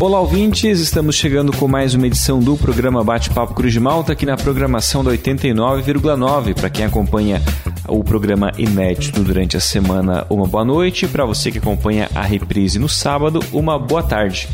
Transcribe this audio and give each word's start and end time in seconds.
Olá, 0.00 0.18
ouvintes! 0.18 0.80
Estamos 0.80 1.14
chegando 1.14 1.52
com 1.52 1.68
mais 1.68 1.92
uma 1.92 2.06
edição 2.06 2.40
do 2.40 2.56
programa 2.56 3.04
Bate-Papo 3.04 3.52
Cruz 3.52 3.70
de 3.70 3.78
Malta, 3.78 4.14
aqui 4.14 4.24
na 4.24 4.34
programação 4.34 5.04
da 5.04 5.10
89,9. 5.10 6.54
Para 6.54 6.70
quem 6.70 6.86
acompanha 6.86 7.42
o 7.86 8.02
programa 8.02 8.50
inédito 8.56 9.22
durante 9.22 9.58
a 9.58 9.60
semana, 9.60 10.26
uma 10.30 10.46
boa 10.46 10.64
noite. 10.64 11.06
Para 11.06 11.26
você 11.26 11.52
que 11.52 11.58
acompanha 11.58 12.08
a 12.14 12.22
reprise 12.22 12.78
no 12.78 12.88
sábado, 12.88 13.40
uma 13.52 13.78
boa 13.78 14.02
tarde. 14.02 14.48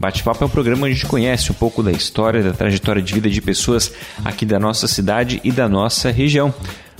Bate-Papo 0.00 0.42
é 0.42 0.46
um 0.46 0.50
programa 0.50 0.86
onde 0.86 0.92
a 0.92 0.94
gente 0.94 1.06
conhece 1.06 1.52
um 1.52 1.54
pouco 1.54 1.82
da 1.82 1.92
história, 1.92 2.42
da 2.42 2.54
trajetória 2.54 3.02
de 3.02 3.12
vida 3.12 3.28
de 3.28 3.42
pessoas 3.42 3.92
aqui 4.24 4.46
da 4.46 4.58
nossa 4.58 4.88
cidade 4.88 5.42
e 5.44 5.52
da 5.52 5.68
nossa 5.68 6.10
região. 6.10 6.54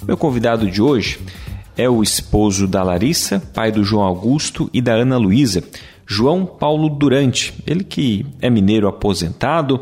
Meu 0.07 0.19
convidado 0.19 0.71
de 0.71 0.83
hoje 0.83 1.19
é 1.79 1.89
o 1.89 2.03
esposo 2.03 2.69
da 2.69 2.83
Larissa, 2.83 3.43
pai 3.55 3.73
do 3.73 3.83
João 3.83 4.05
Augusto 4.05 4.69
e 4.71 4.83
da 4.83 4.93
Ana 4.93 5.17
Luísa. 5.17 5.65
João 6.07 6.47
Paulo 6.47 6.89
Durante, 6.89 7.53
ele 7.67 7.83
que 7.83 8.25
é 8.41 8.49
mineiro 8.49 8.87
aposentado, 8.87 9.81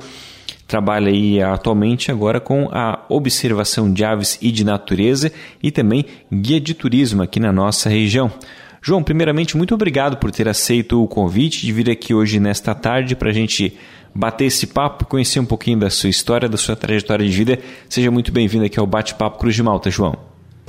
trabalha 0.67 1.09
aí 1.09 1.43
atualmente 1.43 2.11
agora 2.11 2.41
com 2.41 2.69
a 2.73 3.05
observação 3.09 3.93
de 3.93 4.03
aves 4.05 4.39
e 4.41 4.51
de 4.51 4.65
natureza 4.65 5.31
e 5.63 5.71
também 5.71 6.07
guia 6.33 6.61
de 6.61 6.73
turismo 6.73 7.23
aqui 7.23 7.39
na 7.39 7.53
nossa 7.53 7.91
região. 7.91 8.33
João, 8.81 9.03
primeiramente, 9.03 9.57
muito 9.57 9.75
obrigado 9.75 10.17
por 10.17 10.31
ter 10.31 10.49
aceito 10.49 11.03
o 11.03 11.09
convite 11.09 11.65
de 11.65 11.73
vir 11.73 11.91
aqui 11.91 12.13
hoje 12.13 12.41
nesta 12.41 12.75
tarde 12.75 13.15
para 13.15 13.31
a 13.31 13.33
gente 13.33 13.77
bater 14.15 14.47
esse 14.47 14.67
papo, 14.67 15.07
conhecer 15.07 15.41
um 15.41 15.45
pouquinho 15.47 15.79
da 15.79 15.91
sua 15.91 16.09
história, 16.11 16.49
da 16.49 16.57
sua 16.57 16.77
trajetória 16.77 17.27
de 17.27 17.35
vida. 17.35 17.59
Seja 17.89 18.11
muito 18.11 18.31
bem-vindo 18.31 18.65
aqui 18.65 18.79
ao 18.79 18.87
Bate-Papo 18.87 19.39
Cruz 19.39 19.55
de 19.55 19.63
Malta, 19.63 19.91
João. 19.91 20.17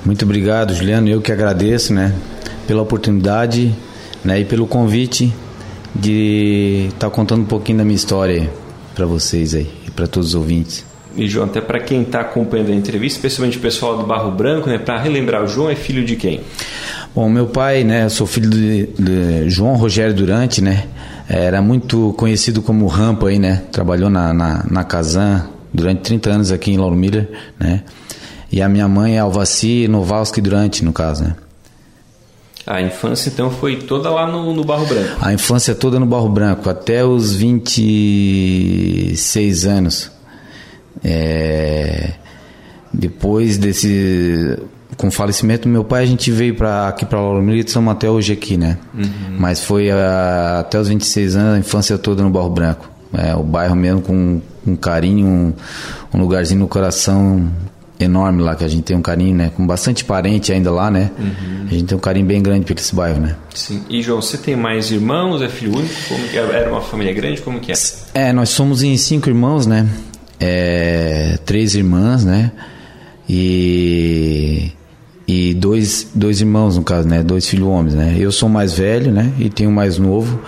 Muito 0.04 0.24
obrigado, 0.24 0.74
Juliano. 0.74 1.08
Eu 1.08 1.20
que 1.20 1.32
agradeço, 1.32 1.92
né, 1.92 2.14
pela 2.66 2.82
oportunidade, 2.82 3.74
né, 4.24 4.40
e 4.40 4.44
pelo 4.44 4.66
convite 4.66 5.32
de 6.00 6.86
estar 6.88 7.08
tá 7.08 7.10
contando 7.10 7.42
um 7.42 7.46
pouquinho 7.46 7.78
da 7.78 7.84
minha 7.84 7.96
história 7.96 8.50
para 8.94 9.06
vocês 9.06 9.54
aí 9.54 9.68
e 9.86 9.90
para 9.90 10.06
todos 10.06 10.30
os 10.30 10.34
ouvintes. 10.34 10.84
E 11.16 11.26
João, 11.26 11.46
até 11.46 11.62
para 11.62 11.80
quem 11.80 12.02
está 12.02 12.20
acompanhando 12.20 12.72
a 12.72 12.74
entrevista, 12.74 13.16
especialmente 13.16 13.56
o 13.56 13.60
pessoal 13.60 13.96
do 13.96 14.06
Barro 14.06 14.30
Branco, 14.30 14.68
né, 14.68 14.78
para 14.78 14.98
relembrar, 14.98 15.42
o 15.42 15.48
João 15.48 15.70
é 15.70 15.74
filho 15.74 16.04
de 16.04 16.14
quem? 16.14 16.42
Bom, 17.14 17.28
meu 17.30 17.46
pai, 17.46 17.84
né, 17.84 18.04
eu 18.04 18.10
sou 18.10 18.26
filho 18.26 18.50
de, 18.50 18.86
de 18.86 19.48
João 19.48 19.76
Rogério 19.76 20.14
Durante, 20.14 20.62
né, 20.62 20.84
era 21.26 21.62
muito 21.62 22.14
conhecido 22.18 22.60
como 22.60 22.86
Rampa 22.86 23.28
aí, 23.28 23.38
né, 23.38 23.62
trabalhou 23.72 24.10
na, 24.10 24.34
na, 24.34 24.66
na 24.70 24.84
Kazan 24.84 25.48
durante 25.72 26.02
30 26.02 26.30
anos 26.30 26.52
aqui 26.52 26.70
em 26.70 26.76
Lauro 26.76 26.94
Miller, 26.94 27.30
né, 27.58 27.82
e 28.52 28.60
a 28.60 28.68
minha 28.68 28.86
mãe 28.86 29.16
é 29.16 29.18
Alvaci 29.18 29.88
Novalski 29.88 30.42
Durante, 30.42 30.84
no 30.84 30.92
caso, 30.92 31.24
né. 31.24 31.34
A 32.66 32.82
infância 32.82 33.30
então 33.30 33.48
foi 33.48 33.76
toda 33.76 34.10
lá 34.10 34.26
no, 34.26 34.52
no, 34.52 34.64
Barro 34.64 34.86
Branco? 34.86 35.18
A 35.20 35.32
infância 35.32 35.72
toda 35.72 36.00
no 36.00 36.06
Barro 36.06 36.28
Branco, 36.28 36.68
até 36.68 37.04
os 37.04 37.32
26 37.32 39.66
anos. 39.66 40.10
É, 41.04 42.14
depois 42.92 43.56
desse. 43.56 44.58
Com 44.96 45.06
o 45.08 45.10
falecimento 45.10 45.68
do 45.68 45.70
meu 45.72 45.84
pai, 45.84 46.04
a 46.04 46.06
gente 46.06 46.30
veio 46.30 46.54
para 46.54 46.88
aqui 46.88 47.04
para 47.04 47.20
Lauro 47.20 47.42
Milito, 47.42 47.68
estamos 47.68 47.92
até 47.92 48.10
hoje 48.10 48.32
aqui, 48.32 48.56
né? 48.56 48.78
Uhum. 48.94 49.36
Mas 49.38 49.62
foi 49.62 49.90
a, 49.90 50.60
até 50.60 50.80
os 50.80 50.88
26 50.88 51.36
anos, 51.36 51.54
a 51.54 51.58
infância 51.58 51.98
toda 51.98 52.22
no 52.22 52.30
Barro 52.30 52.48
Branco. 52.50 52.90
É, 53.12 53.36
o 53.36 53.42
bairro 53.42 53.76
mesmo 53.76 54.00
com 54.00 54.40
um 54.66 54.74
carinho, 54.74 55.26
um, 55.26 55.52
um 56.14 56.20
lugarzinho 56.20 56.60
no 56.60 56.68
coração 56.68 57.46
enorme 57.98 58.42
lá, 58.42 58.54
que 58.54 58.64
a 58.64 58.68
gente 58.68 58.82
tem 58.82 58.96
um 58.96 59.02
carinho, 59.02 59.34
né? 59.34 59.50
Com 59.54 59.66
bastante 59.66 60.04
parente 60.04 60.52
ainda 60.52 60.70
lá, 60.70 60.90
né? 60.90 61.10
Uhum. 61.18 61.66
A 61.68 61.72
gente 61.72 61.84
tem 61.84 61.96
um 61.96 62.00
carinho 62.00 62.26
bem 62.26 62.42
grande 62.42 62.64
por 62.64 62.76
esse 62.76 62.94
bairro, 62.94 63.20
né? 63.20 63.36
Sim. 63.54 63.82
E 63.88 64.02
João, 64.02 64.20
você 64.20 64.36
tem 64.36 64.54
mais 64.56 64.90
irmãos? 64.90 65.40
É 65.42 65.48
filho 65.48 65.76
único? 65.76 65.94
Como 66.08 66.28
que 66.28 66.38
é? 66.38 66.40
Era 66.40 66.70
uma 66.70 66.82
família 66.82 67.12
grande? 67.12 67.40
Como 67.40 67.60
que 67.60 67.72
é? 67.72 67.74
É, 68.14 68.32
nós 68.32 68.50
somos 68.50 68.82
em 68.82 68.96
cinco 68.96 69.28
irmãos, 69.28 69.66
né? 69.66 69.88
É, 70.38 71.38
três 71.44 71.74
irmãs, 71.74 72.24
né? 72.24 72.52
E 73.28 74.72
e 75.28 75.54
dois, 75.54 76.08
dois 76.14 76.40
irmãos 76.40 76.76
no 76.76 76.84
caso, 76.84 77.08
né? 77.08 77.22
Dois 77.22 77.48
filhos 77.48 77.66
homens, 77.66 77.94
né? 77.94 78.14
Eu 78.18 78.30
sou 78.30 78.48
mais 78.48 78.74
velho, 78.74 79.10
né? 79.10 79.32
E 79.38 79.50
tenho 79.50 79.72
mais 79.72 79.98
novo 79.98 80.40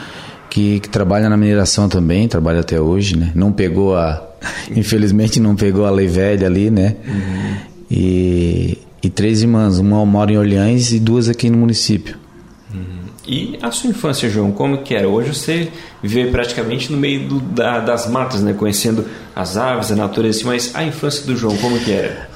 que, 0.49 0.79
que 0.81 0.89
trabalha 0.89 1.29
na 1.29 1.37
mineração 1.37 1.89
também, 1.89 2.29
trabalha 2.29 2.61
até 2.61 2.81
hoje, 2.81 3.17
né? 3.17 3.33
Não 3.35 3.51
pegou 3.51 3.97
a 3.97 4.28
Infelizmente 4.75 5.41
não 5.41 5.57
pegou 5.57 5.87
a 5.87 5.91
lei 5.91 6.07
velha 6.07 6.47
ali, 6.47 6.71
né? 6.71 6.97
Uhum. 7.07 7.57
E, 7.91 8.79
e 9.03 9.09
três 9.09 9.43
irmãs, 9.43 9.79
uma 9.79 10.05
mora 10.05 10.33
em 10.33 10.39
Orleans 10.39 10.93
e 10.93 11.01
duas 11.01 11.29
aqui 11.29 11.49
no 11.51 11.59
município. 11.59 12.17
Uhum. 12.73 13.09
E 13.27 13.59
a 13.63 13.71
sua 13.71 13.91
infância, 13.91 14.29
João, 14.29 14.53
como 14.53 14.79
que 14.83 14.95
era? 14.95 15.09
Hoje 15.09 15.35
você 15.35 15.69
vive 16.03 16.31
praticamente 16.31 16.91
no 16.91 16.99
meio 16.99 17.29
do, 17.29 17.41
da, 17.41 17.81
das 17.81 18.09
matas, 18.09 18.43
né? 18.43 18.53
Conhecendo 18.53 19.05
as 19.35 19.57
aves, 19.57 19.91
a 19.91 19.97
natureza, 19.97 20.43
mas 20.45 20.75
a 20.75 20.85
infância 20.85 21.27
do 21.27 21.37
João, 21.37 21.57
como 21.57 21.79
que 21.79 21.93
era? 21.93 22.29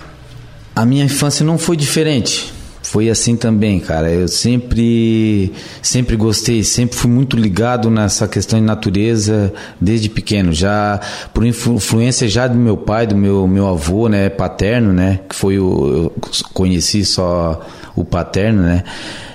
A 0.75 0.85
minha 0.85 1.05
infância 1.05 1.45
não 1.45 1.59
foi 1.59 1.77
diferente 1.77 2.52
foi 2.83 3.09
assim 3.09 3.37
também, 3.37 3.79
cara. 3.81 4.11
Eu 4.11 4.29
sempre, 4.29 5.53
sempre 5.81 6.17
gostei, 6.17 6.65
sempre 6.65 6.97
fui 6.97 7.11
muito 7.11 7.37
ligado 7.37 7.91
nessa 7.91 8.27
questão 8.27 8.59
de 8.59 8.65
natureza 8.65 9.53
desde 9.81 10.09
pequeno. 10.09 10.53
Já 10.53 11.01
por 11.33 11.45
influência 11.47 12.29
já 12.29 12.47
do 12.47 12.57
meu 12.57 12.77
pai, 12.77 13.07
do 13.07 13.17
meu 13.17 13.47
meu 13.47 13.69
avô, 13.69 14.09
né, 14.09 14.29
paterno, 14.29 14.93
né, 14.93 15.21
que 15.29 15.35
foi 15.35 15.59
o 15.59 15.87
eu 15.93 16.13
conheci 16.53 17.05
só 17.05 17.65
o 17.95 18.05
paterno, 18.05 18.63
né. 18.63 18.85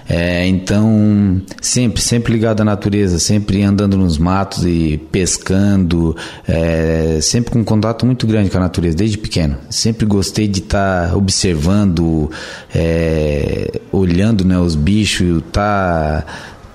É, 0.09 0.47
então, 0.47 1.41
sempre, 1.62 2.01
sempre 2.01 2.31
ligado 2.34 2.62
à 2.62 2.63
natureza, 2.63 3.19
sempre 3.19 3.62
andando 3.63 3.97
nos 3.97 4.18
matos 4.18 4.66
e 4.66 5.01
pescando, 5.12 6.16
é, 6.47 7.19
sempre 7.22 7.51
com 7.51 7.59
um 7.59 7.63
contato 7.63 8.06
muito 8.06 8.25
grande 8.25 8.50
com 8.50 8.57
a 8.57 8.62
natureza, 8.62 8.96
desde 8.96 9.17
pequeno. 9.17 9.57
Sempre 9.69 10.06
gostei 10.06 10.47
de 10.47 10.59
estar 10.59 11.09
tá 11.09 11.16
observando, 11.16 12.31
é, 12.73 13.81
olhando 13.91 14.46
né, 14.46 14.57
os 14.57 14.75
bichos, 14.75 15.44
tá, 15.51 16.25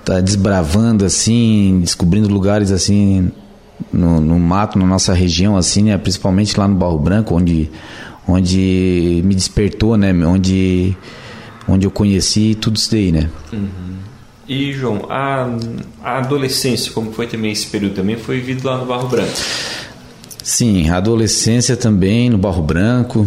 tá 0.05 0.19
desbravando 0.21 1.03
assim, 1.03 1.79
descobrindo 1.81 2.27
lugares 2.27 2.71
assim 2.71 3.31
no, 3.91 4.21
no, 4.21 4.39
mato, 4.39 4.77
na 4.77 4.85
nossa 4.85 5.11
região, 5.11 5.57
assim, 5.57 5.85
né, 5.85 5.97
principalmente 5.97 6.57
lá 6.59 6.67
no 6.67 6.75
Barro 6.75 6.99
Branco, 6.99 7.35
onde, 7.35 7.71
onde 8.27 9.23
me 9.25 9.33
despertou, 9.33 9.97
né, 9.97 10.13
onde 10.23 10.95
onde 11.67 11.85
eu 11.85 11.91
conheci 11.91 12.55
tudo 12.55 12.77
isso 12.77 12.91
daí, 12.91 13.11
né? 13.11 13.29
Uhum. 13.51 13.97
E, 14.47 14.73
João, 14.73 15.05
a, 15.09 15.47
a, 16.03 16.17
adolescência, 16.17 16.91
como 16.91 17.13
foi 17.13 17.27
também 17.27 17.51
esse 17.51 17.67
período, 17.67 17.95
também 17.95 18.17
foi 18.17 18.39
vivido 18.39 18.67
lá 18.67 18.77
no 18.77 18.85
Barro 18.85 19.07
Branco? 19.07 19.31
Sim, 20.43 20.89
a 20.89 20.97
adolescência 20.97 21.77
também 21.77 22.29
no 22.29 22.37
Barro 22.37 22.61
Branco. 22.61 23.25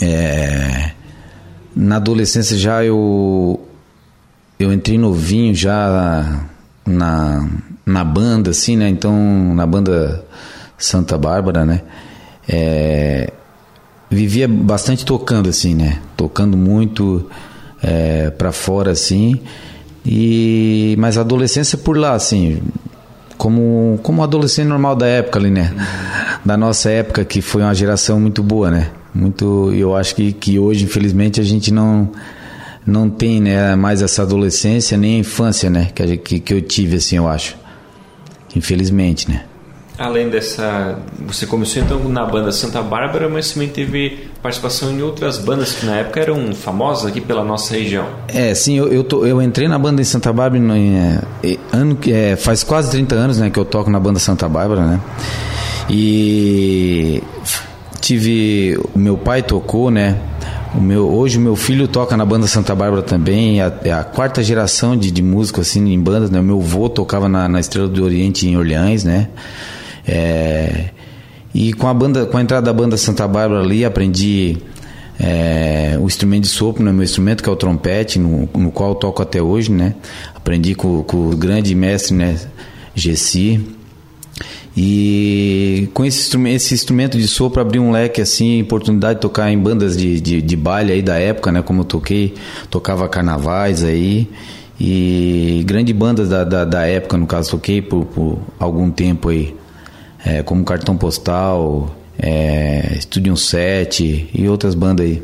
É, 0.00 0.92
na 1.74 1.96
adolescência 1.96 2.56
já 2.56 2.82
eu, 2.82 3.60
eu 4.58 4.72
entrei 4.72 4.96
novinho 4.96 5.54
já 5.54 6.48
na, 6.86 7.48
na 7.84 8.04
banda, 8.04 8.50
assim, 8.50 8.76
né? 8.76 8.88
Então, 8.88 9.54
na 9.54 9.66
banda 9.66 10.24
Santa 10.78 11.18
Bárbara, 11.18 11.66
né? 11.66 11.82
É, 12.48 13.32
vivia 14.16 14.48
bastante 14.48 15.04
tocando 15.04 15.48
assim, 15.48 15.74
né? 15.74 16.00
Tocando 16.16 16.56
muito 16.56 17.28
é, 17.82 18.30
para 18.30 18.50
fora 18.50 18.90
assim. 18.90 19.40
E 20.04 20.96
mas 20.98 21.18
a 21.18 21.20
adolescência 21.20 21.76
por 21.76 21.96
lá 21.96 22.14
assim, 22.14 22.62
como 23.36 24.00
como 24.02 24.22
adolescente 24.22 24.66
normal 24.66 24.96
da 24.96 25.06
época 25.06 25.38
ali, 25.38 25.50
né? 25.50 25.72
Da 26.44 26.56
nossa 26.56 26.90
época 26.90 27.24
que 27.24 27.42
foi 27.42 27.62
uma 27.62 27.74
geração 27.74 28.18
muito 28.18 28.42
boa, 28.42 28.70
né? 28.70 28.90
Muito, 29.14 29.72
eu 29.72 29.94
acho 29.96 30.14
que 30.14 30.32
que 30.32 30.58
hoje 30.58 30.84
infelizmente 30.84 31.40
a 31.40 31.44
gente 31.44 31.72
não 31.72 32.10
não 32.86 33.10
tem, 33.10 33.40
né, 33.40 33.74
mais 33.74 34.00
essa 34.00 34.22
adolescência 34.22 34.96
nem 34.96 35.16
a 35.16 35.18
infância, 35.18 35.68
né, 35.68 35.90
que, 35.92 36.16
que, 36.18 36.38
que 36.38 36.54
eu 36.54 36.62
tive 36.62 36.96
assim, 36.96 37.16
eu 37.16 37.26
acho. 37.26 37.56
Infelizmente, 38.54 39.28
né? 39.28 39.42
Além 39.98 40.28
dessa. 40.28 40.98
Você 41.26 41.46
começou 41.46 41.82
então 41.82 41.98
na 42.08 42.24
banda 42.26 42.52
Santa 42.52 42.82
Bárbara, 42.82 43.30
mas 43.30 43.52
também 43.52 43.68
teve 43.68 44.28
participação 44.42 44.90
em 44.92 45.00
outras 45.00 45.38
bandas 45.38 45.72
que 45.72 45.86
na 45.86 45.96
época 45.96 46.20
eram 46.20 46.52
famosas 46.52 47.06
aqui 47.06 47.20
pela 47.20 47.42
nossa 47.42 47.74
região. 47.74 48.06
É, 48.28 48.54
sim, 48.54 48.76
eu, 48.76 48.92
eu, 48.92 49.02
tô, 49.02 49.24
eu 49.24 49.40
entrei 49.40 49.66
na 49.68 49.78
banda 49.78 50.02
em 50.02 50.04
Santa 50.04 50.32
Bárbara 50.34 50.62
é, 50.76 51.56
ano, 51.72 51.98
é, 52.08 52.36
faz 52.36 52.62
quase 52.62 52.90
30 52.90 53.14
anos 53.14 53.38
né, 53.38 53.48
que 53.48 53.58
eu 53.58 53.64
toco 53.64 53.90
na 53.90 53.98
banda 53.98 54.18
Santa 54.18 54.46
Bárbara, 54.48 54.84
né? 54.84 55.00
E 55.88 57.22
tive. 58.00 58.78
O 58.94 58.98
meu 58.98 59.16
pai 59.16 59.42
tocou, 59.42 59.90
né? 59.90 60.18
O 60.74 60.80
meu, 60.80 61.08
hoje 61.08 61.38
o 61.38 61.40
meu 61.40 61.56
filho 61.56 61.88
toca 61.88 62.18
na 62.18 62.24
banda 62.26 62.46
Santa 62.46 62.74
Bárbara 62.74 63.02
também, 63.02 63.60
é 63.60 63.64
a, 63.64 63.72
é 63.84 63.92
a 63.92 64.04
quarta 64.04 64.42
geração 64.42 64.94
de, 64.94 65.10
de 65.10 65.22
músico 65.22 65.62
assim 65.62 65.90
em 65.90 65.98
bandas, 65.98 66.30
né? 66.30 66.38
O 66.38 66.42
meu 66.42 66.60
avô 66.60 66.86
tocava 66.90 67.30
na, 67.30 67.48
na 67.48 67.60
Estrela 67.60 67.88
do 67.88 68.04
Oriente 68.04 68.46
em 68.46 68.58
Orleans, 68.58 69.02
né? 69.02 69.28
É, 70.06 70.90
e 71.54 71.72
com 71.72 71.88
a 71.88 71.94
banda, 71.94 72.26
com 72.26 72.36
a 72.36 72.42
entrada 72.42 72.66
da 72.66 72.72
banda 72.72 72.96
Santa 72.96 73.26
Bárbara 73.26 73.62
ali, 73.62 73.84
aprendi 73.84 74.58
é, 75.18 75.96
o 76.00 76.06
instrumento 76.06 76.42
de 76.42 76.48
sopro, 76.48 76.84
né, 76.84 76.92
meu 76.92 77.02
instrumento 77.02 77.42
que 77.42 77.48
é 77.48 77.52
o 77.52 77.56
trompete, 77.56 78.18
no, 78.18 78.48
no 78.54 78.70
qual 78.70 78.94
toco 78.94 79.22
até 79.22 79.40
hoje, 79.40 79.72
né? 79.72 79.94
Aprendi 80.34 80.74
com, 80.74 81.02
com 81.02 81.30
o 81.30 81.36
grande 81.36 81.74
mestre, 81.74 82.14
né, 82.14 82.38
Gessi. 82.94 83.60
E 84.76 85.88
com 85.94 86.04
esse 86.04 86.20
instrumento, 86.20 86.56
esse 86.56 86.74
instrumento 86.74 87.16
de 87.16 87.26
sopro 87.26 87.62
abriu 87.62 87.82
um 87.82 87.90
leque 87.90 88.20
assim, 88.20 88.60
oportunidade 88.60 89.14
de 89.14 89.20
tocar 89.22 89.50
em 89.50 89.58
bandas 89.58 89.96
de, 89.96 90.20
de, 90.20 90.42
de 90.42 90.56
baile 90.56 90.92
aí 90.92 91.00
da 91.00 91.16
época, 91.16 91.50
né? 91.50 91.62
Como 91.62 91.80
eu 91.80 91.84
toquei, 91.84 92.34
tocava 92.68 93.08
carnavais 93.08 93.82
aí. 93.82 94.28
E 94.78 95.62
grande 95.64 95.94
bandas 95.94 96.28
da, 96.28 96.44
da, 96.44 96.66
da 96.66 96.86
época, 96.86 97.16
no 97.16 97.26
caso, 97.26 97.52
toquei 97.52 97.80
por, 97.80 98.04
por 98.04 98.38
algum 98.58 98.90
tempo 98.90 99.30
aí. 99.30 99.54
É, 100.26 100.42
como 100.42 100.64
Cartão 100.64 100.96
Postal, 100.96 101.94
é, 102.18 102.96
Studio 103.00 103.36
7 103.36 104.30
e 104.34 104.48
outras 104.48 104.74
bandas 104.74 105.06
aí. 105.06 105.22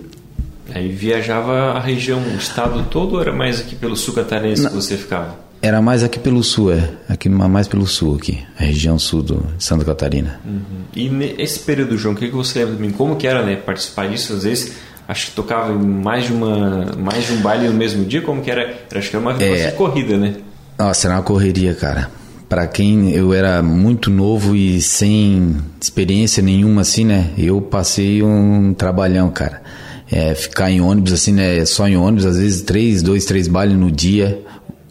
Aí 0.75 0.89
viajava 0.89 1.73
a 1.73 1.81
região, 1.81 2.21
o 2.21 2.37
estado 2.37 2.85
todo 2.85 3.15
ou 3.15 3.21
era 3.21 3.33
mais 3.33 3.61
aqui 3.61 3.75
pelo 3.75 3.97
sul 3.97 4.15
catarinense 4.15 4.67
que 4.67 4.75
você 4.75 4.97
ficava? 4.97 5.37
Era 5.61 5.81
mais 5.81 6.03
aqui 6.03 6.19
pelo 6.19 6.43
sul, 6.43 6.73
é. 6.73 6.91
Aqui, 7.09 7.29
mais 7.29 7.69
pelo 7.69 7.87
sul 7.87 8.17
aqui, 8.17 8.43
a 8.59 8.65
região 8.65 8.99
sul 8.99 9.23
de 9.23 9.37
Santa 9.59 9.85
Catarina. 9.85 10.41
Uhum. 10.45 10.61
E 10.95 11.09
nesse 11.09 11.61
período, 11.61 11.97
João, 11.97 12.15
o 12.15 12.19
que, 12.19 12.29
que 12.29 12.35
você 12.35 12.61
lembra 12.61 12.75
de 12.77 12.83
mim? 12.83 12.91
Como 12.91 13.15
que 13.15 13.29
era 13.29 13.45
né, 13.45 13.55
participar 13.55 14.09
disso? 14.09 14.33
Às 14.33 14.43
vezes, 14.43 14.73
acho 15.07 15.27
que 15.27 15.33
tocava 15.33 15.73
em 15.73 15.79
mais 15.79 16.27
de, 16.27 16.33
uma, 16.33 16.97
mais 16.99 17.27
de 17.27 17.35
um 17.35 17.43
baile 17.43 17.69
no 17.69 17.75
mesmo 17.75 18.05
dia, 18.05 18.23
como 18.23 18.43
que 18.43 18.51
era? 18.51 18.75
Acho 18.93 19.11
que 19.11 19.17
era 19.17 19.25
uma 19.25 19.41
é, 19.41 19.71
corrida, 19.73 20.17
né? 20.17 20.35
Nossa, 20.77 21.07
era 21.07 21.17
uma 21.17 21.23
correria, 21.23 21.75
cara. 21.75 22.11
Para 22.53 22.67
quem 22.67 23.13
eu 23.13 23.33
era 23.33 23.63
muito 23.63 24.11
novo 24.11 24.55
e 24.55 24.79
sem 24.83 25.57
experiência 25.81 26.43
nenhuma 26.43 26.83
assim, 26.83 27.03
né? 27.03 27.31
Eu 27.39 27.63
passei 27.63 28.23
um 28.23 28.75
trabalhão, 28.75 29.31
cara. 29.31 29.63
É, 30.11 30.35
ficar 30.35 30.71
em 30.71 30.79
ônibus 30.79 31.15
assim, 31.15 31.33
né? 31.33 31.65
Só 31.65 31.89
em 31.89 31.97
ônibus, 31.97 32.27
às 32.27 32.37
vezes 32.37 32.61
três, 32.61 33.01
dois, 33.01 33.25
três 33.25 33.49
bailes 33.49 33.75
no 33.75 33.91
dia 33.91 34.43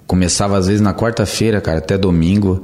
Começava 0.08 0.58
às 0.58 0.66
vezes 0.66 0.82
na 0.82 0.92
quarta-feira, 0.92 1.62
cara, 1.62 1.78
até 1.78 2.00
domingo. 2.00 2.64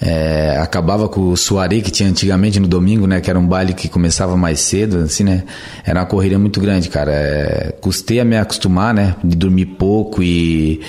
É, 0.00 0.58
acabava 0.60 1.08
com 1.08 1.28
o 1.28 1.36
soirée 1.36 1.80
que 1.80 1.92
tinha 1.92 2.08
antigamente 2.08 2.58
no 2.58 2.66
domingo, 2.66 3.06
né? 3.06 3.20
Que 3.20 3.30
era 3.30 3.38
um 3.38 3.46
baile 3.46 3.72
que 3.72 3.88
começava 3.88 4.36
mais 4.36 4.58
cedo, 4.58 4.98
assim, 4.98 5.22
né? 5.22 5.44
Era 5.84 6.00
uma 6.00 6.06
correria 6.06 6.40
muito 6.40 6.60
grande, 6.60 6.88
cara. 6.88 7.12
É, 7.12 7.74
custei 7.80 8.18
a 8.18 8.24
me 8.24 8.36
acostumar, 8.36 8.92
né? 8.92 9.14
De 9.22 9.36
dormir 9.36 9.66
pouco 9.66 10.24
e... 10.24 10.80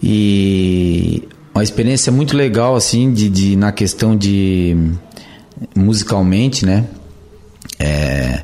E... 0.00 1.28
Uma 1.54 1.62
experiência 1.62 2.10
muito 2.10 2.36
legal, 2.36 2.74
assim, 2.74 3.12
de, 3.12 3.28
de 3.28 3.56
na 3.56 3.72
questão 3.72 4.16
de... 4.16 4.76
Musicalmente, 5.76 6.66
né? 6.66 6.86
É 7.78 8.42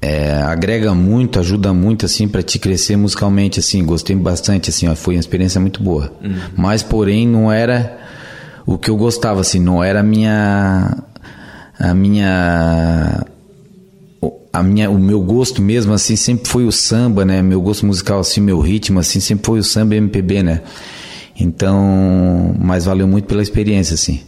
é, 0.00 0.32
agrega 0.42 0.94
muito, 0.94 1.40
ajuda 1.40 1.72
muito 1.72 2.06
assim 2.06 2.28
para 2.28 2.42
te 2.42 2.58
crescer 2.58 2.96
musicalmente 2.96 3.58
assim. 3.58 3.84
Gostei 3.84 4.14
bastante 4.14 4.70
assim, 4.70 4.88
ó, 4.88 4.94
foi 4.94 5.14
uma 5.14 5.20
experiência 5.20 5.60
muito 5.60 5.82
boa. 5.82 6.12
Uhum. 6.22 6.36
Mas 6.56 6.82
porém 6.82 7.26
não 7.26 7.50
era 7.50 7.98
o 8.64 8.78
que 8.78 8.90
eu 8.90 8.96
gostava 8.96 9.40
assim, 9.40 9.58
não 9.58 9.82
era 9.82 10.00
a 10.00 10.02
minha 10.02 10.96
a 11.78 11.94
minha 11.94 13.26
a 14.52 14.62
minha 14.62 14.90
o 14.90 14.98
meu 14.98 15.20
gosto 15.20 15.60
mesmo 15.60 15.92
assim 15.92 16.16
sempre 16.16 16.48
foi 16.48 16.64
o 16.64 16.72
samba, 16.72 17.24
né? 17.24 17.42
Meu 17.42 17.60
gosto 17.60 17.84
musical 17.84 18.20
assim, 18.20 18.40
meu 18.40 18.60
ritmo 18.60 19.00
assim 19.00 19.18
sempre 19.20 19.46
foi 19.46 19.58
o 19.58 19.64
samba 19.64 19.94
e 19.94 19.98
MPB, 19.98 20.42
né? 20.42 20.62
Então, 21.38 22.54
mas 22.58 22.84
valeu 22.84 23.06
muito 23.06 23.26
pela 23.26 23.42
experiência 23.42 23.94
assim. 23.94 24.20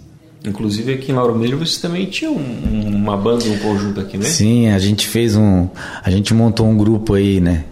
Inclusive 0.45 0.95
aqui 0.95 1.13
em 1.13 1.15
Lauro 1.15 1.37
Miller 1.37 1.59
você 1.59 1.81
também 1.81 2.07
tinha 2.07 2.31
um, 2.31 2.97
uma 2.97 3.17
banda, 3.17 3.45
um 3.45 3.59
conjunto 3.59 4.01
aqui, 4.01 4.17
né? 4.17 4.25
Sim, 4.25 4.69
a 4.69 4.79
gente 4.79 5.07
fez 5.07 5.37
um. 5.37 5.69
A 6.03 6.11
gente 6.11 6.33
montou 6.33 6.67
um 6.67 6.77
grupo 6.77 7.15
aí, 7.15 7.41
né? 7.41 7.65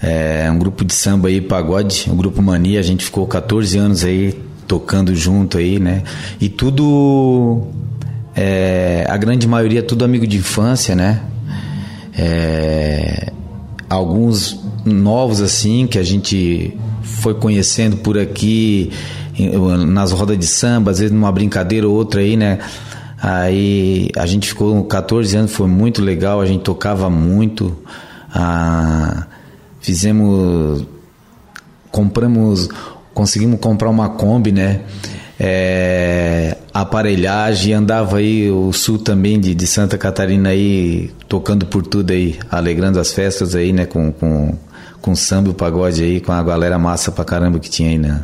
É, 0.00 0.48
um 0.50 0.58
grupo 0.58 0.84
de 0.84 0.94
samba 0.94 1.28
aí, 1.28 1.40
pagode, 1.40 2.06
o 2.08 2.14
grupo 2.14 2.42
Mania, 2.42 2.78
a 2.78 2.82
gente 2.82 3.04
ficou 3.04 3.26
14 3.26 3.78
anos 3.78 4.04
aí 4.04 4.38
tocando 4.68 5.14
junto 5.14 5.58
aí, 5.58 5.80
né? 5.80 6.02
E 6.40 6.48
tudo. 6.48 7.66
É, 8.36 9.06
a 9.08 9.16
grande 9.16 9.48
maioria 9.48 9.82
tudo 9.82 10.04
amigo 10.04 10.26
de 10.26 10.36
infância, 10.36 10.94
né? 10.94 11.20
É, 12.16 13.32
alguns 13.88 14.60
novos 14.84 15.40
assim 15.40 15.86
que 15.86 15.98
a 15.98 16.02
gente 16.02 16.76
foi 17.04 17.34
conhecendo 17.34 17.98
por 17.98 18.18
aqui 18.18 18.90
nas 19.88 20.12
rodas 20.12 20.38
de 20.38 20.46
samba, 20.46 20.90
às 20.90 20.98
vezes 20.98 21.12
numa 21.12 21.30
brincadeira 21.30 21.88
ou 21.88 21.94
outra 21.94 22.20
aí, 22.20 22.36
né? 22.36 22.58
Aí 23.20 24.10
a 24.16 24.26
gente 24.26 24.48
ficou 24.48 24.84
14 24.84 25.36
anos, 25.36 25.52
foi 25.52 25.66
muito 25.66 26.02
legal, 26.02 26.40
a 26.40 26.46
gente 26.46 26.62
tocava 26.62 27.08
muito. 27.08 27.76
Ah, 28.32 29.26
fizemos. 29.80 30.84
Compramos. 31.90 32.68
Conseguimos 33.14 33.60
comprar 33.60 33.88
uma 33.88 34.10
Kombi, 34.10 34.52
né? 34.52 34.80
É, 35.40 36.56
aparelhagem, 36.72 37.72
andava 37.72 38.18
aí 38.18 38.50
o 38.50 38.72
sul 38.72 38.98
também 38.98 39.40
de, 39.40 39.54
de 39.54 39.66
Santa 39.66 39.96
Catarina 39.96 40.50
aí, 40.50 41.10
tocando 41.28 41.66
por 41.66 41.84
tudo 41.84 42.12
aí, 42.12 42.38
alegrando 42.50 43.00
as 43.00 43.12
festas 43.12 43.54
aí, 43.54 43.72
né? 43.72 43.86
Com, 43.86 44.12
com, 44.12 44.54
com 45.04 45.14
samba 45.14 45.50
e 45.50 45.52
pagode 45.52 46.02
aí, 46.02 46.18
com 46.18 46.32
a 46.32 46.42
galera 46.42 46.78
massa 46.78 47.12
pra 47.12 47.26
caramba 47.26 47.58
que 47.58 47.68
tinha 47.68 47.90
aí, 47.90 47.98
né? 47.98 48.22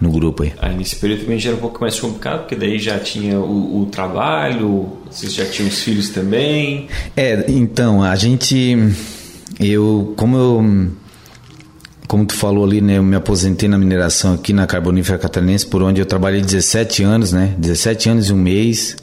no 0.00 0.10
grupo 0.10 0.42
aí. 0.42 0.52
Aí 0.58 0.74
nesse 0.74 0.96
período 0.96 1.22
também 1.22 1.38
já 1.38 1.50
era 1.50 1.58
um 1.58 1.60
pouco 1.60 1.80
mais 1.80 2.00
complicado, 2.00 2.40
porque 2.40 2.56
daí 2.56 2.78
já 2.78 2.98
tinha 2.98 3.38
o, 3.38 3.82
o 3.82 3.86
trabalho, 3.86 4.92
vocês 5.10 5.34
já 5.34 5.44
tinham 5.44 5.68
os 5.68 5.82
filhos 5.82 6.08
também. 6.08 6.88
É, 7.14 7.44
então, 7.48 8.02
a 8.02 8.16
gente. 8.16 8.76
Eu, 9.60 10.14
como 10.16 10.36
eu. 10.36 10.90
Como 12.06 12.24
tu 12.24 12.34
falou 12.34 12.64
ali, 12.64 12.80
né? 12.80 12.96
Eu 12.98 13.02
me 13.02 13.16
aposentei 13.16 13.68
na 13.68 13.76
mineração 13.76 14.34
aqui 14.34 14.52
na 14.52 14.66
Carbonífera 14.66 15.18
Catarinense, 15.18 15.66
por 15.66 15.82
onde 15.82 16.00
eu 16.00 16.06
trabalhei 16.06 16.40
17 16.40 17.02
anos, 17.02 17.32
né? 17.32 17.54
17 17.58 18.08
anos 18.08 18.28
e 18.28 18.32
um 18.32 18.36
mês. 18.36 18.96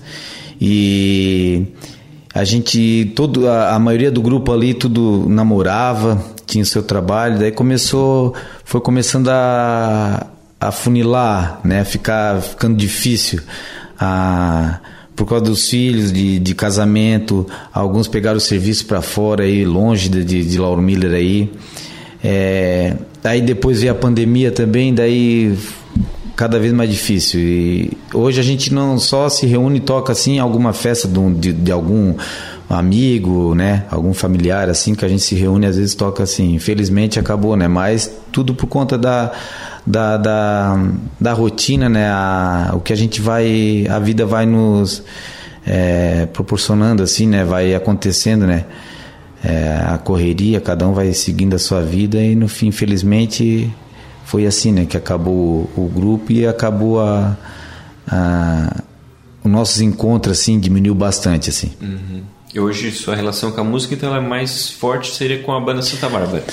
E 0.62 1.68
a 2.34 2.44
gente, 2.44 3.12
todo, 3.16 3.48
a, 3.48 3.76
a 3.76 3.80
maioria 3.80 4.12
do 4.12 4.22
grupo 4.22 4.52
ali, 4.52 4.74
tudo 4.74 5.28
namorava, 5.28 6.24
tinha 6.54 6.66
seu 6.66 6.84
trabalho, 6.84 7.40
daí 7.40 7.52
começou, 7.52 8.34
foi 8.64 8.80
começando 8.80 9.30
a, 9.30 10.28
afunilar, 10.60 11.60
né? 11.64 11.84
Ficar 11.84 12.42
ficando 12.42 12.78
difícil. 12.78 13.42
Ah, 14.00 14.80
por 15.16 15.28
causa 15.28 15.46
dos 15.46 15.70
filhos, 15.70 16.12
de, 16.12 16.40
de 16.40 16.56
casamento, 16.56 17.46
alguns 17.72 18.08
pegaram 18.08 18.38
o 18.38 18.42
serviço 18.42 18.86
para 18.86 19.02
fora 19.02 19.44
aí, 19.44 19.66
longe 19.66 20.10
de, 20.10 20.24
de, 20.24 20.44
de 20.44 20.58
Lauro 20.58 20.82
Miller 20.82 21.14
aí. 21.14 21.52
É, 22.24 22.96
aí 23.24 23.42
depois 23.42 23.82
veio 23.82 23.92
a 23.92 23.96
pandemia 23.96 24.52
também, 24.52 24.94
daí 24.94 25.56
cada 26.36 26.60
vez 26.60 26.74
mais 26.74 26.90
difícil. 26.90 27.40
E 27.40 27.92
hoje 28.14 28.40
a 28.40 28.44
gente 28.44 28.74
não 28.74 28.98
só 28.98 29.30
se 29.30 29.46
reúne 29.46 29.78
e 29.78 29.82
toca 29.82 30.12
assim 30.12 30.40
alguma 30.40 30.74
festa 30.74 31.08
de, 31.08 31.34
de, 31.34 31.54
de, 31.54 31.72
algum 31.72 32.16
amigo, 32.70 33.54
né? 33.54 33.86
Algum 33.92 34.14
familiar 34.14 34.70
assim 34.70 34.96
que 34.96 35.06
a 35.06 35.08
gente 35.08 35.22
se 35.22 35.36
reúne 35.36 35.66
às 35.66 35.78
vezes 35.78 35.96
toca 35.96 36.24
assim. 36.24 36.56
Infelizmente 36.56 37.20
acabou, 37.20 37.56
né? 37.56 37.68
Mas 37.68 38.12
tudo 38.32 38.54
por 38.54 38.68
conta 38.68 38.98
da 38.98 39.32
da, 39.86 40.18
da, 40.18 40.88
da 41.20 41.34
rotina, 41.34 41.90
né? 41.90 42.10
A, 42.10 42.72
o 42.74 42.80
que 42.80 42.94
a 42.94 42.96
gente 42.96 43.22
vai, 43.22 43.86
a 43.90 44.00
vida 44.00 44.26
vai 44.26 44.46
nos 44.46 45.04
é, 45.66 46.26
proporcionando 46.28 47.04
assim, 47.04 47.28
né? 47.28 47.44
Vai 47.44 47.76
acontecendo, 47.76 48.48
né? 48.48 48.66
É, 49.44 49.84
a 49.86 49.98
correria, 49.98 50.62
cada 50.62 50.88
um 50.88 50.94
vai 50.94 51.14
seguindo 51.14 51.54
a 51.54 51.60
sua 51.60 51.82
vida 51.82 52.18
e 52.22 52.34
no 52.34 52.48
fim, 52.48 52.68
infelizmente, 52.68 53.70
foi 54.24 54.46
assim, 54.46 54.72
né? 54.72 54.86
Que 54.86 54.96
acabou 54.96 55.70
o, 55.76 55.92
grupo 55.94 56.32
e 56.32 56.48
acabou 56.48 57.02
a, 57.02 57.38
a 58.08 58.84
os 59.44 59.52
nossos 59.52 59.82
encontros 59.82 60.40
assim 60.40 60.58
diminuiu 60.58 60.96
bastante 60.96 61.50
assim. 61.50 61.72
Uhum. 61.82 62.22
Hoje 62.56 62.92
sua 62.92 63.16
relação 63.16 63.52
com 63.52 63.62
a 63.62 63.64
música 63.64 63.96
então 63.96 64.16
é 64.16 64.20
mais 64.20 64.70
forte 64.70 65.14
seria 65.14 65.42
com 65.42 65.52
a 65.52 65.60
banda 65.60 65.82
Santa 65.82 66.08
Bárbara. 66.08 66.44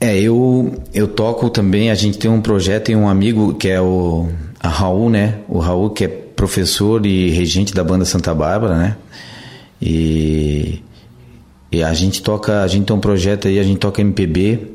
É, 0.00 0.18
eu, 0.18 0.82
eu 0.92 1.08
toco 1.08 1.50
também, 1.50 1.90
a 1.90 1.94
gente 1.94 2.18
tem 2.18 2.30
um 2.30 2.40
projeto 2.40 2.90
e 2.90 2.96
um 2.96 3.08
amigo 3.08 3.54
que 3.54 3.68
é 3.68 3.80
o 3.80 4.28
a 4.60 4.68
Raul, 4.68 5.10
né? 5.10 5.38
O 5.48 5.58
Raul 5.58 5.90
que 5.90 6.04
é 6.04 6.08
professor 6.08 7.04
e 7.06 7.30
regente 7.30 7.74
da 7.74 7.84
banda 7.84 8.04
Santa 8.04 8.34
Bárbara, 8.34 8.76
né? 8.76 8.96
E, 9.80 10.82
e 11.70 11.82
a 11.82 11.92
gente 11.94 12.22
toca, 12.22 12.62
a 12.62 12.66
gente 12.66 12.86
tem 12.86 12.96
um 12.96 13.00
projeto 13.00 13.48
aí, 13.48 13.58
a 13.58 13.62
gente 13.62 13.78
toca 13.78 14.00
MPB, 14.00 14.72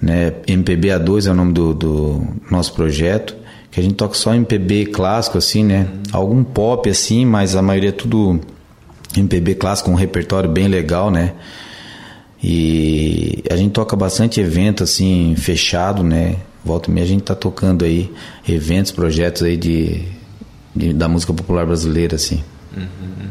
né? 0.00 0.32
MPB 0.46 0.88
A2 0.88 1.26
é 1.26 1.30
o 1.30 1.34
nome 1.34 1.52
do, 1.52 1.74
do 1.74 2.22
nosso 2.50 2.72
projeto, 2.74 3.36
que 3.70 3.80
a 3.80 3.82
gente 3.82 3.94
toca 3.94 4.14
só 4.14 4.34
MPB 4.34 4.86
clássico 4.86 5.38
assim, 5.38 5.64
né? 5.64 5.88
Algum 6.12 6.42
pop 6.42 6.88
assim, 6.88 7.24
mas 7.24 7.54
a 7.54 7.62
maioria 7.62 7.90
é 7.90 7.92
tudo 7.92 8.40
MPB 9.16 9.54
clássico, 9.56 9.90
um 9.90 9.94
repertório 9.94 10.48
bem 10.48 10.68
legal, 10.68 11.10
né? 11.10 11.34
E 12.42 13.44
a 13.50 13.56
gente 13.56 13.72
toca 13.72 13.94
bastante 13.94 14.40
evento 14.40 14.82
assim, 14.82 15.34
fechado, 15.36 16.02
né? 16.02 16.36
Volta 16.64 16.90
e 16.90 16.94
meia 16.94 17.04
a 17.04 17.08
gente 17.08 17.22
tá 17.22 17.34
tocando 17.34 17.84
aí 17.84 18.10
eventos, 18.48 18.90
projetos 18.90 19.42
aí 19.42 19.56
de, 19.56 20.02
de 20.74 20.92
da 20.92 21.08
música 21.08 21.32
popular 21.32 21.66
brasileira, 21.66 22.16
assim. 22.16 22.42
Uhum. 22.76 23.28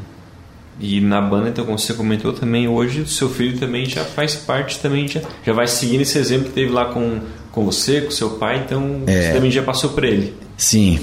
E 0.80 1.00
na 1.00 1.22
banda, 1.22 1.50
então, 1.50 1.64
como 1.64 1.78
você 1.78 1.94
comentou 1.94 2.34
também, 2.34 2.68
hoje 2.68 3.02
o 3.02 3.08
seu 3.08 3.30
filho 3.30 3.60
também 3.60 3.86
já 3.86 4.04
faz 4.04 4.36
parte, 4.36 4.80
também 4.80 5.08
já, 5.08 5.22
já 5.46 5.54
vai 5.54 5.68
seguindo 5.68 6.02
esse 6.02 6.18
exemplo 6.18 6.48
que 6.48 6.54
teve 6.54 6.72
lá 6.72 6.86
com, 6.86 7.20
com 7.52 7.64
você, 7.64 8.02
com 8.02 8.10
seu 8.10 8.32
pai, 8.32 8.64
então 8.66 9.04
é, 9.06 9.22
você 9.22 9.34
também 9.34 9.52
já 9.52 9.62
passou 9.62 9.92
por 9.92 10.04
ele. 10.04 10.34
Sim. 10.58 11.00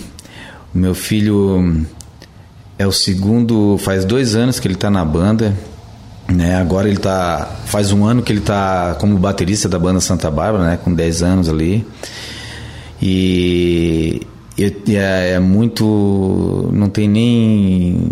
Meu 0.75 0.95
filho 0.95 1.87
é 2.79 2.87
o 2.87 2.93
segundo, 2.93 3.77
faz 3.79 4.05
dois 4.05 4.37
anos 4.37 4.61
que 4.61 4.69
ele 4.69 4.75
está 4.75 4.91
na 4.91 5.05
banda. 5.05 5.55
Né? 6.29 6.55
Agora 6.57 6.89
ele 6.89 6.99
tá. 6.99 7.49
Faz 7.65 7.91
um 7.91 8.05
ano 8.05 8.23
que 8.23 8.31
ele 8.31 8.41
está 8.41 8.97
como 9.01 9.19
baterista 9.19 9.69
da 9.69 9.79
banda 9.79 10.01
Santa 10.01 10.31
Bárbara, 10.31 10.65
né? 10.65 10.79
Com 10.83 10.93
10 10.93 11.23
anos 11.23 11.49
ali. 11.49 11.87
E, 13.01 14.21
e 14.57 14.97
é, 14.97 15.33
é 15.33 15.39
muito. 15.41 16.71
Não 16.73 16.91
tem 16.91 17.09
nem. 17.09 18.11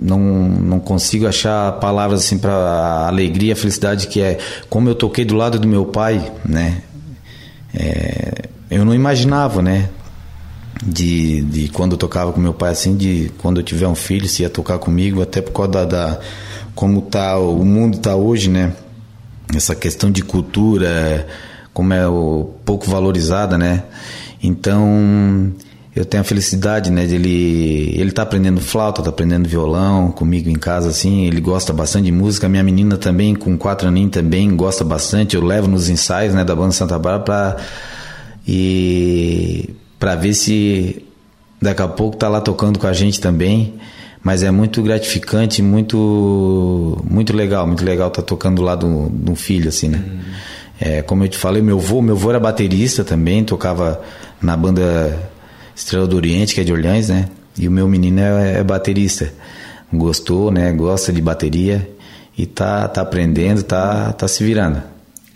Não, 0.00 0.20
não 0.20 0.78
consigo 0.78 1.26
achar 1.26 1.72
palavras 1.72 2.24
assim 2.24 2.38
para 2.38 2.52
a 2.52 3.08
alegria, 3.08 3.54
a 3.54 3.56
felicidade 3.56 4.06
que 4.06 4.20
é. 4.20 4.38
Como 4.70 4.88
eu 4.88 4.94
toquei 4.94 5.24
do 5.24 5.34
lado 5.34 5.58
do 5.58 5.66
meu 5.66 5.86
pai, 5.86 6.32
né? 6.44 6.82
É, 7.74 8.44
eu 8.70 8.84
não 8.84 8.94
imaginava, 8.94 9.60
né? 9.60 9.88
De, 10.84 11.42
de 11.42 11.68
quando 11.68 11.92
eu 11.92 11.98
tocava 11.98 12.32
com 12.32 12.40
meu 12.40 12.52
pai 12.52 12.72
assim, 12.72 12.96
de 12.96 13.30
quando 13.38 13.60
eu 13.60 13.64
tiver 13.64 13.88
um 13.88 13.94
filho, 13.94 14.28
se 14.28 14.42
ia 14.42 14.50
tocar 14.50 14.78
comigo, 14.78 15.22
até 15.22 15.40
por 15.40 15.52
causa 15.52 15.70
da, 15.72 15.84
da 15.84 16.20
como 16.74 17.00
tá 17.00 17.38
o 17.38 17.64
mundo 17.64 17.98
tá 17.98 18.14
hoje, 18.14 18.50
né? 18.50 18.74
Essa 19.54 19.74
questão 19.74 20.10
de 20.10 20.22
cultura, 20.22 21.26
como 21.72 21.94
é 21.94 22.06
o, 22.06 22.50
pouco 22.64 22.90
valorizada, 22.90 23.56
né? 23.56 23.84
Então, 24.42 25.52
eu 25.96 26.04
tenho 26.04 26.20
a 26.20 26.24
felicidade, 26.24 26.90
né, 26.90 27.06
dele 27.06 27.94
ele 27.98 28.12
tá 28.12 28.20
aprendendo 28.20 28.60
flauta, 28.60 29.02
tá 29.02 29.08
aprendendo 29.08 29.48
violão 29.48 30.10
comigo 30.10 30.50
em 30.50 30.54
casa 30.54 30.90
assim, 30.90 31.24
ele 31.24 31.40
gosta 31.40 31.72
bastante 31.72 32.04
de 32.04 32.12
música, 32.12 32.50
minha 32.50 32.62
menina 32.62 32.98
também 32.98 33.34
com 33.34 33.56
quatro 33.56 33.88
aninhos 33.88 34.10
também 34.10 34.54
gosta 34.54 34.84
bastante, 34.84 35.36
eu 35.36 35.42
levo 35.42 35.66
nos 35.66 35.88
ensaios, 35.88 36.34
né, 36.34 36.44
da 36.44 36.54
banda 36.54 36.72
Santa 36.72 36.98
Bárbara 36.98 37.24
para 37.24 37.56
e 38.46 39.70
para 39.98 40.14
ver 40.14 40.34
se 40.34 41.04
daqui 41.60 41.82
a 41.82 41.88
pouco 41.88 42.16
tá 42.16 42.28
lá 42.28 42.40
tocando 42.40 42.78
com 42.78 42.86
a 42.86 42.92
gente 42.92 43.20
também. 43.20 43.74
Mas 44.22 44.42
é 44.42 44.50
muito 44.50 44.82
gratificante, 44.82 45.62
muito 45.62 47.00
muito 47.08 47.32
legal, 47.32 47.64
muito 47.64 47.84
legal 47.84 48.10
tá 48.10 48.20
tocando 48.22 48.60
lá 48.60 48.74
do, 48.74 49.08
do 49.08 49.36
filho 49.36 49.68
assim, 49.68 49.88
né? 49.88 50.02
É, 50.80 51.00
como 51.02 51.22
eu 51.22 51.28
te 51.28 51.38
falei, 51.38 51.62
meu 51.62 51.78
avô, 51.78 52.02
meu 52.02 52.16
avô 52.16 52.30
era 52.30 52.40
baterista 52.40 53.04
também, 53.04 53.44
tocava 53.44 54.02
na 54.42 54.56
banda 54.56 55.30
Estrela 55.76 56.06
do 56.06 56.16
Oriente, 56.16 56.54
que 56.54 56.60
é 56.60 56.64
de 56.64 56.72
Orleans, 56.72 57.08
né? 57.08 57.28
E 57.56 57.68
o 57.68 57.70
meu 57.70 57.86
menino 57.86 58.20
é, 58.20 58.58
é 58.58 58.64
baterista. 58.64 59.32
Gostou, 59.92 60.50
né? 60.50 60.72
Gosta 60.72 61.12
de 61.12 61.22
bateria 61.22 61.88
e 62.36 62.46
tá, 62.46 62.88
tá 62.88 63.02
aprendendo, 63.02 63.62
tá, 63.62 64.12
tá 64.12 64.26
se 64.26 64.42
virando. 64.42 64.82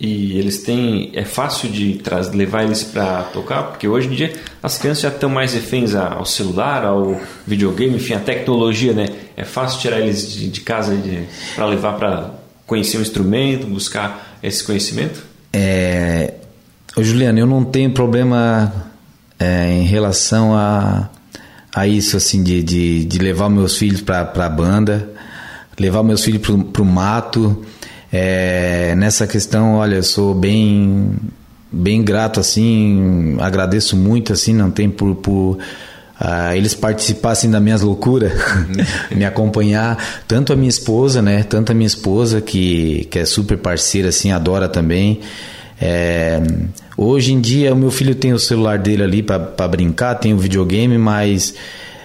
E 0.03 0.39
eles 0.39 0.63
têm. 0.63 1.11
É 1.13 1.23
fácil 1.23 1.69
de 1.69 2.01
levar 2.33 2.63
eles 2.63 2.83
para 2.83 3.21
tocar, 3.25 3.63
porque 3.63 3.87
hoje 3.87 4.07
em 4.07 4.15
dia 4.15 4.33
as 4.63 4.77
crianças 4.77 5.03
já 5.03 5.09
estão 5.09 5.29
mais 5.29 5.53
reféns 5.53 5.93
ao 5.93 6.25
celular, 6.25 6.83
ao 6.83 7.21
videogame, 7.45 7.97
enfim, 7.97 8.15
a 8.15 8.19
tecnologia, 8.19 8.93
né? 8.93 9.05
É 9.37 9.43
fácil 9.43 9.79
tirar 9.79 9.99
eles 9.99 10.33
de, 10.33 10.49
de 10.49 10.61
casa 10.61 10.97
para 11.53 11.67
levar 11.67 11.93
para 11.93 12.31
conhecer 12.65 12.97
o 12.97 13.01
instrumento, 13.01 13.67
buscar 13.67 14.39
esse 14.41 14.63
conhecimento? 14.63 15.21
É, 15.53 16.33
Ô, 16.93 17.01
Juliano, 17.01 17.39
eu 17.39 17.47
não 17.47 17.63
tenho 17.63 17.89
problema 17.91 18.73
é, 19.39 19.71
em 19.71 19.83
relação 19.83 20.53
a, 20.53 21.09
a 21.73 21.87
isso, 21.87 22.17
assim, 22.17 22.43
de, 22.43 22.61
de, 22.61 23.05
de 23.05 23.17
levar 23.17 23.49
meus 23.49 23.77
filhos 23.77 24.01
para 24.01 24.21
a 24.21 24.49
banda, 24.49 25.09
levar 25.79 26.03
meus 26.03 26.21
filhos 26.21 26.41
para 26.73 26.81
o 26.81 26.85
mato. 26.85 27.63
É, 28.11 28.93
nessa 28.95 29.25
questão, 29.25 29.75
olha, 29.75 29.95
eu 29.95 30.03
sou 30.03 30.35
bem 30.35 31.15
bem 31.71 32.03
grato 32.03 32.39
assim, 32.39 33.37
agradeço 33.39 33.95
muito 33.95 34.33
assim, 34.33 34.53
não 34.53 34.69
tem 34.69 34.89
por, 34.89 35.15
por 35.15 35.57
uh, 36.19 36.53
eles 36.53 36.75
participassem 36.75 37.49
das 37.49 37.61
minhas 37.61 37.81
loucuras, 37.81 38.33
me 39.15 39.23
acompanhar, 39.23 39.97
tanto 40.27 40.51
a 40.51 40.55
minha 40.57 40.67
esposa, 40.67 41.21
né, 41.21 41.43
tanto 41.43 41.71
a 41.71 41.75
minha 41.75 41.87
esposa 41.87 42.41
que 42.41 43.07
que 43.09 43.19
é 43.19 43.25
super 43.25 43.57
parceira 43.57 44.09
assim, 44.09 44.31
adora 44.31 44.67
também. 44.67 45.21
É, 45.81 46.41
hoje 46.97 47.33
em 47.33 47.39
dia 47.39 47.73
o 47.73 47.77
meu 47.77 47.89
filho 47.89 48.13
tem 48.13 48.33
o 48.33 48.39
celular 48.39 48.77
dele 48.77 49.03
ali 49.03 49.23
para 49.23 49.67
brincar, 49.69 50.15
tem 50.15 50.33
o 50.33 50.37
videogame, 50.37 50.97
mas 50.97 51.55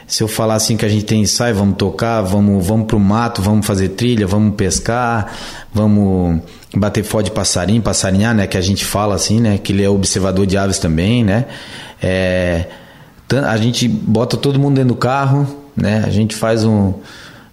se 0.07 0.23
eu 0.23 0.29
falar 0.29 0.55
assim 0.55 0.77
que 0.77 0.85
a 0.85 0.89
gente 0.89 1.05
tem 1.05 1.23
ensaio, 1.23 1.55
vamos 1.55 1.77
tocar, 1.77 2.23
vamos, 2.23 2.65
vamos 2.65 2.87
pro 2.87 2.99
mato, 2.99 3.43
vamos 3.43 3.67
fazer 3.67 3.91
trilha, 3.91 4.27
vamos 4.27 4.55
pescar, 4.55 5.33
vamos 5.75 6.41
bater 6.75 7.03
foto 7.03 7.25
de 7.25 7.31
passarinho, 7.33 7.83
passarinhar, 7.83 8.35
né? 8.35 8.47
Que 8.47 8.57
a 8.57 8.61
gente 8.61 8.85
fala 8.85 9.17
assim, 9.17 9.41
né? 9.41 9.59
Que 9.59 9.73
ele 9.73 9.83
é 9.83 9.91
observador 9.91 10.47
de 10.47 10.57
aves 10.57 10.79
também, 10.79 11.25
né? 11.25 11.47
É, 12.01 12.67
a 13.47 13.57
gente 13.57 13.89
bota 13.89 14.37
todo 14.37 14.61
mundo 14.61 14.77
dentro 14.77 14.91
do 14.91 14.97
carro, 14.97 15.47
né? 15.77 16.05
A 16.07 16.11
gente 16.11 16.37
faz 16.37 16.65
um, 16.65 16.95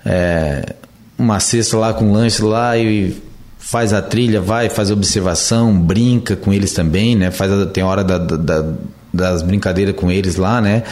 é, 0.06 0.76
uma 1.18 1.40
cesta 1.40 1.78
lá 1.78 1.92
com 1.92 2.12
lanche 2.12 2.44
lá 2.44 2.78
e 2.78 3.20
faz 3.58 3.94
a 3.94 4.02
trilha, 4.02 4.40
vai, 4.40 4.70
faz 4.70 4.92
observação, 4.92 5.76
brinca 5.80 6.36
com 6.36 6.54
eles 6.54 6.74
também, 6.74 7.16
né? 7.16 7.32
Faz 7.32 7.52
a, 7.52 7.66
tem 7.66 7.84
hora 7.84 8.04
da, 8.04 8.20
da, 8.20 8.66
das 9.12 9.42
brincadeiras 9.42 9.96
com 9.96 10.12
eles 10.12 10.36
lá, 10.36 10.62
né? 10.62 10.84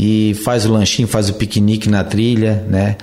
E 0.00 0.32
faz 0.44 0.64
o 0.64 0.72
lanchinho, 0.72 1.08
faz 1.08 1.28
o 1.28 1.34
piquenique 1.34 1.90
na 1.90 2.04
trilha, 2.04 2.64
né? 2.70 2.96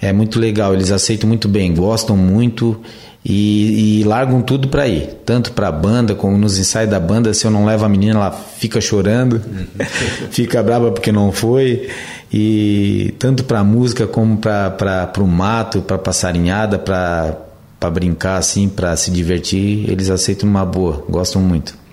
É 0.00 0.12
muito 0.12 0.38
legal, 0.38 0.72
eles 0.72 0.92
aceitam 0.92 1.26
muito 1.26 1.48
bem, 1.48 1.74
gostam 1.74 2.16
muito 2.16 2.80
e, 3.24 4.02
e 4.02 4.04
largam 4.04 4.40
tudo 4.40 4.68
para 4.68 4.86
ir, 4.86 5.08
tanto 5.24 5.50
para 5.50 5.66
a 5.66 5.72
banda 5.72 6.14
como 6.14 6.38
nos 6.38 6.56
ensaios 6.56 6.88
da 6.88 7.00
banda. 7.00 7.34
Se 7.34 7.44
eu 7.46 7.50
não 7.50 7.64
levo 7.64 7.84
a 7.84 7.88
menina, 7.88 8.20
ela 8.20 8.30
fica 8.30 8.80
chorando, 8.80 9.42
fica 10.30 10.62
brava 10.62 10.92
porque 10.92 11.10
não 11.10 11.32
foi. 11.32 11.88
E 12.32 13.12
tanto 13.18 13.42
para 13.42 13.64
música 13.64 14.06
como 14.06 14.36
para 14.36 15.10
o 15.18 15.26
mato, 15.26 15.82
para 15.82 15.98
passarinhada, 15.98 16.78
para 16.78 17.90
brincar 17.92 18.36
assim, 18.36 18.68
para 18.68 18.94
se 18.94 19.10
divertir, 19.10 19.90
eles 19.90 20.10
aceitam 20.10 20.48
uma 20.48 20.64
boa, 20.64 21.04
gostam 21.08 21.42
muito. 21.42 21.85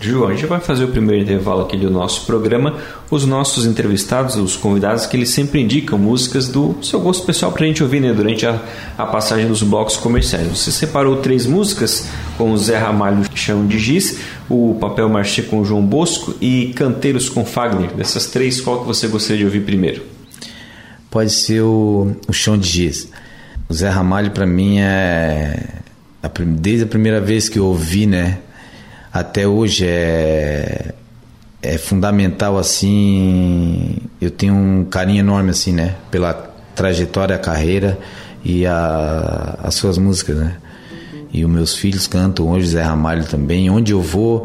João, 0.00 0.28
a 0.28 0.34
gente 0.34 0.46
vai 0.46 0.60
fazer 0.60 0.84
o 0.84 0.88
primeiro 0.88 1.22
intervalo 1.22 1.62
aqui 1.62 1.76
do 1.76 1.90
nosso 1.90 2.26
programa. 2.26 2.78
Os 3.10 3.24
nossos 3.24 3.66
entrevistados, 3.66 4.36
os 4.36 4.56
convidados, 4.56 5.06
que 5.06 5.16
eles 5.16 5.30
sempre 5.30 5.60
indicam 5.60 5.98
músicas 5.98 6.48
do 6.48 6.76
seu 6.82 7.00
gosto 7.00 7.26
pessoal 7.26 7.52
para 7.52 7.64
a 7.64 7.66
gente 7.66 7.82
ouvir 7.82 8.00
né, 8.00 8.12
durante 8.12 8.46
a, 8.46 8.60
a 8.96 9.06
passagem 9.06 9.46
dos 9.46 9.62
blocos 9.62 9.96
comerciais. 9.96 10.46
Você 10.48 10.70
separou 10.70 11.16
três 11.16 11.46
músicas 11.46 12.08
com 12.36 12.56
Zé 12.56 12.78
Ramalho 12.78 13.24
Chão 13.34 13.66
de 13.66 13.78
Giz, 13.78 14.18
o 14.48 14.76
Papel 14.80 15.08
Marché 15.08 15.42
com 15.42 15.64
João 15.64 15.84
Bosco 15.84 16.34
e 16.40 16.72
Canteiros 16.74 17.28
com 17.28 17.44
Fagner. 17.44 17.92
Dessas 17.94 18.26
três, 18.26 18.60
qual 18.60 18.80
que 18.80 18.86
você 18.86 19.06
gostaria 19.06 19.38
de 19.38 19.44
ouvir 19.44 19.60
primeiro? 19.60 20.02
Pode 21.10 21.30
ser 21.30 21.60
o, 21.60 22.16
o 22.26 22.32
Chão 22.32 22.56
de 22.56 22.68
Giz. 22.68 23.08
O 23.68 23.74
Zé 23.74 23.88
Ramalho 23.88 24.30
para 24.30 24.46
mim 24.46 24.80
é 24.80 25.82
desde 26.60 26.84
a 26.84 26.86
primeira 26.86 27.20
vez 27.20 27.48
que 27.48 27.58
eu 27.58 27.66
ouvi, 27.66 28.06
né, 28.06 28.38
até 29.12 29.46
hoje 29.46 29.86
é 29.86 30.94
é 31.62 31.78
fundamental 31.78 32.58
assim. 32.58 33.96
Eu 34.20 34.30
tenho 34.30 34.54
um 34.54 34.84
carinho 34.84 35.20
enorme 35.20 35.50
assim, 35.50 35.72
né, 35.72 35.94
pela 36.10 36.34
trajetória, 36.74 37.36
a 37.36 37.38
carreira 37.38 37.98
e 38.44 38.66
a, 38.66 39.58
as 39.62 39.74
suas 39.76 39.96
músicas, 39.96 40.36
né? 40.36 40.56
E 41.32 41.44
os 41.44 41.50
meus 41.50 41.74
filhos 41.74 42.06
cantam 42.06 42.50
hoje 42.50 42.66
Zé 42.68 42.82
Ramalho 42.82 43.24
também. 43.24 43.70
Onde 43.70 43.92
eu 43.92 44.02
vou 44.02 44.44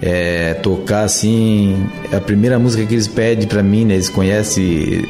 é, 0.00 0.54
tocar 0.54 1.02
assim, 1.02 1.88
é 2.12 2.16
a 2.16 2.20
primeira 2.20 2.58
música 2.58 2.84
que 2.84 2.94
eles 2.94 3.08
pedem 3.08 3.48
para 3.48 3.62
mim, 3.62 3.84
né? 3.84 3.94
Eles 3.94 4.08
conhecem 4.08 5.08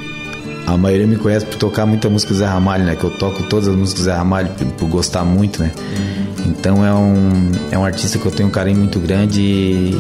a 0.69 0.77
maioria 0.77 1.07
me 1.07 1.17
conhece 1.17 1.47
por 1.47 1.57
tocar 1.57 1.87
muita 1.87 2.11
música 2.11 2.35
do 2.35 2.39
Zé 2.39 2.45
Ramalho, 2.45 2.85
né? 2.85 2.95
Que 2.95 3.05
eu 3.05 3.11
toco 3.11 3.43
todas 3.45 3.69
as 3.69 3.75
músicas 3.75 4.03
do 4.03 4.05
Zé 4.05 4.15
Ramalho 4.15 4.51
por, 4.51 4.67
por 4.67 4.89
gostar 4.89 5.25
muito, 5.25 5.63
né? 5.63 5.73
Então 6.47 6.85
é 6.85 6.93
um, 6.93 7.51
é 7.71 7.79
um 7.79 7.85
artista 7.85 8.19
que 8.19 8.27
eu 8.27 8.33
tenho 8.33 8.51
um 8.51 8.53
carinho 8.53 8.79
muito 8.79 9.01
grande 9.01 9.41
e, 9.41 9.99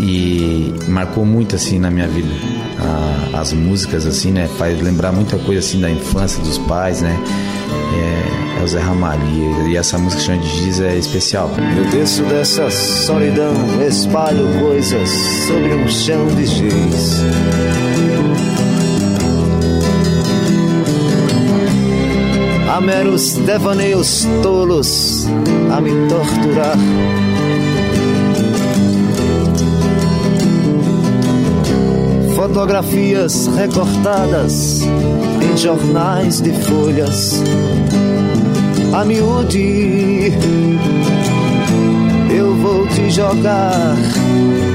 e 0.00 0.74
marcou 0.88 1.26
muito 1.26 1.56
assim 1.56 1.78
na 1.78 1.90
minha 1.90 2.08
vida. 2.08 2.28
A, 3.34 3.40
as 3.40 3.52
músicas 3.52 4.06
assim, 4.06 4.30
né? 4.30 4.48
Faz 4.56 4.80
lembrar 4.80 5.12
muita 5.12 5.36
coisa 5.36 5.60
assim 5.60 5.78
da 5.78 5.90
infância 5.90 6.42
dos 6.42 6.56
pais, 6.56 7.02
né? 7.02 7.14
É, 7.94 8.60
é 8.60 8.64
o 8.64 8.68
Zé 8.68 8.80
Ramalho 8.80 9.22
e, 9.66 9.72
e 9.72 9.76
essa 9.76 9.98
música 9.98 10.22
Chão 10.22 10.38
de 10.38 10.48
Giz 10.48 10.80
é 10.80 10.96
especial. 10.96 11.50
Eu 11.76 11.84
desço 11.90 12.22
dessa 12.24 12.70
solidão, 12.70 13.52
espalho 13.86 14.48
coisas 14.58 15.10
sobre 15.46 15.74
um 15.74 15.86
chão 15.86 16.26
de 16.28 16.46
giz. 16.46 17.20
A 22.72 22.80
meros 22.80 23.34
devaneios 23.34 24.26
tolos 24.42 25.26
a 25.70 25.78
me 25.78 25.90
torturar. 26.08 26.78
Fotografias 32.34 33.46
recortadas 33.48 34.80
em 35.42 35.56
jornais 35.58 36.40
de 36.40 36.50
folhas 36.62 37.42
a 38.94 39.04
miúde. 39.04 40.32
Eu 42.34 42.54
vou 42.56 42.86
te 42.88 43.10
jogar 43.10 43.96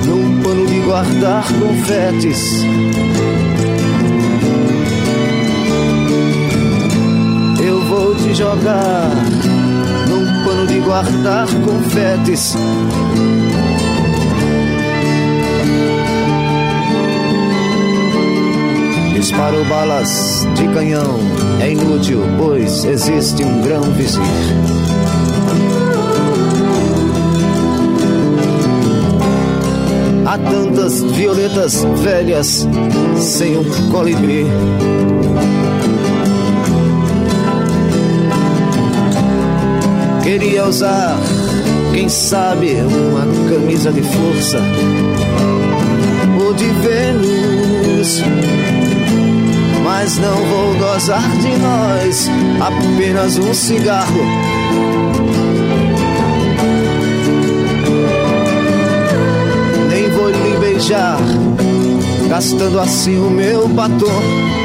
num 0.06 0.44
pano 0.44 0.68
de 0.68 0.80
guardar 0.82 1.46
confetes 1.52 2.64
se 8.28 8.34
jogar 8.34 9.10
num 10.10 10.44
pano 10.44 10.68
de 10.68 10.80
guardar 10.80 11.48
confetes. 11.64 12.56
Disparo 19.14 19.64
balas 19.66 20.46
de 20.56 20.68
canhão, 20.70 21.20
é 21.62 21.72
inútil, 21.72 22.22
pois 22.38 22.86
existe 22.86 23.44
um 23.44 23.62
grão 23.62 23.84
vizir. 23.94 24.22
Há 30.26 30.38
tantas 30.38 31.02
violetas 31.04 31.86
velhas 32.04 32.68
sem 33.18 33.58
um 33.58 33.92
colibri. 33.92 34.46
Queria 40.28 40.66
usar, 40.66 41.18
quem 41.94 42.10
sabe, 42.10 42.74
uma 42.82 43.50
camisa 43.50 43.94
de 43.94 44.02
força 44.02 44.60
ou 46.38 46.54
de 46.54 46.66
Vênus. 46.66 48.22
Mas 49.86 50.18
não 50.18 50.36
vou 50.36 50.76
gozar 50.80 51.32
de 51.38 51.56
nós, 51.56 52.30
apenas 52.60 53.38
um 53.40 53.54
cigarro. 53.54 54.22
Nem 59.90 60.10
vou 60.10 60.30
lhe 60.30 60.58
beijar, 60.60 61.20
gastando 62.28 62.82
assim 62.82 63.18
o 63.18 63.30
meu 63.30 63.66
batom. 63.70 64.58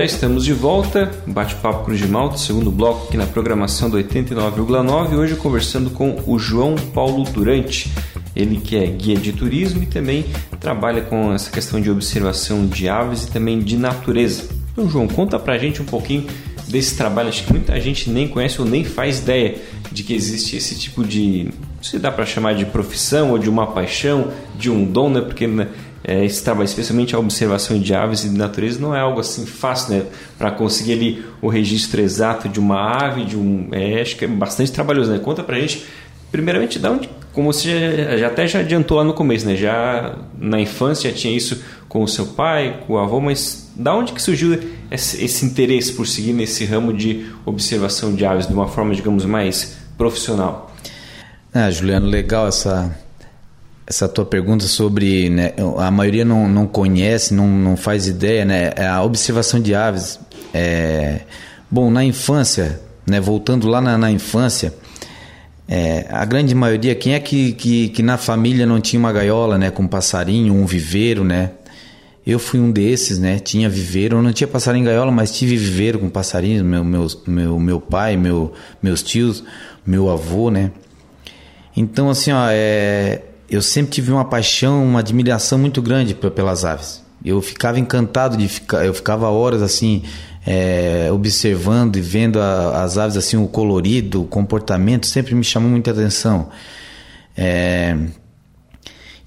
Já 0.00 0.06
estamos 0.06 0.46
de 0.46 0.54
volta, 0.54 1.10
bate-papo 1.26 1.84
Cruz 1.84 2.00
de 2.00 2.08
Malta, 2.08 2.38
segundo 2.38 2.70
bloco 2.70 3.06
aqui 3.06 3.18
na 3.18 3.26
programação 3.26 3.90
do 3.90 3.98
89,9, 3.98 5.12
hoje 5.14 5.36
conversando 5.36 5.90
com 5.90 6.22
o 6.26 6.38
João 6.38 6.74
Paulo 6.74 7.22
Durante, 7.24 7.92
ele 8.34 8.56
que 8.56 8.76
é 8.76 8.86
guia 8.86 9.16
de 9.16 9.30
turismo 9.34 9.82
e 9.82 9.86
também 9.86 10.24
trabalha 10.58 11.02
com 11.02 11.34
essa 11.34 11.50
questão 11.50 11.82
de 11.82 11.90
observação 11.90 12.66
de 12.66 12.88
aves 12.88 13.24
e 13.24 13.30
também 13.30 13.58
de 13.58 13.76
natureza. 13.76 14.48
Então, 14.72 14.88
João, 14.88 15.06
conta 15.06 15.38
pra 15.38 15.58
gente 15.58 15.82
um 15.82 15.84
pouquinho 15.84 16.26
desse 16.66 16.96
trabalho, 16.96 17.28
acho 17.28 17.44
que 17.44 17.52
muita 17.52 17.78
gente 17.78 18.08
nem 18.08 18.26
conhece 18.26 18.58
ou 18.58 18.66
nem 18.66 18.82
faz 18.82 19.18
ideia 19.18 19.56
de 19.92 20.02
que 20.02 20.14
existe 20.14 20.56
esse 20.56 20.78
tipo 20.78 21.04
de, 21.04 21.50
se 21.82 21.98
dá 21.98 22.10
para 22.10 22.24
chamar 22.24 22.54
de 22.54 22.64
profissão 22.64 23.32
ou 23.32 23.38
de 23.38 23.50
uma 23.50 23.66
paixão, 23.66 24.32
de 24.56 24.70
um 24.70 24.82
dom, 24.82 25.10
né? 25.10 25.20
Porque 25.20 25.46
né, 25.46 25.68
é, 26.02 26.24
esse 26.24 26.42
trabalho, 26.42 26.64
especialmente 26.64 27.14
a 27.14 27.18
observação 27.18 27.78
de 27.78 27.94
aves 27.94 28.24
e 28.24 28.28
de 28.28 28.36
natureza, 28.36 28.80
não 28.80 28.94
é 28.94 29.00
algo 29.00 29.20
assim 29.20 29.44
fácil, 29.44 29.94
né? 29.94 30.06
Para 30.38 30.50
conseguir 30.50 30.92
ali 30.94 31.24
o 31.42 31.48
registro 31.48 32.00
exato 32.00 32.48
de 32.48 32.58
uma 32.58 33.04
ave, 33.04 33.24
de 33.24 33.36
um. 33.36 33.68
É, 33.72 34.00
acho 34.00 34.16
que 34.16 34.24
é 34.24 34.28
bastante 34.28 34.72
trabalhoso, 34.72 35.10
né? 35.10 35.18
Conta 35.18 35.42
pra 35.42 35.58
gente, 35.60 35.84
primeiramente, 36.32 36.78
da 36.78 36.90
onde. 36.90 37.08
Como 37.32 37.52
você 37.52 38.18
já, 38.18 38.26
até 38.26 38.46
já 38.48 38.60
adiantou 38.60 38.96
lá 38.96 39.04
no 39.04 39.12
começo, 39.12 39.46
né? 39.46 39.54
Já 39.54 40.16
na 40.38 40.58
infância 40.60 41.10
já 41.10 41.16
tinha 41.16 41.36
isso 41.36 41.62
com 41.88 42.02
o 42.02 42.08
seu 42.08 42.26
pai, 42.26 42.80
com 42.86 42.94
o 42.94 42.98
avô, 42.98 43.20
mas 43.20 43.70
da 43.76 43.94
onde 43.94 44.12
que 44.12 44.22
surgiu 44.22 44.58
esse, 44.90 45.22
esse 45.22 45.44
interesse 45.44 45.92
por 45.92 46.06
seguir 46.06 46.32
nesse 46.32 46.64
ramo 46.64 46.92
de 46.92 47.26
observação 47.44 48.14
de 48.14 48.24
aves 48.24 48.46
de 48.46 48.52
uma 48.52 48.66
forma, 48.66 48.94
digamos, 48.94 49.24
mais 49.24 49.76
profissional? 49.96 50.74
Ah, 51.52 51.70
Juliano, 51.70 52.06
legal 52.06 52.48
essa 52.48 52.96
essa 53.90 54.08
tua 54.08 54.24
pergunta 54.24 54.66
sobre 54.66 55.28
né, 55.28 55.52
a 55.78 55.90
maioria 55.90 56.24
não, 56.24 56.48
não 56.48 56.64
conhece, 56.64 57.34
não, 57.34 57.48
não 57.48 57.76
faz 57.76 58.06
ideia, 58.06 58.44
né? 58.44 58.72
É 58.76 58.86
a 58.86 59.02
observação 59.02 59.60
de 59.60 59.74
aves. 59.74 60.20
É, 60.54 61.22
bom, 61.68 61.90
na 61.90 62.04
infância, 62.04 62.80
né, 63.04 63.20
voltando 63.20 63.66
lá 63.66 63.80
na, 63.80 63.98
na 63.98 64.08
infância, 64.08 64.72
é, 65.68 66.06
a 66.08 66.24
grande 66.24 66.54
maioria, 66.54 66.94
quem 66.94 67.14
é 67.14 67.18
que, 67.18 67.52
que, 67.52 67.88
que, 67.88 68.00
na 68.00 68.16
família 68.16 68.64
não 68.64 68.80
tinha 68.80 69.00
uma 69.00 69.12
gaiola, 69.12 69.58
né, 69.58 69.72
com 69.72 69.82
um 69.82 69.88
passarinho, 69.88 70.54
um 70.54 70.66
viveiro, 70.66 71.24
né? 71.24 71.50
Eu 72.24 72.38
fui 72.38 72.60
um 72.60 72.70
desses, 72.70 73.18
né? 73.18 73.40
Tinha 73.40 73.68
viveiro, 73.68 74.22
não 74.22 74.32
tinha 74.32 74.46
passarinho 74.46 74.82
em 74.82 74.86
gaiola, 74.86 75.10
mas 75.10 75.36
tive 75.36 75.56
viveiro 75.56 75.98
com 75.98 76.08
passarinhos, 76.08 76.62
meu, 76.62 76.84
meu, 76.84 77.08
meu, 77.26 77.58
meu 77.58 77.80
pai, 77.80 78.16
meu, 78.16 78.52
meus 78.80 79.02
tios, 79.02 79.42
meu 79.84 80.08
avô, 80.08 80.48
né? 80.48 80.70
Então, 81.76 82.08
assim, 82.08 82.30
ó, 82.30 82.46
é, 82.50 83.22
eu 83.50 83.60
sempre 83.60 83.90
tive 83.92 84.12
uma 84.12 84.24
paixão, 84.24 84.84
uma 84.84 85.00
admiração 85.00 85.58
muito 85.58 85.82
grande 85.82 86.14
pelas 86.14 86.64
aves. 86.64 87.02
Eu 87.24 87.42
ficava 87.42 87.78
encantado 87.78 88.36
de 88.36 88.48
ficar, 88.48 88.86
eu 88.86 88.94
ficava 88.94 89.28
horas 89.28 89.60
assim 89.60 90.02
é, 90.46 91.08
observando 91.12 91.96
e 91.96 92.00
vendo 92.00 92.40
a, 92.40 92.82
as 92.82 92.96
aves 92.96 93.16
assim 93.16 93.36
o 93.36 93.46
colorido, 93.46 94.22
o 94.22 94.26
comportamento 94.26 95.06
sempre 95.06 95.34
me 95.34 95.44
chamou 95.44 95.68
muita 95.68 95.90
atenção. 95.90 96.48
É, 97.36 97.96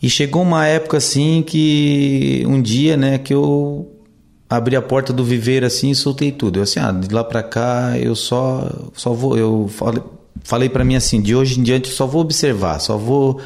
e 0.02 0.10
chegou 0.10 0.42
uma 0.42 0.66
época 0.66 0.98
assim 0.98 1.44
que 1.46 2.44
um 2.48 2.62
dia, 2.62 2.98
né, 2.98 3.18
que 3.18 3.34
eu 3.34 3.90
abri 4.50 4.76
a 4.76 4.82
porta 4.82 5.12
do 5.12 5.24
viveiro 5.24 5.66
assim 5.66 5.92
e 5.92 5.96
soltei 5.96 6.32
tudo. 6.32 6.60
Eu 6.60 6.64
assim, 6.64 6.80
ah, 6.80 6.92
de 6.92 7.14
lá 7.14 7.24
para 7.24 7.44
cá 7.44 7.98
eu 7.98 8.16
só 8.16 8.70
só 8.94 9.14
vou, 9.14 9.38
eu 9.38 9.68
falei, 9.68 10.04
falei 10.44 10.70
para 10.70 10.84
mim 10.84 10.96
assim, 10.96 11.22
de 11.22 11.36
hoje 11.36 11.60
em 11.60 11.64
diante 11.64 11.90
eu 11.90 11.96
só 11.96 12.08
vou 12.08 12.22
observar, 12.22 12.80
só 12.80 12.98
vou 12.98 13.40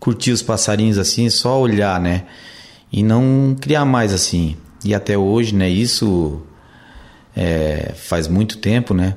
curtir 0.00 0.32
os 0.32 0.42
passarinhos 0.42 0.98
assim, 0.98 1.28
só 1.28 1.60
olhar, 1.60 2.00
né? 2.00 2.24
E 2.90 3.02
não 3.02 3.54
criar 3.60 3.84
mais 3.84 4.12
assim. 4.12 4.56
E 4.82 4.94
até 4.94 5.16
hoje, 5.16 5.54
né? 5.54 5.68
Isso 5.68 6.40
é, 7.36 7.92
faz 7.94 8.26
muito 8.26 8.58
tempo, 8.58 8.94
né? 8.94 9.14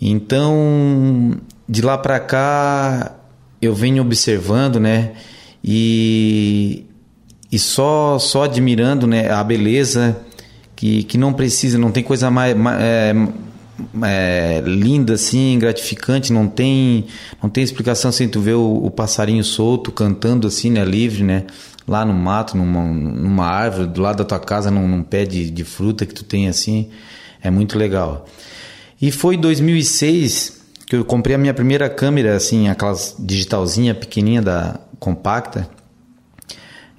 Então, 0.00 1.36
de 1.68 1.82
lá 1.82 1.96
para 1.96 2.18
cá, 2.18 3.14
eu 3.60 3.74
venho 3.74 4.02
observando, 4.02 4.80
né? 4.80 5.12
E, 5.62 6.84
e 7.52 7.58
só 7.58 8.18
só 8.18 8.44
admirando, 8.44 9.06
né? 9.06 9.30
A 9.30 9.44
beleza 9.44 10.16
que, 10.74 11.04
que 11.04 11.16
não 11.16 11.32
precisa, 11.32 11.78
não 11.78 11.92
tem 11.92 12.02
coisa 12.02 12.30
mais, 12.30 12.56
mais 12.56 12.82
é, 12.82 13.14
é, 14.02 14.62
linda 14.64 15.14
assim, 15.14 15.58
gratificante, 15.58 16.32
não 16.32 16.46
tem 16.46 17.06
não 17.42 17.50
tem 17.50 17.64
explicação 17.64 18.08
assim, 18.08 18.28
tu 18.28 18.40
vê 18.40 18.52
o, 18.52 18.84
o, 18.84 18.90
passarinho 18.90 19.42
solto 19.42 19.90
cantando 19.90 20.46
assim, 20.46 20.70
né, 20.70 20.84
livre, 20.84 21.22
né, 21.24 21.44
lá 21.86 22.04
no 22.04 22.14
mato, 22.14 22.56
numa, 22.56 22.82
numa 22.84 23.46
árvore, 23.46 23.88
do 23.88 24.00
lado 24.00 24.18
da 24.18 24.24
tua 24.24 24.40
casa, 24.40 24.70
num, 24.70 24.86
num 24.86 25.02
pé 25.02 25.24
de, 25.24 25.50
de 25.50 25.64
fruta 25.64 26.06
que 26.06 26.14
tu 26.14 26.24
tem 26.24 26.48
assim, 26.48 26.88
é 27.42 27.50
muito 27.50 27.78
legal. 27.78 28.26
E 29.00 29.10
foi 29.10 29.34
em 29.34 29.40
2006 29.40 30.62
que 30.86 30.96
eu 30.96 31.04
comprei 31.04 31.34
a 31.34 31.38
minha 31.38 31.54
primeira 31.54 31.88
câmera 31.88 32.36
assim, 32.36 32.68
aquelas 32.68 33.16
digitalzinha 33.18 33.94
pequenininha 33.94 34.42
da 34.42 34.80
compacta, 34.98 35.68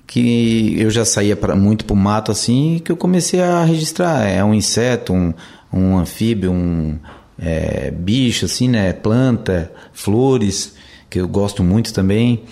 que 0.05 0.75
eu 0.77 0.89
já 0.89 1.03
saía 1.03 1.35
pra, 1.35 1.55
muito 1.55 1.85
pro 1.85 1.95
mato 1.95 2.31
assim, 2.31 2.81
que 2.83 2.91
eu 2.91 2.97
comecei 2.97 3.41
a 3.41 3.63
registrar, 3.63 4.27
é 4.27 4.43
um 4.43 4.53
inseto, 4.53 5.13
um 5.13 5.33
um 5.75 5.97
anfíbio, 5.97 6.51
um 6.51 6.97
é, 7.37 7.91
bicho, 7.91 8.45
assim, 8.45 8.67
né? 8.69 8.93
Planta, 8.93 9.71
flores, 9.93 10.73
que 11.09 11.19
eu 11.19 11.27
gosto 11.27 11.63
muito 11.63 11.93
também. 11.93 12.43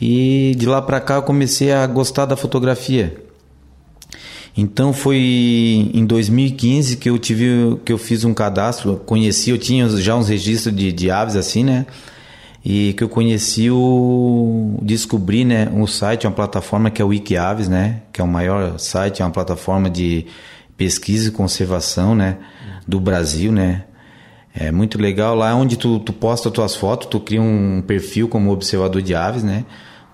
E 0.00 0.54
de 0.58 0.66
lá 0.66 0.82
para 0.82 1.00
cá 1.00 1.14
eu 1.16 1.22
comecei 1.22 1.72
a 1.72 1.86
gostar 1.86 2.26
da 2.26 2.36
fotografia. 2.36 3.16
Então 4.56 4.92
foi 4.92 5.18
em 5.92 6.04
2015 6.06 6.96
que 6.96 7.10
eu 7.10 7.18
tive 7.18 7.78
que 7.84 7.92
eu 7.92 7.98
fiz 7.98 8.24
um 8.24 8.32
cadastro, 8.32 8.96
conheci, 9.04 9.50
eu 9.50 9.58
tinha 9.58 9.88
já 9.88 10.16
uns 10.16 10.28
registros 10.28 10.74
de, 10.74 10.92
de 10.92 11.10
aves 11.10 11.36
assim, 11.36 11.62
né? 11.62 11.86
E 12.64 12.94
que 12.94 13.04
eu 13.04 13.08
conheci 13.08 13.70
o 13.70 14.78
descobri, 14.82 15.44
né, 15.44 15.70
um 15.72 15.86
site, 15.86 16.26
uma 16.26 16.32
plataforma 16.32 16.90
que 16.90 17.00
é 17.00 17.04
o 17.04 17.08
Wikiaves, 17.08 17.68
né, 17.68 18.02
que 18.12 18.20
é 18.20 18.24
o 18.24 18.26
maior 18.26 18.76
site, 18.76 19.22
é 19.22 19.24
uma 19.24 19.30
plataforma 19.30 19.88
de 19.88 20.26
pesquisa 20.76 21.28
e 21.28 21.32
conservação, 21.32 22.14
né, 22.14 22.36
do 22.86 23.00
Brasil, 23.00 23.50
né. 23.52 23.84
É 24.54 24.72
muito 24.72 24.98
legal 24.98 25.34
lá 25.34 25.54
onde 25.54 25.76
tu, 25.76 25.98
tu 25.98 26.12
posta 26.12 26.50
tuas 26.50 26.74
fotos, 26.74 27.08
tu 27.08 27.20
cria 27.20 27.42
um 27.42 27.82
perfil 27.86 28.26
como 28.26 28.50
observador 28.50 29.02
de 29.02 29.14
aves, 29.14 29.42
né. 29.42 29.64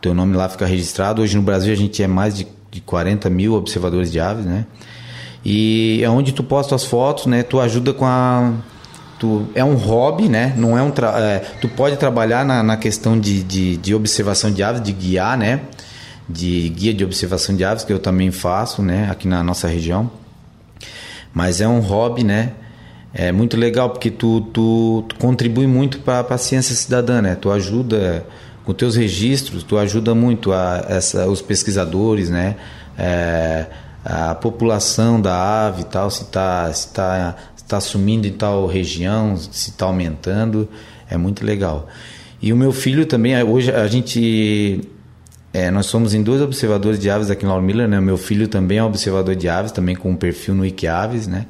Teu 0.01 0.13
nome 0.13 0.37
lá 0.37 0.49
fica 0.49 0.67
registrado. 0.67 1.23
Hoje 1.23 1.37
no 1.37 1.43
Brasil 1.43 1.73
a 1.73 1.77
gente 1.77 2.03
é 2.03 2.09
mais 2.09 2.37
de, 2.37 2.49
de 2.71 2.81
40 2.81 3.31
mil 3.31 3.55
observadores 3.55 4.11
de 4.11 4.19
aves, 4.19 4.45
né. 4.45 4.67
E 5.45 6.01
é 6.03 6.11
onde 6.11 6.33
tu 6.33 6.43
posta 6.43 6.75
as 6.75 6.85
fotos, 6.85 7.27
né, 7.27 7.43
tu 7.43 7.61
ajuda 7.61 7.93
com 7.93 8.05
a 8.05 8.53
Tu, 9.23 9.47
é 9.55 9.63
um 9.63 9.77
hobby, 9.77 10.29
né? 10.29 10.53
Não 10.57 10.77
é 10.77 10.83
um 10.83 10.93
é, 11.17 11.39
tu 11.61 11.69
pode 11.69 11.97
trabalhar 11.97 12.45
na, 12.45 12.61
na 12.61 12.77
questão 12.77 13.17
de, 13.17 13.45
de, 13.45 13.77
de, 13.77 13.95
observação 13.95 14.51
de 14.51 14.65
aves, 14.65 14.83
de 14.83 14.93
guiar, 14.93 15.39
né? 15.39 15.61
De 16.29 16.69
guia 16.71 16.93
de 16.93 17.05
observação 17.05 17.55
de 17.55 17.65
aves 17.65 17.85
que 17.85 17.93
eu 17.93 18.01
também 18.01 18.33
faço, 18.33 18.83
né? 18.83 19.09
Aqui 19.09 19.29
na 19.29 19.41
nossa 19.45 19.69
região. 19.69 20.11
Mas 21.33 21.61
é 21.61 21.69
um 21.69 21.81
hobby, 21.81 22.25
né? 22.25 22.53
É 23.15 23.31
muito 23.31 23.57
legal 23.57 23.91
porque 23.91 24.11
tu, 24.11 24.41
tu, 24.53 25.05
tu 25.09 25.17
contribui 25.17 25.67
muito 25.67 26.01
para 26.01 26.21
a 26.21 26.39
ciência 26.39 26.75
cidadã, 26.75 27.21
né? 27.21 27.35
Tu 27.35 27.51
ajuda 27.51 28.27
com 28.65 28.73
teus 28.73 28.97
registros, 28.97 29.63
tu 29.63 29.77
ajuda 29.77 30.15
muito 30.15 30.53
a, 30.53 30.85
essa, 30.89 31.29
os 31.29 31.43
pesquisadores, 31.43 32.31
né? 32.31 32.57
É, 32.99 33.67
a 34.05 34.35
população 34.35 35.21
da 35.21 35.67
ave 35.67 35.85
tal, 35.85 36.11
se 36.11 36.23
está 36.23 36.73
se 36.73 36.93
tá, 36.93 37.37
se 37.55 37.65
tá 37.65 37.81
sumindo 37.81 38.27
em 38.27 38.33
tal 38.33 38.67
região, 38.67 39.37
se 39.37 39.71
está 39.71 39.87
aumentando, 39.87 40.69
é 41.09 41.17
muito 41.17 41.45
legal. 41.45 41.89
E 42.41 42.53
o 42.53 42.57
meu 42.57 42.73
filho 42.73 43.07
também, 43.07 43.41
hoje 43.43 43.71
a 43.71 43.87
gente 43.87 44.81
é, 45.53 45.71
nós 45.71 45.87
somos 45.87 46.15
em 46.15 46.23
dois 46.23 46.41
observadores 46.41 46.99
de 46.99 47.11
aves 47.11 47.31
aqui 47.31 47.45
em 47.45 47.49
Lauro 47.49 47.67
né? 47.87 48.01
Meu 48.01 48.17
filho 48.17 48.49
também 48.49 48.79
é 48.79 48.85
observador 48.85 49.37
de 49.37 49.49
aves, 49.49 49.71
também 49.71 49.95
com 49.95 50.11
um 50.11 50.17
perfil 50.17 50.55
no 50.55 50.63
Wikiaves, 50.63 51.27
né? 51.27 51.47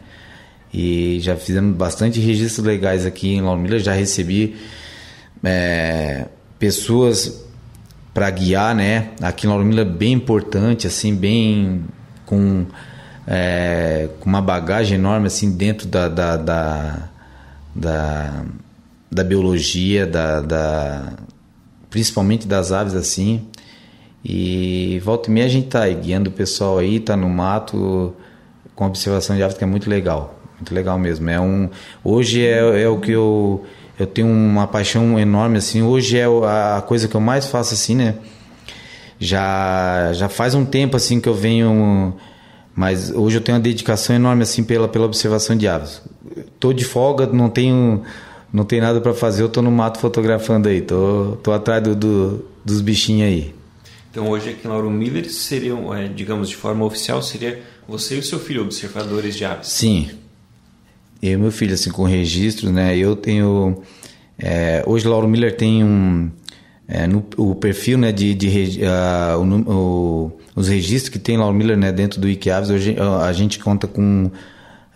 E 0.74 1.18
já 1.20 1.36
fizemos 1.36 1.76
bastante 1.76 2.18
registros 2.18 2.66
legais 2.66 3.06
aqui 3.06 3.34
em 3.34 3.42
Lauro 3.42 3.78
já 3.78 3.92
recebi 3.92 4.56
é, 5.44 6.26
pessoas 6.58 7.44
para 8.12 8.28
guiar, 8.30 8.74
né? 8.74 9.10
Aqui 9.20 9.46
em 9.46 9.50
Lauro 9.50 9.84
bem 9.84 10.12
importante, 10.12 10.86
assim, 10.86 11.14
bem 11.14 11.84
com, 12.26 12.66
é, 13.26 14.08
com 14.18 14.28
uma 14.28 14.42
bagagem 14.42 14.98
enorme, 14.98 15.28
assim, 15.28 15.52
dentro 15.56 15.86
da, 15.86 16.08
da, 16.08 16.36
da, 16.36 17.08
da, 17.74 18.44
da 19.10 19.24
biologia, 19.24 20.06
da, 20.06 20.40
da, 20.40 21.12
principalmente 21.88 22.48
das 22.48 22.72
aves, 22.72 22.94
assim. 22.94 23.46
E 24.24 25.00
volta 25.04 25.28
e 25.28 25.32
meia 25.32 25.46
a 25.46 25.48
gente 25.48 25.68
tá 25.68 25.82
aí, 25.82 25.94
guiando 25.94 26.30
o 26.30 26.32
pessoal 26.32 26.78
aí, 26.78 27.00
tá 27.00 27.16
no 27.16 27.28
mato 27.28 28.14
com 28.74 28.86
observação 28.86 29.36
de 29.36 29.42
aves 29.42 29.56
que 29.56 29.64
é 29.64 29.66
muito 29.66 29.90
legal, 29.90 30.38
muito 30.56 30.74
legal 30.74 30.98
mesmo. 30.98 31.28
É 31.28 31.40
um, 31.40 31.68
hoje 32.04 32.44
é, 32.44 32.82
é 32.82 32.88
o 32.88 32.98
que 32.98 33.12
eu 33.12 33.64
eu 33.98 34.06
tenho 34.06 34.28
uma 34.28 34.66
paixão 34.66 35.18
enorme 35.18 35.58
assim. 35.58 35.82
Hoje 35.82 36.18
é 36.18 36.24
a 36.24 36.82
coisa 36.86 37.06
que 37.08 37.14
eu 37.14 37.20
mais 37.20 37.46
faço 37.46 37.74
assim, 37.74 37.94
né? 37.94 38.16
Já 39.18 40.12
já 40.12 40.28
faz 40.28 40.54
um 40.54 40.64
tempo 40.64 40.96
assim 40.96 41.20
que 41.20 41.28
eu 41.28 41.34
venho, 41.34 42.14
mas 42.74 43.10
hoje 43.10 43.36
eu 43.36 43.40
tenho 43.40 43.58
uma 43.58 43.62
dedicação 43.62 44.16
enorme 44.16 44.42
assim 44.42 44.64
pela 44.64 44.88
pela 44.88 45.04
observação 45.06 45.56
de 45.56 45.68
aves. 45.68 46.02
Tô 46.60 46.72
de 46.72 46.84
folga, 46.84 47.26
não 47.26 47.48
tenho 47.48 48.02
não 48.52 48.64
tem 48.64 48.80
nada 48.80 49.00
para 49.00 49.14
fazer, 49.14 49.42
eu 49.42 49.48
tô 49.48 49.62
no 49.62 49.70
mato 49.70 49.98
fotografando 49.98 50.68
aí, 50.68 50.80
tô 50.80 51.38
tô 51.42 51.52
atrás 51.52 51.82
do, 51.82 51.94
do 51.96 52.44
dos 52.64 52.80
bichinhos 52.80 53.28
aí. 53.28 53.61
Então 54.12 54.28
hoje 54.28 54.50
aqui 54.50 54.66
em 54.66 54.70
Lauro 54.70 54.90
Miller 54.90 55.32
seriam, 55.32 55.92
é, 55.94 56.06
digamos 56.06 56.50
de 56.50 56.54
forma 56.54 56.84
oficial, 56.84 57.22
seria 57.22 57.62
você 57.88 58.16
e 58.16 58.18
o 58.18 58.22
seu 58.22 58.38
filho 58.38 58.60
observadores 58.60 59.34
de 59.34 59.46
aves? 59.46 59.68
Sim. 59.68 60.10
Eu 61.22 61.32
e 61.32 61.36
meu 61.38 61.50
filho, 61.50 61.72
assim, 61.72 61.90
com 61.90 62.04
registros, 62.04 62.70
né? 62.70 62.94
Eu 62.94 63.16
tenho... 63.16 63.82
É, 64.38 64.84
hoje 64.86 65.08
Lauro 65.08 65.26
Miller 65.26 65.56
tem 65.56 65.82
um... 65.82 66.30
É, 66.86 67.06
no, 67.06 67.24
o 67.38 67.54
perfil 67.54 67.96
né, 67.96 68.12
de, 68.12 68.34
de 68.34 68.80
uh, 68.82 69.38
o, 69.38 69.72
o, 69.72 70.40
os 70.54 70.68
registros 70.68 71.08
que 71.08 71.18
tem 71.18 71.38
Lauro 71.38 71.54
Miller 71.54 71.78
né, 71.78 71.90
dentro 71.90 72.20
do 72.20 72.26
Wikiaves, 72.26 72.68
hoje 72.68 72.94
a 73.24 73.32
gente 73.32 73.58
conta 73.60 73.86
com... 73.86 74.30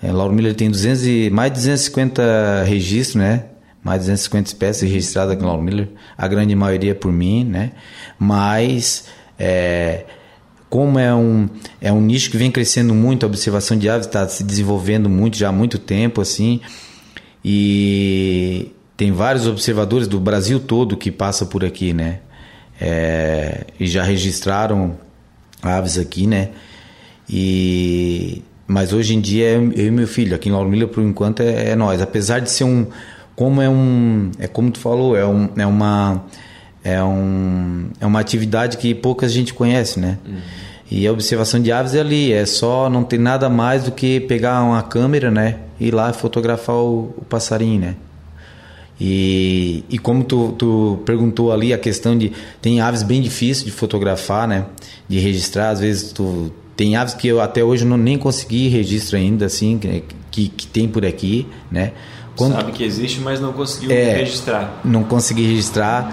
É, 0.02 0.12
Lauro 0.12 0.34
Miller 0.34 0.54
tem 0.54 0.70
200 0.70 1.06
e, 1.06 1.30
mais 1.30 1.50
de 1.52 1.56
250 1.60 2.64
registros, 2.64 3.14
né? 3.14 3.46
Mais 3.86 4.00
de 4.00 4.06
250 4.06 4.48
espécies 4.48 4.90
registradas 4.90 5.34
aqui 5.34 5.42
no 5.42 5.48
Lauro 5.48 5.62
Miller, 5.62 5.88
a 6.18 6.26
grande 6.26 6.56
maioria 6.56 6.92
por 6.92 7.12
mim, 7.12 7.44
né? 7.44 7.70
Mas 8.18 9.06
é, 9.38 10.06
como 10.68 10.98
é 10.98 11.14
um, 11.14 11.48
é 11.80 11.92
um 11.92 12.00
nicho 12.00 12.28
que 12.28 12.36
vem 12.36 12.50
crescendo 12.50 12.92
muito, 12.92 13.24
a 13.24 13.28
observação 13.28 13.78
de 13.78 13.88
aves 13.88 14.08
está 14.08 14.28
se 14.28 14.42
desenvolvendo 14.42 15.08
muito 15.08 15.36
já 15.36 15.50
há 15.50 15.52
muito 15.52 15.78
tempo, 15.78 16.20
assim, 16.20 16.60
e 17.44 18.72
tem 18.96 19.12
vários 19.12 19.46
observadores 19.46 20.08
do 20.08 20.18
Brasil 20.18 20.58
todo 20.58 20.96
que 20.96 21.12
passam 21.12 21.46
por 21.46 21.64
aqui, 21.64 21.92
né? 21.92 22.18
É, 22.80 23.66
e 23.78 23.86
já 23.86 24.02
registraram 24.02 24.96
aves 25.62 25.96
aqui, 25.96 26.26
né? 26.26 26.50
E 27.30 28.42
mas 28.66 28.92
hoje 28.92 29.14
em 29.14 29.20
dia 29.20 29.46
eu 29.50 29.86
e 29.86 29.90
meu 29.92 30.08
filho 30.08 30.34
aqui 30.34 30.48
em 30.48 30.52
Lauro 30.52 30.68
Miller 30.68 30.88
por 30.88 31.04
enquanto 31.04 31.40
é, 31.40 31.70
é 31.70 31.76
nós, 31.76 32.02
apesar 32.02 32.40
de 32.40 32.50
ser 32.50 32.64
um 32.64 32.88
como 33.36 33.60
é 33.60 33.68
um 33.68 34.30
é 34.38 34.48
como 34.48 34.70
tu 34.70 34.80
falou 34.80 35.14
é, 35.14 35.24
um, 35.24 35.50
é 35.56 35.66
uma 35.66 36.24
é, 36.82 37.02
um, 37.02 37.88
é 38.00 38.06
uma 38.06 38.18
atividade 38.18 38.78
que 38.78 38.94
pouca 38.94 39.28
gente 39.28 39.52
conhece 39.52 40.00
né? 40.00 40.18
Uhum. 40.26 40.38
e 40.90 41.06
a 41.06 41.12
observação 41.12 41.60
de 41.60 41.70
aves 41.70 41.94
é 41.94 42.00
ali 42.00 42.32
é 42.32 42.46
só 42.46 42.88
não 42.88 43.04
tem 43.04 43.18
nada 43.18 43.48
mais 43.50 43.84
do 43.84 43.92
que 43.92 44.20
pegar 44.20 44.62
uma 44.62 44.82
câmera 44.82 45.30
né? 45.30 45.58
Ir 45.78 45.92
lá 45.92 46.12
fotografar 46.14 46.76
o, 46.76 47.14
o 47.18 47.24
passarinho 47.28 47.80
né? 47.80 47.94
E, 48.98 49.84
e 49.90 49.98
como 49.98 50.24
tu, 50.24 50.54
tu 50.56 50.98
perguntou 51.04 51.52
ali 51.52 51.74
a 51.74 51.78
questão 51.78 52.16
de 52.16 52.32
tem 52.62 52.80
aves 52.80 53.02
bem 53.02 53.20
difíceis 53.20 53.66
de 53.66 53.70
fotografar 53.70 54.48
né? 54.48 54.64
De 55.06 55.18
registrar 55.18 55.68
às 55.68 55.80
vezes 55.80 56.12
tu 56.12 56.50
tem 56.74 56.96
aves 56.96 57.12
que 57.12 57.28
eu 57.28 57.42
até 57.42 57.62
hoje 57.62 57.84
não 57.84 57.98
nem 57.98 58.16
consegui 58.16 58.68
registro 58.68 59.18
ainda 59.18 59.44
assim 59.44 59.78
que, 60.30 60.48
que 60.48 60.66
tem 60.66 60.88
por 60.88 61.04
aqui 61.04 61.46
né 61.70 61.92
quando, 62.36 62.54
Sabe 62.54 62.72
que 62.72 62.84
existe, 62.84 63.20
mas 63.20 63.40
não 63.40 63.52
conseguiu 63.52 63.90
é, 63.90 64.16
registrar. 64.16 64.80
Não 64.84 65.02
consegui 65.02 65.46
registrar, 65.46 66.12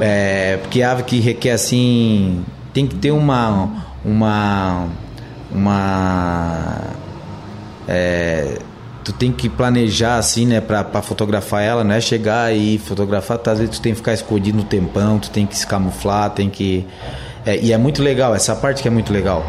é, 0.00 0.56
porque 0.56 0.82
ave 0.82 1.04
que 1.04 1.20
requer 1.20 1.52
assim. 1.52 2.44
Tem 2.74 2.86
que 2.86 2.96
ter 2.96 3.12
uma. 3.12 3.84
Uma. 4.04 4.88
Uma. 5.52 6.80
É, 7.86 8.58
tu 9.04 9.12
tem 9.12 9.32
que 9.32 9.48
planejar 9.48 10.16
assim, 10.16 10.46
né, 10.46 10.60
pra, 10.60 10.84
pra 10.84 11.02
fotografar 11.02 11.62
ela, 11.62 11.82
não 11.82 11.94
é 11.94 12.00
chegar 12.00 12.54
e 12.54 12.78
fotografar, 12.78 13.38
tá, 13.38 13.52
às 13.52 13.58
vezes 13.58 13.78
tu 13.78 13.82
tem 13.82 13.92
que 13.92 13.98
ficar 13.98 14.12
escondido 14.12 14.58
no 14.58 14.64
tempão, 14.64 15.18
tu 15.18 15.30
tem 15.30 15.46
que 15.46 15.56
se 15.56 15.66
camuflar, 15.66 16.30
tem 16.30 16.50
que. 16.50 16.86
É, 17.46 17.58
e 17.58 17.72
é 17.72 17.78
muito 17.78 18.02
legal, 18.02 18.34
essa 18.34 18.54
parte 18.54 18.82
que 18.82 18.88
é 18.88 18.90
muito 18.90 19.12
legal. 19.12 19.44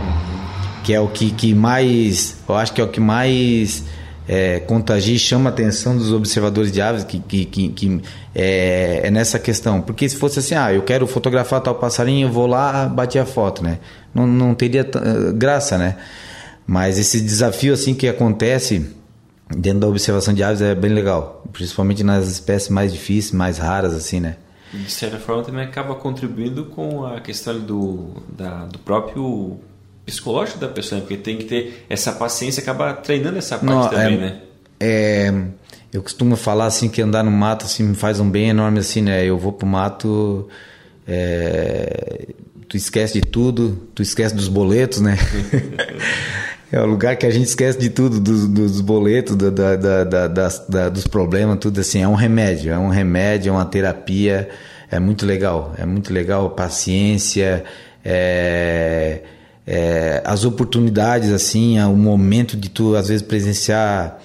Que 0.84 0.94
é 0.94 1.00
o 1.00 1.08
que, 1.08 1.32
que 1.32 1.54
mais. 1.54 2.38
Eu 2.48 2.56
acho 2.56 2.74
que 2.74 2.82
é 2.82 2.84
o 2.84 2.88
que 2.88 3.00
mais 3.00 3.84
é, 4.32 4.62
contagia 4.62 5.13
e 5.13 5.20
chama 5.20 5.50
a 5.50 5.54
atenção 5.54 5.98
dos 5.98 6.13
observadores 6.13 6.72
de 6.72 6.82
aves 6.82 7.04
que, 7.04 7.20
que, 7.20 7.44
que, 7.44 7.67
que 7.67 8.02
é, 8.34 9.02
é, 9.04 9.12
nessa 9.12 9.38
questão. 9.38 9.82
Porque 9.82 10.08
se 10.08 10.15
fosse 10.15 10.39
assim, 10.39 10.56
ah, 10.56 10.74
eu 10.74 10.84
quero 10.84 11.06
fotografar 11.06 11.60
tal 11.60 11.76
passarinho, 11.76 12.30
eu 12.30 12.32
vou 12.32 12.48
lá, 12.48 12.88
bati 12.88 13.20
a 13.20 13.26
foto, 13.26 13.62
né? 13.62 13.80
Não, 14.15 14.26
não 14.26 14.56
teria 14.56 14.84
uh, 14.84 15.34
graça, 15.34 15.78
né? 15.78 15.98
Mas 16.65 16.98
esse 16.98 17.20
desafio 17.20 17.74
assim 17.74 17.94
que 17.94 18.08
acontece 18.08 18.89
dentro 19.50 19.82
da 19.82 19.88
observação 19.89 20.34
de 20.34 20.41
aves 20.41 20.62
é 20.62 20.74
bem 20.74 20.94
legal, 20.94 21.44
principalmente 21.52 22.02
nas 22.02 22.30
espécies 22.30 22.70
mais 22.70 22.94
difíceis, 22.94 23.34
mais 23.34 23.58
raras, 23.58 23.94
assim, 23.94 24.22
né? 24.22 24.38
De 24.74 24.89
certa 24.89 25.17
forma 25.17 25.44
também 25.44 25.65
acaba 25.65 25.94
contribuindo 25.96 26.67
com 26.67 27.06
a 27.06 27.20
questão 27.20 27.60
do, 27.60 28.12
da, 28.32 28.63
do 28.63 28.80
próprio 28.80 29.60
psicológico 30.06 30.60
da 30.60 30.68
pessoa, 30.68 31.00
né? 31.00 31.08
porque 31.08 31.22
tem 31.22 31.38
que 31.38 31.46
ter 31.46 31.86
essa 31.90 32.12
paciência, 32.12 32.62
acaba 32.62 32.94
treinando 32.94 33.38
essa 33.38 33.58
parte 33.58 33.72
Não, 33.72 33.90
também, 33.90 34.16
é, 34.16 34.18
né? 34.18 34.42
É, 34.80 35.34
eu 35.94 36.02
costumo 36.02 36.36
falar 36.36 36.66
assim 36.66 36.90
que 36.90 37.02
andar 37.02 37.24
no 37.24 37.32
mato 37.32 37.66
assim 37.66 37.84
me 37.84 37.96
faz 37.96 38.20
um 38.20 38.30
bem 38.30 38.50
enorme 38.50 38.80
assim, 38.80 39.02
né? 39.02 39.24
Eu 39.24 39.38
vou 39.38 39.54
pro 39.54 39.68
mato, 39.68 40.48
é, 41.08 42.28
tu 42.68 42.76
esquece 42.76 43.14
de 43.14 43.22
tudo, 43.22 43.88
tu 43.94 44.02
esquece 44.02 44.34
dos 44.34 44.48
boletos, 44.48 45.02
né? 45.02 45.18
é 46.72 46.82
o 46.82 46.86
lugar 46.86 47.16
que 47.16 47.26
a 47.26 47.30
gente 47.30 47.46
esquece 47.48 47.78
de 47.78 47.90
tudo, 47.90 48.20
dos, 48.20 48.48
dos 48.48 48.82
boletos, 48.82 49.36
da, 49.36 49.50
da, 49.50 50.04
da, 50.04 50.28
da, 50.28 50.90
dos 50.90 51.06
problemas, 51.06 51.60
tudo 51.60 51.80
assim. 51.80 52.02
É 52.02 52.08
um 52.08 52.16
remédio, 52.16 52.74
é 52.74 52.80
um 52.80 52.90
remédio, 52.90 53.50
é 53.50 53.52
uma 53.52 53.66
terapia. 53.66 54.50
É 54.90 55.00
muito 55.00 55.26
legal, 55.26 55.74
é 55.78 55.86
muito 55.86 56.14
legal. 56.14 56.50
Paciência, 56.50 57.64
é 58.04 59.22
é, 59.65 60.21
as 60.26 60.43
oportunidades, 60.43 61.32
assim, 61.32 61.80
o 61.80 61.95
momento 61.95 62.58
de 62.58 62.69
tu, 62.69 62.95
às 62.95 63.08
vezes, 63.08 63.21
presenciar 63.21 64.19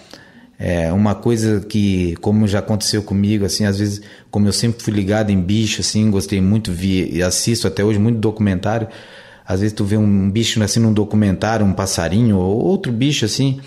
é, 0.59 0.93
uma 0.93 1.15
coisa 1.15 1.61
que, 1.61 2.17
como 2.17 2.49
já 2.49 2.61
aconteceu 2.61 3.03
comigo, 3.03 3.45
assim, 3.45 3.65
às 3.65 3.79
vezes, 3.79 4.01
como 4.31 4.49
eu 4.49 4.53
sempre 4.53 4.83
fui 4.83 4.93
ligado 4.93 5.31
em 5.31 5.41
bicho, 5.41 5.81
assim, 5.81 6.11
gostei 6.11 6.41
muito, 6.41 6.73
vi 6.73 7.11
e 7.13 7.23
assisto 7.23 7.67
até 7.67 7.85
hoje 7.85 7.99
muito 7.99 8.19
documentário, 8.19 8.89
às 9.47 9.61
vezes 9.61 9.75
tu 9.75 9.85
vê 9.85 9.97
um 9.97 10.31
bicho 10.31 10.61
assim 10.63 10.81
num 10.81 10.93
documentário, 10.93 11.65
um 11.65 11.73
passarinho 11.73 12.39
ou 12.39 12.65
outro 12.65 12.91
bicho 12.91 13.25
assim, 13.25 13.61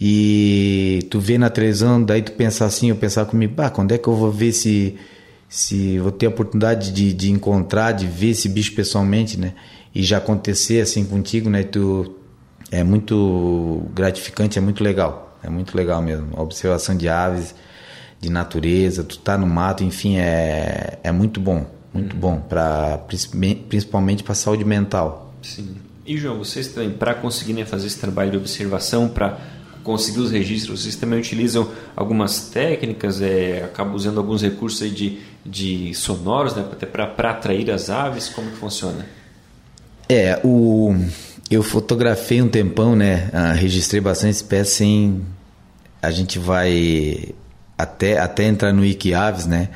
e 0.00 1.06
tu 1.10 1.20
vê 1.20 1.38
na 1.38 1.48
televisão, 1.48 2.02
daí 2.02 2.22
tu 2.22 2.32
pensa 2.32 2.64
assim, 2.64 2.88
eu 2.88 2.96
pensava 2.96 3.30
comigo, 3.30 3.54
bah, 3.54 3.70
quando 3.70 3.92
é 3.92 3.98
que 3.98 4.08
eu 4.08 4.16
vou 4.16 4.32
ver 4.32 4.52
se 4.52 4.96
se 5.48 5.98
vou 5.98 6.10
ter 6.10 6.24
a 6.24 6.28
oportunidade 6.30 6.90
de, 6.92 7.12
de 7.12 7.30
encontrar, 7.30 7.92
de 7.92 8.06
ver 8.06 8.30
esse 8.30 8.48
bicho 8.48 8.74
pessoalmente, 8.74 9.38
né? 9.38 9.52
E 9.94 10.02
já 10.02 10.18
acontecer 10.18 10.80
assim 10.80 11.04
contigo, 11.04 11.50
né? 11.50 11.62
Tu 11.62 12.14
é 12.70 12.82
muito 12.82 13.82
gratificante, 13.94 14.58
é 14.58 14.60
muito 14.60 14.82
legal, 14.82 15.38
é 15.42 15.50
muito 15.50 15.76
legal 15.76 16.00
mesmo. 16.00 16.28
A 16.34 16.42
observação 16.42 16.96
de 16.96 17.08
aves, 17.08 17.54
de 18.20 18.30
natureza, 18.30 19.04
tu 19.04 19.18
tá 19.18 19.36
no 19.36 19.46
mato, 19.46 19.84
enfim, 19.84 20.16
é, 20.16 20.98
é 21.02 21.12
muito 21.12 21.40
bom, 21.40 21.66
muito 21.92 22.16
bom 22.16 22.40
para 22.40 22.98
principalmente 23.68 24.22
para 24.22 24.34
saúde 24.34 24.64
mental. 24.64 25.34
Sim. 25.42 25.76
E 26.06 26.16
João, 26.16 26.38
vocês 26.38 26.68
também 26.68 26.90
para 26.90 27.14
conseguirem 27.14 27.64
fazer 27.64 27.86
esse 27.86 27.98
trabalho 27.98 28.32
de 28.32 28.36
observação, 28.36 29.08
para 29.08 29.38
conseguir 29.84 30.20
os 30.20 30.30
registros, 30.30 30.82
vocês 30.82 30.96
também 30.96 31.18
utilizam 31.18 31.68
algumas 31.94 32.48
técnicas, 32.48 33.20
é, 33.20 33.64
acabam 33.64 33.94
usando 33.94 34.18
alguns 34.18 34.42
recursos 34.42 34.94
de, 34.94 35.18
de 35.44 35.92
sonoros, 35.94 36.54
né, 36.54 36.64
até 36.70 36.86
para 36.86 37.30
atrair 37.30 37.70
as 37.70 37.90
aves, 37.90 38.28
como 38.28 38.50
que 38.50 38.56
funciona? 38.56 39.06
É, 40.08 40.40
o, 40.44 40.94
eu 41.50 41.62
fotografei 41.62 42.40
um 42.42 42.48
tempão, 42.48 42.96
né, 42.96 43.28
ah, 43.32 43.52
registrei 43.52 44.00
bastante 44.00 44.34
espécies 44.34 44.74
sem... 44.74 45.22
A 46.00 46.10
gente 46.10 46.38
vai 46.38 47.34
até, 47.78 48.18
até 48.18 48.44
entrar 48.44 48.72
no 48.72 48.82
Wikiaves, 48.82 49.46
né, 49.46 49.68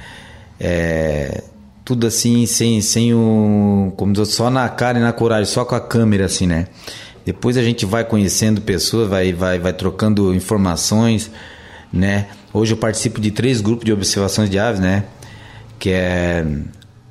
é, 0.59 1.43
tudo 1.85 2.07
assim, 2.07 2.47
sem, 2.47 2.81
sem 2.81 3.15
o... 3.15 3.93
como 3.97 4.13
diz, 4.13 4.29
só 4.29 4.51
na 4.51 4.69
cara 4.69 4.99
e 4.99 5.01
na 5.01 5.13
coragem, 5.13 5.45
só 5.47 5.65
com 5.65 5.75
a 5.75 5.81
câmera, 5.81 6.25
assim, 6.27 6.47
né. 6.47 6.67
Depois 7.25 7.57
a 7.57 7.63
gente 7.63 7.85
vai 7.85 8.05
conhecendo 8.05 8.61
pessoas, 8.61 9.09
vai, 9.09 9.33
vai, 9.33 9.59
vai 9.59 9.73
trocando 9.73 10.35
informações, 10.35 11.31
né. 11.93 12.27
Hoje 12.53 12.73
eu 12.73 12.77
participo 12.77 13.21
de 13.21 13.31
três 13.31 13.61
grupos 13.61 13.85
de 13.85 13.93
observações 13.93 14.51
de 14.51 14.59
aves, 14.59 14.81
né, 14.81 15.05
que 15.79 15.91
é 15.91 16.45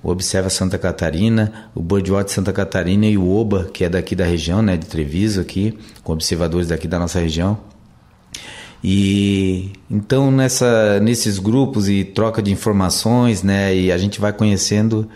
o 0.05 0.11
Observa 0.11 0.51
Santa 0.51 0.77
Catarina, 0.77 1.71
o 1.73 1.81
Birdwatch 1.81 2.31
Santa 2.31 2.53
Catarina 2.53 3.07
e 3.07 3.17
o 3.17 3.27
OBA, 3.27 3.71
que 3.73 3.83
é 3.83 3.89
daqui 3.89 4.15
da 4.15 4.23
região, 4.23 4.61
né, 4.61 4.77
de 4.77 4.85
Treviso 4.85 5.41
aqui, 5.41 5.79
com 6.03 6.13
observadores 6.13 6.67
daqui 6.67 6.87
da 6.87 6.99
nossa 6.99 7.19
região. 7.19 7.57
E 8.83 9.71
então 9.89 10.29
nessa 10.29 10.99
nesses 10.99 11.39
grupos 11.39 11.89
e 11.89 12.03
troca 12.03 12.39
de 12.39 12.51
informações, 12.51 13.41
né, 13.41 13.75
e 13.75 13.91
a 13.91 13.97
gente 13.97 14.21
vai 14.21 14.31
conhecendo 14.31 15.09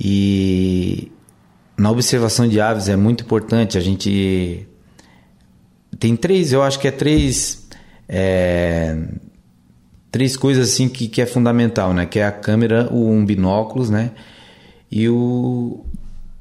e 0.00 1.12
na 1.76 1.90
observação 1.90 2.48
de 2.48 2.62
aves 2.62 2.88
é 2.88 2.96
muito 2.96 3.24
importante 3.24 3.76
a 3.76 3.80
gente 3.82 4.66
tem 6.00 6.16
três, 6.16 6.50
eu 6.50 6.62
acho 6.62 6.78
que 6.78 6.88
é 6.88 6.90
três 6.90 7.68
é, 8.08 8.96
três 10.12 10.36
coisas 10.36 10.70
assim 10.70 10.88
que, 10.88 11.08
que 11.08 11.22
é 11.22 11.26
fundamental, 11.26 11.94
né? 11.94 12.04
Que 12.04 12.18
é 12.18 12.26
a 12.26 12.30
câmera, 12.30 12.88
o 12.92 13.10
um 13.10 13.24
binóculos, 13.24 13.88
né? 13.88 14.10
E 14.90 15.08
o 15.08 15.84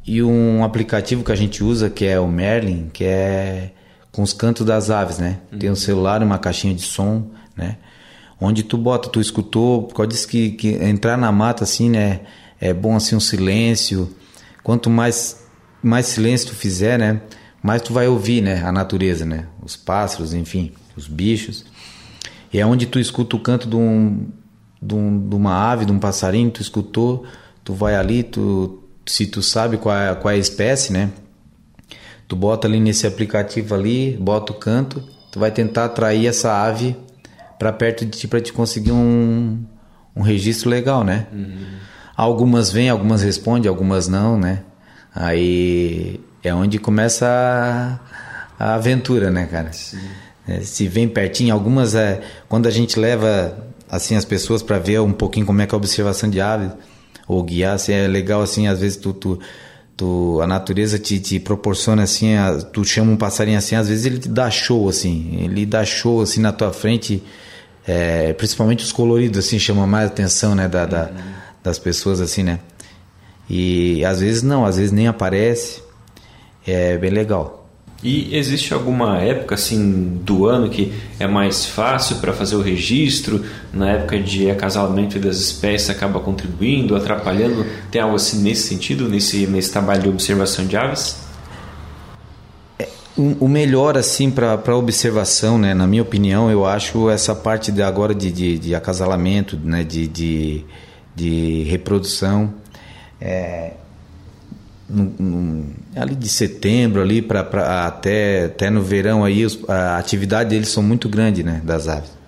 e 0.06 0.22
um 0.22 0.64
aplicativo 0.64 1.24
que 1.24 1.32
a 1.32 1.36
gente 1.36 1.64
usa 1.64 1.90
que 1.90 2.06
é 2.06 2.20
o 2.20 2.28
Merlin, 2.28 2.90
que 2.92 3.06
é 3.06 3.72
com 4.12 4.24
os 4.24 4.34
cantos 4.34 4.66
das 4.66 4.90
aves, 4.90 5.20
né? 5.20 5.40
Uhum. 5.52 5.60
Tem 5.60 5.72
um 5.72 5.76
celular, 5.76 6.22
uma 6.22 6.38
caixinha 6.38 6.76
de 6.76 6.82
som, 6.82 7.28
né? 7.56 7.78
Onde 8.40 8.64
tu 8.64 8.78
bota, 8.78 9.08
tu 9.08 9.22
escutou, 9.22 9.84
porque 9.84 10.06
diz 10.08 10.26
que, 10.26 10.52
que 10.52 10.70
entrar 10.84 11.18
na 11.18 11.32
mata 11.32 11.64
assim, 11.64 11.90
né? 11.90 12.22
É 12.60 12.74
bom 12.74 12.96
assim 12.96 13.16
um 13.16 13.20
silêncio. 13.20 14.14
Quanto 14.64 14.90
mais 14.90 15.40
mais 15.82 16.08
silêncio 16.08 16.50
tu 16.50 16.56
fizer, 16.56 17.00
né? 17.00 17.22
Mais 17.64 17.82
tu 17.82 17.94
vai 17.94 18.08
ouvir, 18.08 18.42
né? 18.42 18.62
A 18.66 18.72
natureza, 18.72 19.26
né? 19.26 19.48
Os 19.64 19.78
pássaros, 19.78 20.34
enfim, 20.34 20.74
os 20.98 21.08
bichos. 21.08 21.66
E 22.54 22.60
é 22.60 22.66
onde 22.66 22.86
tu 22.86 23.00
escuta 23.00 23.36
o 23.36 23.40
canto 23.40 23.68
de, 23.68 23.76
um, 23.76 24.28
de, 24.82 24.96
um, 24.96 25.30
de 25.30 25.36
uma 25.36 25.72
ave, 25.72 25.86
de 25.86 25.92
um 25.92 26.00
passarinho, 26.00 26.52
tu 26.52 26.62
escutou, 26.62 27.26
tu 27.64 27.74
vai 27.74 27.96
ali, 27.96 28.24
tu, 28.24 28.84
se 29.06 29.26
tu 29.26 29.42
sabe 29.42 29.78
qual 29.78 29.96
é, 29.96 30.14
qual 30.16 30.32
é 30.32 30.36
a 30.36 30.40
espécie, 30.40 30.92
né? 30.92 31.12
Tu 32.28 32.36
bota 32.36 32.68
ali 32.68 32.80
nesse 32.80 33.06
aplicativo 33.08 33.76
ali, 33.76 34.18
bota 34.20 34.52
o 34.52 34.56
canto, 34.56 35.04
tu 35.32 35.40
vai 35.40 35.52
tentar 35.52 35.86
atrair 35.86 36.28
essa 36.28 36.64
ave 36.64 36.96
para 37.58 37.72
perto 37.72 38.06
de 38.06 38.12
ti 38.12 38.28
para 38.28 38.42
te 38.42 38.52
conseguir 38.52 38.92
um, 38.92 39.64
um 40.16 40.22
registro 40.22 40.70
legal, 40.70 41.04
né? 41.04 41.28
Uhum. 41.32 41.66
Algumas 42.16 42.72
vêm, 42.72 42.90
algumas 42.90 43.22
respondem, 43.22 43.70
algumas 43.70 44.08
não, 44.08 44.38
né? 44.38 44.64
Aí 45.14 46.20
é 46.44 46.54
onde 46.54 46.80
começa 46.80 47.28
a, 48.60 48.66
a 48.72 48.76
aventura, 48.76 49.30
né, 49.30 49.46
cara? 49.46 49.72
Sim. 49.74 50.00
É, 50.48 50.62
se 50.62 50.88
vem 50.88 51.08
pertinho, 51.08 51.54
algumas 51.54 51.96
é 51.96 52.22
quando 52.50 52.68
a 52.68 52.72
gente 52.72 53.00
leva 53.00 53.58
assim 53.90 54.16
as 54.16 54.26
pessoas 54.26 54.64
para 54.64 54.80
ver 54.80 55.00
um 55.02 55.12
pouquinho 55.12 55.46
como 55.46 55.62
é 55.62 55.68
que 55.68 55.74
é 55.74 55.76
a 55.76 55.78
observação 55.78 56.30
de 56.30 56.42
aves 56.42 56.72
ou 57.28 57.44
guiar, 57.44 57.76
assim, 57.76 57.94
é 57.94 58.08
legal 58.08 58.42
assim, 58.42 58.68
às 58.68 58.80
vezes 58.80 58.98
tu, 58.98 59.14
tu, 59.14 59.40
tu 59.96 60.40
a 60.42 60.48
natureza 60.48 60.98
te, 60.98 61.20
te 61.20 61.40
proporciona 61.40 62.04
assim, 62.04 62.36
a, 62.36 62.58
tu 62.58 62.84
chama 62.84 63.12
um 63.12 63.18
passarinho 63.18 63.58
assim, 63.58 63.76
às 63.76 63.88
vezes 63.88 64.06
ele 64.06 64.18
te 64.18 64.28
dá 64.28 64.50
show 64.50 64.90
assim, 64.90 65.40
ele 65.44 65.66
dá 65.66 65.86
show 65.86 66.22
assim 66.22 66.42
na 66.42 66.52
tua 66.52 66.74
frente, 66.74 67.24
é, 67.88 68.34
principalmente 68.34 68.84
os 68.84 68.92
coloridos 68.92 69.46
assim 69.46 69.60
chamam 69.60 69.86
mais 69.86 70.08
atenção, 70.08 70.56
né, 70.56 70.68
da, 70.68 70.86
da, 70.86 71.12
das 71.64 71.78
pessoas 71.78 72.20
assim, 72.20 72.44
né? 72.44 72.60
E 73.50 74.06
às 74.06 74.22
vezes 74.22 74.42
não, 74.42 74.66
às 74.66 74.78
vezes 74.78 74.94
nem 74.94 75.08
aparece. 75.08 75.84
É 76.66 76.98
bem 76.98 77.10
legal. 77.10 77.61
E 78.04 78.36
existe 78.36 78.74
alguma 78.74 79.20
época 79.20 79.54
assim 79.54 80.20
do 80.24 80.48
ano 80.48 80.70
que 80.70 80.92
é 81.20 81.28
mais 81.28 81.68
fácil 81.68 82.16
para 82.16 82.34
fazer 82.34 82.56
o 82.56 82.62
registro? 82.62 83.46
Na 83.72 83.92
época 83.92 84.20
de 84.20 84.50
acasalamento 84.50 85.20
das 85.20 85.38
espécies 85.38 85.90
acaba 85.90 86.20
contribuindo, 86.20 86.96
atrapalhando? 86.96 87.64
Tem 87.92 88.02
algo 88.02 88.16
assim 88.16 88.42
nesse 88.42 88.68
sentido, 88.68 89.08
nesse, 89.08 89.46
nesse 89.46 89.72
trabalho 89.72 90.02
de 90.02 90.10
observação 90.10 90.66
de 90.66 90.76
aves? 90.76 91.16
É, 92.80 92.90
o 93.16 93.48
melhor 93.48 93.96
assim 93.96 94.32
para 94.32 94.76
observação, 94.76 95.60
né, 95.60 95.76
na 95.76 95.86
minha 95.86 96.02
opinião, 96.02 96.50
eu 96.50 96.66
acho 96.66 97.08
essa 97.08 97.36
parte 97.36 97.72
de 97.72 97.84
agora 97.84 98.16
de, 98.16 98.32
de, 98.32 98.58
de 98.58 98.74
acasalamento, 98.74 99.60
né, 99.64 99.84
de, 99.84 100.08
de, 100.08 100.66
de 101.16 101.64
reprodução. 101.70 102.52
É, 103.20 103.74
no, 104.92 105.14
no, 105.18 105.66
ali 105.96 106.16
de 106.16 106.28
setembro 106.28 107.02
ali 107.02 107.22
para 107.22 107.86
até 107.86 108.46
até 108.46 108.70
no 108.70 108.82
verão 108.82 109.24
aí 109.24 109.46
os, 109.46 109.58
a 109.70 109.98
atividade 109.98 110.50
deles 110.50 110.70
são 110.70 110.84
muito 110.84 111.08
grande 111.08 111.44
né 111.44 111.62
das 111.64 111.88
aves 111.88 112.22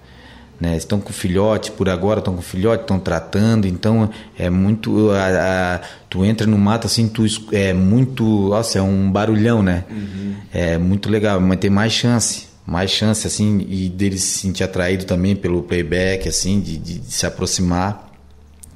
né? 0.60 0.78
Estão 0.78 1.02
com 1.02 1.12
filhote 1.12 1.72
por 1.72 1.90
agora 1.90 2.20
estão 2.20 2.36
com 2.36 2.42
filhote 2.42 2.84
estão 2.84 2.98
tratando 2.98 3.68
então 3.68 4.10
é 4.38 4.50
muito 4.50 5.12
a, 5.12 5.76
a, 5.76 5.82
tu 6.10 6.24
entra 6.24 6.48
no 6.48 6.58
mato 6.58 6.88
assim 6.88 7.08
tu 7.10 7.26
é 7.52 7.74
muito 7.74 8.24
nossa 8.50 8.80
é 8.80 8.82
um 8.82 9.12
barulhão 9.12 9.62
né? 9.62 9.84
Uhum. 9.90 10.36
é 10.54 10.78
muito 10.78 11.10
legal 11.10 11.42
mas 11.42 11.60
tem 11.60 11.70
mais 11.70 11.92
chance 11.92 12.48
mais 12.66 12.92
chance 12.92 13.28
assim 13.28 13.66
e 13.68 13.90
deles 13.90 14.24
se 14.24 14.40
sentir 14.40 14.64
atraído 14.64 15.04
também 15.04 15.36
pelo 15.36 15.64
playback 15.64 16.30
assim 16.30 16.62
de, 16.62 16.78
de, 16.78 17.00
de 17.00 17.12
se 17.12 17.26
aproximar 17.26 18.13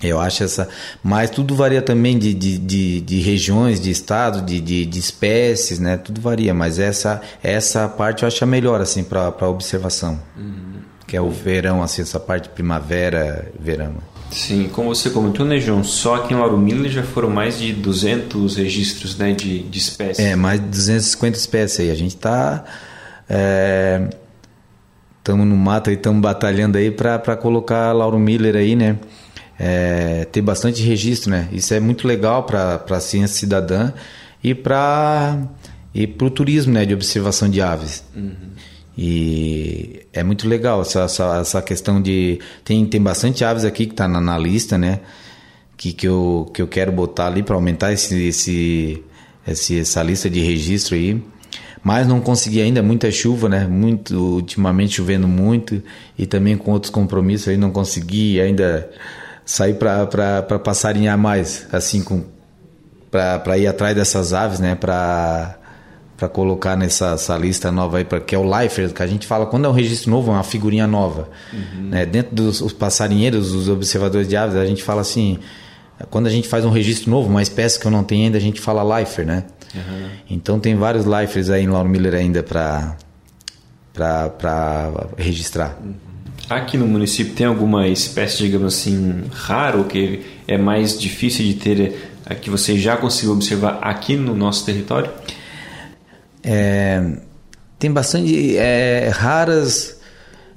eu 0.01 0.19
acho 0.19 0.43
essa. 0.43 0.69
Mas 1.03 1.29
tudo 1.29 1.55
varia 1.55 1.81
também 1.81 2.17
de, 2.17 2.33
de, 2.33 2.57
de, 2.57 3.01
de 3.01 3.19
regiões, 3.19 3.79
de 3.79 3.89
estado, 3.89 4.41
de, 4.41 4.60
de, 4.60 4.86
de, 4.86 4.99
espécies, 4.99 5.79
né? 5.79 5.97
Tudo 5.97 6.21
varia, 6.21 6.53
mas 6.53 6.77
essa, 6.77 7.21
essa 7.41 7.88
parte 7.88 8.23
eu 8.23 8.27
acho 8.27 8.43
a 8.43 8.47
melhor, 8.47 8.79
assim, 8.79 9.03
para 9.03 9.47
observação. 9.47 10.19
Uhum. 10.38 10.81
Que 11.07 11.17
é 11.17 11.21
o 11.21 11.29
verão, 11.29 11.81
assim, 11.81 12.01
essa 12.01 12.19
parte 12.19 12.49
primavera, 12.49 13.51
verão. 13.60 13.95
Sim, 14.31 14.69
como 14.71 14.93
você 14.93 15.10
comentou, 15.10 15.45
né, 15.45 15.60
João? 15.60 15.83
Só 15.83 16.15
aqui 16.15 16.33
em 16.33 16.38
Lauro 16.38 16.57
Miller 16.57 16.91
já 16.91 17.03
foram 17.03 17.29
mais 17.29 17.57
de 17.57 17.71
200 17.71 18.57
registros 18.57 19.17
né, 19.17 19.31
de, 19.31 19.63
de 19.63 19.79
espécies. 19.79 20.23
É, 20.23 20.36
mais 20.36 20.60
de 20.60 20.67
250 20.67 21.38
espécies 21.38 21.79
aí. 21.79 21.91
A 21.91 21.95
gente 21.95 22.15
está. 22.15 22.63
Estamos 25.19 25.45
é, 25.45 25.49
no 25.49 25.55
mato 25.55 25.89
e 25.89 25.93
estamos 25.93 26.21
batalhando 26.21 26.77
aí 26.77 26.91
para 26.91 27.38
colocar 27.38 27.93
Lauro 27.93 28.19
Miller 28.19 28.55
aí, 28.55 28.75
né? 28.75 28.97
É, 29.59 30.25
ter 30.25 30.41
bastante 30.41 30.83
registro, 30.83 31.31
né? 31.31 31.47
Isso 31.51 31.73
é 31.73 31.79
muito 31.79 32.07
legal 32.07 32.43
para 32.43 32.83
a 32.89 32.99
ciência 32.99 33.37
cidadã 33.37 33.91
e 34.43 34.53
para 34.53 35.37
e 35.93 36.05
o 36.05 36.29
turismo, 36.29 36.73
né? 36.73 36.85
De 36.85 36.93
observação 36.93 37.49
de 37.49 37.61
aves. 37.61 38.03
Uhum. 38.15 38.33
E 38.97 40.05
é 40.11 40.23
muito 40.23 40.47
legal 40.47 40.81
essa, 40.81 41.03
essa, 41.03 41.37
essa, 41.39 41.61
questão 41.61 42.01
de 42.01 42.39
tem 42.63 42.85
tem 42.85 43.01
bastante 43.01 43.43
aves 43.43 43.63
aqui 43.63 43.85
que 43.85 43.93
está 43.93 44.07
na, 44.07 44.19
na, 44.19 44.37
lista, 44.37 44.77
né? 44.77 44.99
Que, 45.75 45.93
que, 45.93 46.07
eu, 46.07 46.49
que 46.53 46.61
eu 46.61 46.67
quero 46.67 46.91
botar 46.91 47.27
ali 47.27 47.43
para 47.43 47.55
aumentar 47.55 47.93
esse, 47.93 48.27
esse, 48.27 49.03
esse, 49.47 49.79
essa 49.79 50.01
lista 50.01 50.29
de 50.29 50.39
registro 50.39 50.95
aí 50.95 51.21
mas 51.83 52.05
não 52.05 52.19
consegui 52.19 52.61
ainda 52.61 52.83
muita 52.83 53.09
chuva, 53.09 53.47
né? 53.47 53.65
Muito 53.65 54.13
ultimamente 54.13 54.95
chovendo 54.95 55.25
muito 55.25 55.81
e 56.17 56.25
também 56.25 56.57
com 56.57 56.71
outros 56.71 56.89
compromissos 56.89 57.47
aí 57.47 57.55
não 57.55 57.71
consegui 57.71 58.41
ainda 58.41 58.89
sair 59.47 59.75
para 59.75 60.60
passarinhar 60.60 61.17
mais, 61.17 61.65
assim, 61.71 62.03
com 62.03 62.25
para 63.10 63.57
ir 63.57 63.65
atrás 63.65 63.95
dessas 63.95 64.33
aves, 64.33 64.60
né? 64.60 64.75
Para 64.75 65.55
para 66.17 66.27
colocar 66.27 66.75
nessa 66.75 67.38
lista 67.39 67.71
nova 67.71 67.99
aí, 67.99 68.03
pra, 68.03 68.19
que 68.19 68.33
é 68.33 68.39
o 68.39 68.43
Lifer, 68.43 68.91
que 68.91 69.03
a 69.03 69.07
gente 69.07 69.27
fala 69.27 69.45
quando 69.45 69.65
é 69.65 69.69
um 69.69 69.71
registro 69.71 70.10
novo, 70.10 70.31
é 70.31 70.33
uma 70.33 70.43
figurinha 70.43 70.88
nova. 70.88 71.29
Uhum. 71.53 71.89
Né? 71.89 72.07
Dentro 72.07 72.36
dos 72.36 72.73
passarinheiros, 72.73 73.53
os 73.53 73.69
observadores 73.69 74.27
de 74.27 74.36
aves, 74.36 74.55
a 74.55 74.65
gente 74.65 74.81
fala 74.81 75.01
assim, 75.01 75.38
quando 76.10 76.25
a 76.25 76.31
gente 76.31 76.47
faz 76.47 76.65
um 76.65 76.71
registro 76.71 77.12
novo, 77.12 77.29
uma 77.29 77.43
espécie 77.43 77.79
que 77.79 77.86
eu 77.86 77.91
não 77.91 78.03
tenho 78.03 78.25
ainda, 78.25 78.38
a 78.39 78.41
gente 78.41 78.60
fala 78.60 78.99
Lifer, 78.99 79.27
né? 79.27 79.43
Uhum. 79.75 80.10
Então 80.27 80.60
tem 80.60 80.75
vários 80.75 81.05
Lifers 81.05 81.51
aí 81.51 81.65
em 81.65 81.67
Lauro 81.67 81.88
Miller 81.88 82.15
ainda 82.15 82.41
para 82.41 82.97
registrar. 85.17 85.77
Uhum. 85.79 86.06
Aqui 86.49 86.77
no 86.77 86.88
município 86.88 87.33
tem 87.33 87.45
alguma 87.45 87.88
espécie, 87.88 88.38
digamos 88.38 88.73
assim, 88.73 89.25
raro, 89.31 89.83
que 89.83 90.21
é 90.47 90.57
mais 90.57 90.97
difícil 90.97 91.45
de 91.45 91.55
ter, 91.55 91.93
eh, 92.25 92.36
que 92.36 92.49
você 92.49 92.79
já 92.79 92.95
conseguiu 92.95 93.33
observar 93.33 93.79
aqui 93.81 94.15
no 94.15 94.33
nosso 94.33 94.65
território? 94.65 95.12
É, 96.41 97.17
tem 97.77 97.91
bastante 97.91 98.55
é, 98.55 99.10
raras, 99.13 99.99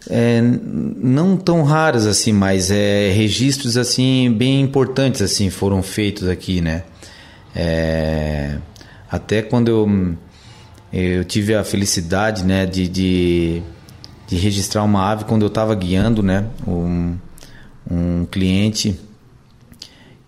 é, 0.09 0.41
não 0.41 1.37
tão 1.37 1.65
raras 1.65 2.07
assim, 2.07 2.33
mas 2.33 2.71
é, 2.71 3.11
registros 3.11 3.77
assim 3.77 4.33
bem 4.33 4.61
importantes 4.61 5.21
assim 5.21 5.51
foram 5.51 5.83
feitos 5.83 6.29
aqui, 6.29 6.61
né? 6.61 6.85
É, 7.55 8.59
até 9.11 9.43
quando 9.43 9.69
eu, 9.69 10.17
eu 10.93 11.25
tive 11.25 11.55
a 11.55 11.65
felicidade, 11.65 12.45
né, 12.45 12.65
de, 12.65 12.87
de, 12.87 13.63
de 14.31 14.37
registrar 14.37 14.85
uma 14.85 15.11
ave 15.11 15.25
quando 15.25 15.43
eu 15.43 15.49
estava 15.49 15.75
guiando, 15.75 16.23
né, 16.23 16.47
um, 16.67 17.17
um 17.91 18.25
cliente 18.25 18.97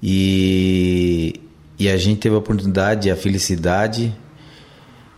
e, 0.03 1.41
e 1.79 1.88
a 1.88 1.97
gente 1.97 2.19
teve 2.19 2.35
a 2.35 2.38
oportunidade, 2.38 3.09
a 3.12 3.17
felicidade 3.17 4.12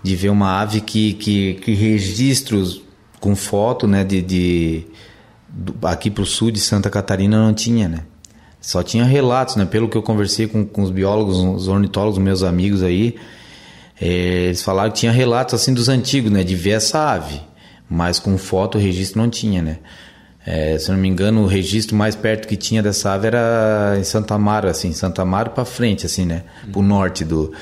de 0.02 0.14
ver 0.14 0.28
uma 0.28 0.60
ave 0.60 0.82
que, 0.82 1.14
que, 1.14 1.54
que 1.54 1.72
registros 1.72 2.82
com 3.20 3.34
foto, 3.34 3.88
né, 3.88 4.04
de, 4.04 4.20
de 4.20 4.86
aqui 5.82 6.10
para 6.10 6.22
o 6.22 6.26
sul 6.26 6.50
de 6.50 6.60
Santa 6.60 6.90
Catarina 6.90 7.38
não 7.38 7.54
tinha, 7.54 7.88
né? 7.88 8.00
Só 8.60 8.82
tinha 8.82 9.04
relatos, 9.04 9.56
né? 9.56 9.64
Pelo 9.64 9.88
que 9.88 9.96
eu 9.96 10.02
conversei 10.02 10.46
com, 10.46 10.66
com 10.66 10.82
os 10.82 10.90
biólogos, 10.90 11.38
os 11.38 11.68
ornitólogos, 11.68 12.18
meus 12.18 12.42
amigos 12.42 12.82
aí, 12.82 13.14
é, 13.98 14.06
eles 14.46 14.62
falaram 14.62 14.90
que 14.90 14.98
tinha 14.98 15.12
relatos 15.12 15.54
assim 15.54 15.72
dos 15.72 15.88
antigos, 15.88 16.30
né? 16.30 16.42
De 16.42 16.54
ver 16.54 16.72
essa 16.72 17.12
ave, 17.12 17.40
mas 17.88 18.18
com 18.18 18.36
foto 18.38 18.78
o 18.78 18.80
registro 18.80 19.20
não 19.20 19.28
tinha, 19.28 19.62
né? 19.62 19.78
É, 20.46 20.78
se 20.78 20.90
não 20.90 20.98
me 20.98 21.08
engano, 21.08 21.42
o 21.42 21.46
registro 21.46 21.96
mais 21.96 22.14
perto 22.14 22.46
que 22.46 22.56
tinha 22.56 22.82
dessa 22.82 23.12
ave 23.12 23.28
era 23.28 23.96
em 23.98 24.04
Santa 24.04 24.34
Amaro, 24.34 24.68
assim, 24.68 24.92
Santa 24.92 25.22
Amaro 25.22 25.50
para 25.50 25.64
frente, 25.64 26.04
assim, 26.04 26.26
né? 26.26 26.44
Pro 26.70 26.82
norte 26.82 27.24
do, 27.24 27.52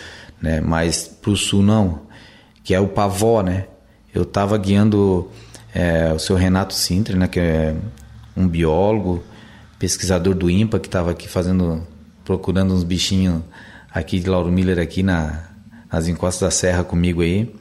né? 0.41 0.61
Mas 0.61 1.07
pro 1.07 1.37
sul 1.37 1.63
não 1.63 2.13
que 2.65 2.75
é 2.75 2.81
o 2.81 2.89
Pavó, 2.89 3.43
né? 3.43 3.67
Eu 4.15 4.23
estava 4.23 4.57
guiando 4.57 5.31
é, 5.75 6.13
o 6.13 6.19
seu 6.19 6.37
Renato 6.37 6.75
Sintra, 6.75 7.17
né? 7.17 7.27
Que 7.27 7.41
é 7.41 7.75
um 8.37 8.47
biólogo, 8.47 9.23
pesquisador 9.79 10.35
do 10.35 10.49
INPA, 10.49 10.79
que 10.79 10.89
estava 10.89 11.11
aqui 11.11 11.29
fazendo, 11.29 11.87
procurando 12.25 12.73
uns 12.75 12.85
bichinhos 12.85 13.43
aqui 13.93 14.21
de 14.21 14.29
Lauro 14.29 14.51
Miller 14.51 14.79
aqui 14.79 15.03
na, 15.03 15.49
nas 15.91 16.09
encostas 16.09 16.47
da 16.47 16.51
serra 16.51 16.85
comigo 16.85 17.23
aí. 17.23 17.53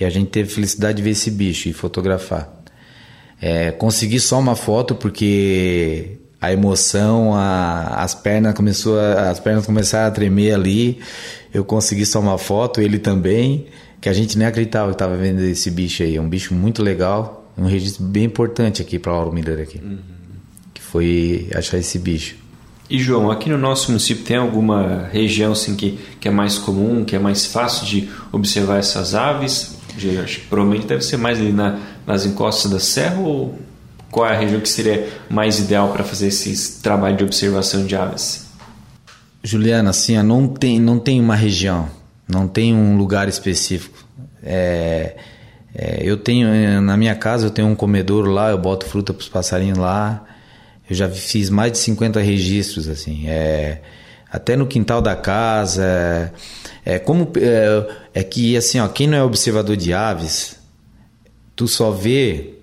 E 0.00 0.04
a 0.04 0.10
gente 0.10 0.30
teve 0.30 0.48
felicidade 0.48 0.96
de 0.96 1.02
ver 1.02 1.10
esse 1.10 1.30
bicho 1.30 1.68
e 1.68 1.72
fotografar. 1.74 2.48
É, 3.40 3.70
consegui 3.70 4.18
só 4.18 4.38
uma 4.38 4.56
foto 4.56 4.94
porque 4.94 6.18
a 6.40 6.52
emoção, 6.52 7.34
a, 7.34 8.02
as 8.02 8.14
pernas 8.14 8.54
começou 8.54 8.98
a, 8.98 9.30
as 9.30 9.38
pernas 9.38 9.66
começaram 9.66 10.08
a 10.08 10.10
tremer 10.10 10.54
ali. 10.54 11.00
Eu 11.52 11.64
consegui 11.64 12.06
só 12.06 12.18
uma 12.18 12.38
foto, 12.38 12.80
ele 12.80 12.98
também 12.98 13.66
que 14.00 14.08
a 14.08 14.12
gente 14.14 14.38
nem 14.38 14.46
acreditava 14.46 14.88
que 14.88 14.94
estava 14.94 15.16
vendo 15.16 15.42
esse 15.42 15.70
bicho 15.70 16.02
aí. 16.02 16.16
É 16.16 16.20
um 16.20 16.28
bicho 16.28 16.54
muito 16.54 16.82
legal, 16.82 17.52
um 17.58 17.66
registro 17.66 18.02
bem 18.02 18.24
importante 18.24 18.80
aqui 18.80 18.98
para 18.98 19.12
Lauro 19.12 19.32
Miller 19.32 19.60
aqui, 19.60 19.78
uhum. 19.78 19.98
que 20.72 20.80
foi 20.80 21.48
achar 21.54 21.76
esse 21.76 21.98
bicho. 21.98 22.36
E 22.88 22.98
João, 22.98 23.30
aqui 23.30 23.48
no 23.48 23.58
nosso 23.58 23.88
município 23.88 24.24
tem 24.24 24.36
alguma 24.36 25.08
região 25.12 25.52
assim 25.52 25.76
que, 25.76 25.98
que 26.18 26.26
é 26.26 26.30
mais 26.30 26.58
comum, 26.58 27.04
que 27.04 27.14
é 27.14 27.18
mais 27.18 27.46
fácil 27.46 27.86
de 27.86 28.08
observar 28.32 28.78
essas 28.78 29.14
aves? 29.14 29.79
Acho 30.22 30.40
que 30.40 30.46
provavelmente 30.46 30.86
deve 30.86 31.02
ser 31.02 31.16
mais 31.16 31.38
ali 31.38 31.52
na, 31.52 31.78
nas 32.06 32.24
encostas 32.26 32.70
da 32.70 32.80
serra 32.80 33.20
ou 33.20 33.58
qual 34.10 34.26
é 34.26 34.34
a 34.34 34.38
região 34.38 34.60
que 34.60 34.68
seria 34.68 35.08
mais 35.28 35.58
ideal 35.58 35.92
para 35.92 36.02
fazer 36.02 36.28
esse 36.28 36.80
trabalho 36.80 37.16
de 37.16 37.24
observação 37.24 37.86
de 37.86 37.94
aves? 37.94 38.48
Juliana, 39.42 39.90
assim, 39.90 40.20
não 40.22 40.48
tem, 40.48 40.78
não 40.78 40.98
tem 40.98 41.20
uma 41.20 41.36
região 41.36 41.88
não 42.30 42.46
tem 42.46 42.74
um 42.74 42.96
lugar 42.96 43.28
específico. 43.28 43.98
É, 44.42 45.16
é, 45.74 46.00
eu 46.02 46.16
tenho 46.16 46.80
na 46.80 46.96
minha 46.96 47.14
casa 47.14 47.46
eu 47.46 47.50
tenho 47.50 47.68
um 47.68 47.74
comedouro 47.74 48.30
lá, 48.30 48.50
eu 48.50 48.58
boto 48.58 48.86
fruta 48.86 49.12
para 49.12 49.20
os 49.20 49.28
passarinhos 49.28 49.78
lá. 49.78 50.24
Eu 50.88 50.96
já 50.96 51.08
fiz 51.08 51.50
mais 51.50 51.72
de 51.72 51.78
50 51.78 52.20
registros 52.20 52.88
assim. 52.88 53.28
É, 53.28 53.80
até 54.30 54.56
no 54.56 54.66
quintal 54.66 55.02
da 55.02 55.16
casa. 55.16 55.84
É, 55.84 56.30
como 56.98 57.30
é, 57.36 57.86
é, 58.14 58.22
que 58.22 58.56
assim, 58.56 58.80
ó, 58.80 58.88
quem 58.88 59.06
não 59.06 59.16
é 59.16 59.22
observador 59.22 59.76
de 59.76 59.92
aves, 59.92 60.56
tu 61.54 61.68
só 61.68 61.90
vê 61.90 62.54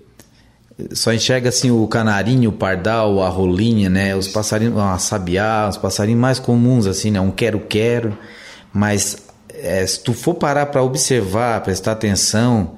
só 0.92 1.12
enxerga 1.12 1.48
assim 1.48 1.70
o 1.70 1.86
canarinho, 1.88 2.50
o 2.50 2.52
pardal, 2.52 3.20
a 3.22 3.28
rolinha, 3.28 3.90
né? 3.90 4.14
Os 4.14 4.28
passarinhos, 4.28 4.78
a 4.78 4.96
sabiá, 4.98 5.66
os 5.68 5.76
passarinhos 5.76 6.20
mais 6.20 6.38
comuns 6.38 6.86
assim, 6.86 7.10
né? 7.10 7.20
Um 7.20 7.32
quero-quero, 7.32 8.16
mas 8.72 9.18
é, 9.52 9.84
se 9.84 10.00
tu 10.00 10.14
for 10.14 10.34
parar 10.34 10.66
para 10.66 10.82
observar, 10.82 11.60
prestar 11.62 11.92
atenção, 11.92 12.76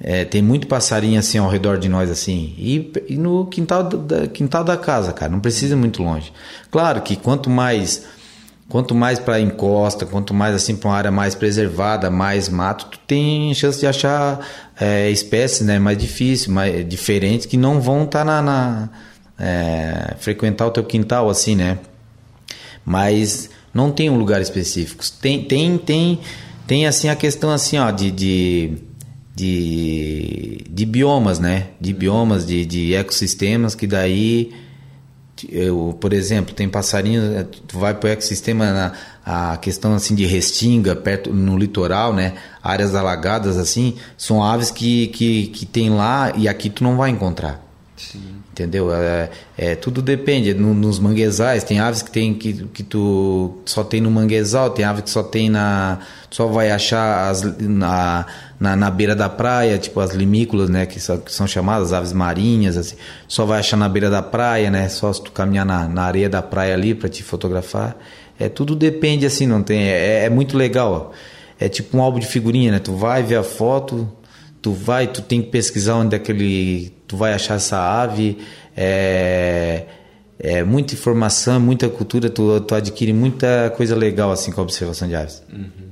é, 0.00 0.24
tem 0.24 0.40
muito 0.40 0.66
passarinho 0.66 1.18
assim 1.18 1.38
ao 1.38 1.48
redor 1.48 1.78
de 1.78 1.88
nós 1.88 2.10
assim 2.10 2.54
e, 2.58 2.92
e 3.08 3.16
no 3.16 3.46
quintal 3.46 3.82
da, 3.82 4.26
quintal 4.26 4.62
da 4.62 4.76
casa, 4.76 5.12
cara, 5.12 5.32
não 5.32 5.40
precisa 5.40 5.74
ir 5.74 5.78
muito 5.78 6.02
longe. 6.02 6.32
Claro 6.70 7.00
que 7.02 7.16
quanto 7.16 7.50
mais 7.50 8.04
quanto 8.68 8.94
mais 8.94 9.18
para 9.18 9.40
encosta, 9.40 10.04
quanto 10.04 10.34
mais 10.34 10.54
assim 10.54 10.76
para 10.76 10.88
uma 10.88 10.96
área 10.96 11.10
mais 11.10 11.34
preservada, 11.34 12.10
mais 12.10 12.48
mato, 12.48 12.86
tu 12.86 12.98
tem 13.06 13.54
chance 13.54 13.78
de 13.78 13.86
achar 13.86 14.40
é, 14.78 15.10
espécies, 15.10 15.66
né, 15.66 15.78
mais 15.78 15.96
difíceis, 15.96 16.46
mais 16.46 16.86
diferentes 16.88 17.46
que 17.46 17.56
não 17.56 17.80
vão 17.80 18.04
estar 18.04 18.20
tá 18.20 18.24
na, 18.24 18.42
na 18.42 18.88
é, 19.38 20.14
frequentar 20.18 20.66
o 20.66 20.70
teu 20.70 20.84
quintal 20.84 21.28
assim, 21.28 21.54
né? 21.54 21.78
Mas 22.84 23.50
não 23.72 23.90
tem 23.90 24.08
um 24.08 24.16
lugar 24.16 24.40
específico. 24.40 25.04
Tem, 25.20 25.44
tem, 25.44 25.76
tem, 25.76 26.20
tem 26.66 26.86
assim 26.86 27.08
a 27.08 27.16
questão 27.16 27.50
assim, 27.50 27.78
ó, 27.78 27.90
de, 27.90 28.10
de, 28.10 28.78
de, 29.34 30.64
de 30.68 30.86
biomas, 30.86 31.38
né? 31.38 31.68
De 31.80 31.92
biomas, 31.92 32.46
de, 32.46 32.64
de 32.64 32.94
ecossistemas 32.94 33.74
que 33.74 33.86
daí 33.86 34.52
eu, 35.50 35.96
por 36.00 36.12
exemplo, 36.12 36.54
tem 36.54 36.68
passarinhos, 36.68 37.24
é, 37.36 37.42
tu 37.44 37.78
vai 37.78 37.94
para 37.94 38.08
o 38.08 38.10
ecossistema 38.10 38.72
na 38.72 38.92
a 39.28 39.56
questão 39.56 39.92
assim 39.92 40.14
de 40.14 40.24
restinga 40.24 40.94
perto 40.94 41.34
no 41.34 41.58
litoral, 41.58 42.14
né? 42.14 42.34
Áreas 42.62 42.94
alagadas 42.94 43.56
assim, 43.56 43.96
são 44.16 44.42
aves 44.42 44.70
que 44.70 45.08
que, 45.08 45.48
que 45.48 45.66
tem 45.66 45.90
lá 45.90 46.32
e 46.36 46.46
aqui 46.46 46.70
tu 46.70 46.84
não 46.84 46.96
vai 46.96 47.10
encontrar. 47.10 47.60
Sim. 47.96 48.35
Entendeu? 48.56 48.90
É, 48.90 49.28
é, 49.58 49.74
tudo 49.74 50.00
depende. 50.00 50.54
No, 50.54 50.72
nos 50.72 50.98
manguezais, 50.98 51.62
tem 51.62 51.78
aves 51.78 52.00
que 52.00 52.10
tem 52.10 52.32
que, 52.32 52.54
que 52.68 52.82
tu 52.82 53.58
só 53.66 53.84
tem 53.84 54.00
no 54.00 54.10
manguezal, 54.10 54.70
tem 54.70 54.82
aves 54.82 55.02
que 55.02 55.10
só 55.10 55.22
tem 55.22 55.50
na. 55.50 55.98
só 56.30 56.46
vai 56.46 56.70
achar 56.70 57.28
as, 57.28 57.42
na, 57.60 58.24
na, 58.58 58.74
na, 58.74 58.90
beira 58.90 59.14
da 59.14 59.28
praia, 59.28 59.76
tipo 59.76 60.00
as 60.00 60.14
limícolas, 60.14 60.70
né? 60.70 60.86
Que 60.86 60.98
são, 60.98 61.18
que 61.18 61.30
são 61.30 61.46
chamadas 61.46 61.92
aves 61.92 62.14
marinhas, 62.14 62.78
assim. 62.78 62.96
Só 63.28 63.44
vai 63.44 63.60
achar 63.60 63.76
na 63.76 63.90
beira 63.90 64.08
da 64.08 64.22
praia, 64.22 64.70
né? 64.70 64.88
Só 64.88 65.12
se 65.12 65.22
tu 65.22 65.32
caminhar 65.32 65.66
na, 65.66 65.86
na 65.86 66.04
areia 66.04 66.30
da 66.30 66.40
praia 66.40 66.72
ali 66.72 66.94
para 66.94 67.10
te 67.10 67.22
fotografar. 67.22 67.94
É, 68.40 68.48
tudo 68.48 68.74
depende, 68.74 69.26
assim, 69.26 69.46
não 69.46 69.62
tem. 69.62 69.82
É, 69.86 70.24
é 70.24 70.30
muito 70.30 70.56
legal. 70.56 71.12
É 71.60 71.68
tipo 71.68 71.98
um 71.98 72.00
álbum 72.00 72.20
de 72.20 72.26
figurinha, 72.26 72.72
né? 72.72 72.78
Tu 72.78 72.94
vai 72.96 73.22
ver 73.22 73.36
a 73.36 73.42
foto, 73.42 74.10
tu 74.62 74.72
vai, 74.72 75.06
tu 75.06 75.20
tem 75.20 75.42
que 75.42 75.50
pesquisar 75.50 75.96
onde 75.96 76.14
é 76.14 76.16
aquele, 76.16 76.95
tu 77.06 77.16
vai 77.16 77.32
achar 77.32 77.54
essa 77.54 77.78
ave, 77.78 78.38
é, 78.76 79.84
é 80.38 80.62
muita 80.64 80.94
informação, 80.94 81.58
muita 81.60 81.88
cultura, 81.88 82.28
tu, 82.28 82.60
tu 82.60 82.74
adquire 82.74 83.12
muita 83.12 83.72
coisa 83.76 83.94
legal 83.94 84.30
assim 84.30 84.52
com 84.52 84.60
a 84.60 84.64
observação 84.64 85.08
de 85.08 85.14
aves. 85.14 85.42
Uhum. 85.52 85.86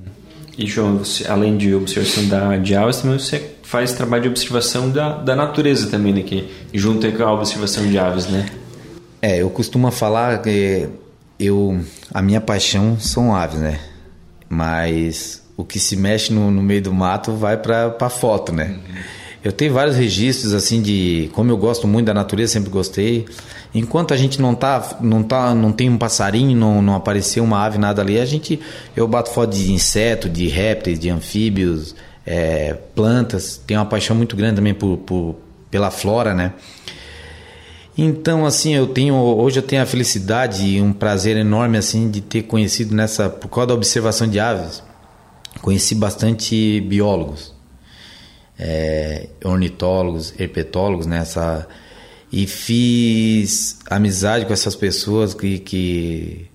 E 0.57 0.67
João, 0.67 0.99
você, 0.99 1.27
além 1.27 1.57
de 1.57 1.75
observação 1.75 2.27
da, 2.29 2.57
de 2.57 2.77
aves, 2.77 2.99
também 2.99 3.19
você 3.19 3.55
faz 3.63 3.93
trabalho 3.93 4.23
de 4.25 4.29
observação 4.29 4.91
da, 4.91 5.19
da 5.19 5.35
natureza 5.35 5.89
também, 5.89 6.13
né? 6.13 6.23
Que 6.23 6.49
junto 6.73 7.11
com 7.11 7.23
a 7.25 7.33
observação 7.33 7.89
de 7.89 7.99
aves, 7.99 8.27
né? 8.27 8.47
É, 9.21 9.43
eu 9.43 9.51
costumo 9.51 9.91
falar 9.91 10.41
que 10.43 10.89
eu, 11.41 11.81
a 12.13 12.23
minha 12.23 12.41
paixão 12.41 12.99
são 13.01 13.35
aves, 13.35 13.59
né? 13.59 13.81
Mas 14.49 15.43
o 15.57 15.65
que 15.65 15.81
se 15.81 15.97
mexe 15.97 16.33
no, 16.33 16.51
no 16.51 16.63
meio 16.63 16.83
do 16.83 16.95
mato 16.95 17.33
vai 17.33 17.57
para 17.57 18.09
foto, 18.09 18.53
né? 18.53 18.77
Uhum. 18.77 18.95
Eu 19.45 19.53
tenho 19.53 19.75
vários 19.75 19.95
registros 19.95 20.55
assim 20.55 20.81
de 20.81 21.31
como 21.35 21.51
eu 21.51 21.57
gosto 21.59 21.87
muito 21.87 22.07
da 22.07 22.15
natureza, 22.15 22.55
sempre 22.55 22.71
gostei. 22.71 23.27
Enquanto 23.75 24.15
a 24.15 24.17
gente 24.17 24.41
não 24.41 24.55
tá, 24.55 24.97
não 25.03 25.23
tá, 25.23 25.55
não 25.55 25.71
tem 25.71 25.91
um 25.91 25.99
passarinho, 25.99 26.57
não, 26.57 26.81
não 26.81 26.95
apareceu 26.95 27.45
uma 27.45 27.63
ave 27.63 27.77
nada 27.77 28.01
ali, 28.01 28.19
a 28.19 28.25
gente 28.25 28.59
eu 28.97 29.07
bato 29.07 29.31
foto 29.31 29.55
de 29.55 29.71
inseto, 29.71 30.31
de 30.31 30.49
répteis, 30.49 30.99
de 30.99 31.11
anfíbios, 31.11 31.95
é, 32.25 32.73
plantas. 32.95 33.61
Tenho 33.67 33.81
uma 33.81 33.87
paixão 33.87 34.17
muito 34.17 34.35
grande 34.35 34.57
também 34.57 34.73
por, 34.73 34.97
por, 34.99 35.37
pela 35.71 35.91
flora, 35.91 36.33
né? 36.33 36.55
Então, 37.97 38.47
assim, 38.47 38.75
eu 38.75 38.87
tenho 38.87 39.15
hoje 39.15 39.59
eu 39.59 39.63
tenho 39.63 39.83
a 39.83 39.87
felicidade 39.87 40.67
e 40.67 40.81
um 40.81 40.93
prazer 40.93 41.37
enorme 41.37 41.77
assim 41.77 42.11
de 42.11 42.21
ter 42.21 42.43
conhecido 42.43 42.95
nessa 42.95 43.29
por 43.29 43.49
causa 43.49 43.69
da 43.69 43.75
observação 43.75 44.27
de 44.27 44.41
aves 44.41 44.83
Conheci 45.61 45.95
bastante 45.95 46.81
biólogos, 46.83 47.54
é, 48.59 49.29
ornitólogos, 49.45 50.33
herpetólogos 50.39 51.07
nessa 51.07 51.59
né, 51.59 51.67
e 52.33 52.47
fiz 52.47 53.79
amizade 53.89 54.45
com 54.45 54.53
essas 54.53 54.75
pessoas 54.75 55.35
que, 55.35 55.59
que 55.61 56.47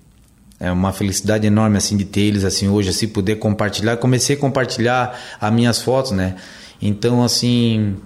é 0.58 0.70
uma 0.70 0.92
felicidade 0.92 1.46
enorme 1.46 1.78
assim 1.78 1.96
de 1.96 2.04
ter 2.04 2.20
eles 2.20 2.44
assim 2.44 2.68
hoje 2.68 2.90
assim 2.90 3.08
poder 3.08 3.36
compartilhar. 3.36 3.96
Comecei 3.96 4.36
a 4.36 4.38
compartilhar 4.38 5.18
as 5.40 5.52
minhas 5.52 5.80
fotos 5.80 6.12
né. 6.12 6.36
Então, 6.82 7.22
assim, 7.22 7.96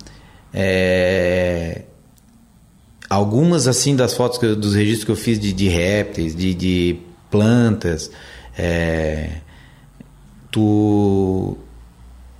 é, 0.52 1.82
algumas 3.08 3.68
assim 3.68 3.94
das 3.94 4.14
fotos 4.14 4.42
eu, 4.42 4.56
dos 4.56 4.74
registros 4.74 5.04
que 5.04 5.10
eu 5.10 5.16
fiz 5.16 5.38
de, 5.38 5.52
de 5.52 5.68
répteis, 5.68 6.34
de, 6.34 6.54
de 6.54 6.96
plantas, 7.30 8.10
é, 8.56 9.38
tu 10.50 11.56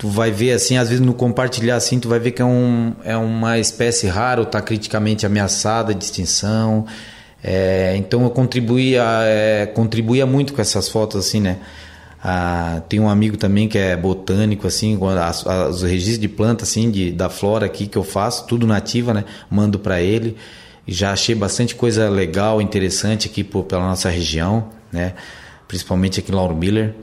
tu 0.04 0.10
vai 0.10 0.30
ver 0.30 0.52
assim, 0.52 0.76
às 0.76 0.90
vezes 0.90 1.02
no 1.02 1.14
compartilhar 1.14 1.76
assim, 1.76 1.98
tu 1.98 2.10
vai 2.10 2.18
ver 2.18 2.32
que 2.32 2.42
é, 2.42 2.44
um, 2.44 2.92
é 3.04 3.16
uma 3.16 3.58
espécie 3.58 4.06
rara 4.06 4.38
ou 4.38 4.46
está 4.46 4.60
criticamente 4.60 5.24
ameaçada 5.24 5.94
de 5.94 6.04
extinção. 6.04 6.84
É, 7.42 7.94
então 7.96 8.22
eu 8.22 8.28
contribuía, 8.28 9.02
é, 9.22 9.64
contribuía 9.64 10.26
muito 10.26 10.52
com 10.52 10.60
essas 10.60 10.90
fotos 10.90 11.26
assim, 11.26 11.40
né? 11.40 11.56
Ah, 12.22 12.82
tem 12.86 13.00
um 13.00 13.08
amigo 13.08 13.38
também 13.38 13.66
que 13.66 13.78
é 13.78 13.96
botânico, 13.96 14.66
assim, 14.66 14.98
as, 15.18 15.46
as, 15.46 15.76
os 15.76 15.82
registros 15.82 16.18
de 16.18 16.28
planta, 16.28 16.64
assim, 16.64 16.90
de, 16.90 17.10
da 17.10 17.30
flora 17.30 17.64
aqui 17.64 17.86
que 17.86 17.96
eu 17.96 18.04
faço, 18.04 18.46
tudo 18.46 18.66
nativa, 18.66 19.14
né? 19.14 19.24
Mando 19.48 19.78
para 19.78 20.02
ele. 20.02 20.36
Já 20.86 21.12
achei 21.12 21.34
bastante 21.34 21.74
coisa 21.74 22.10
legal, 22.10 22.60
interessante 22.60 23.26
aqui 23.26 23.42
por, 23.42 23.64
pela 23.64 23.88
nossa 23.88 24.10
região, 24.10 24.68
né? 24.92 25.14
Principalmente 25.66 26.20
aqui 26.20 26.30
em 26.30 26.34
Lauro 26.34 26.54
Miller. 26.54 26.94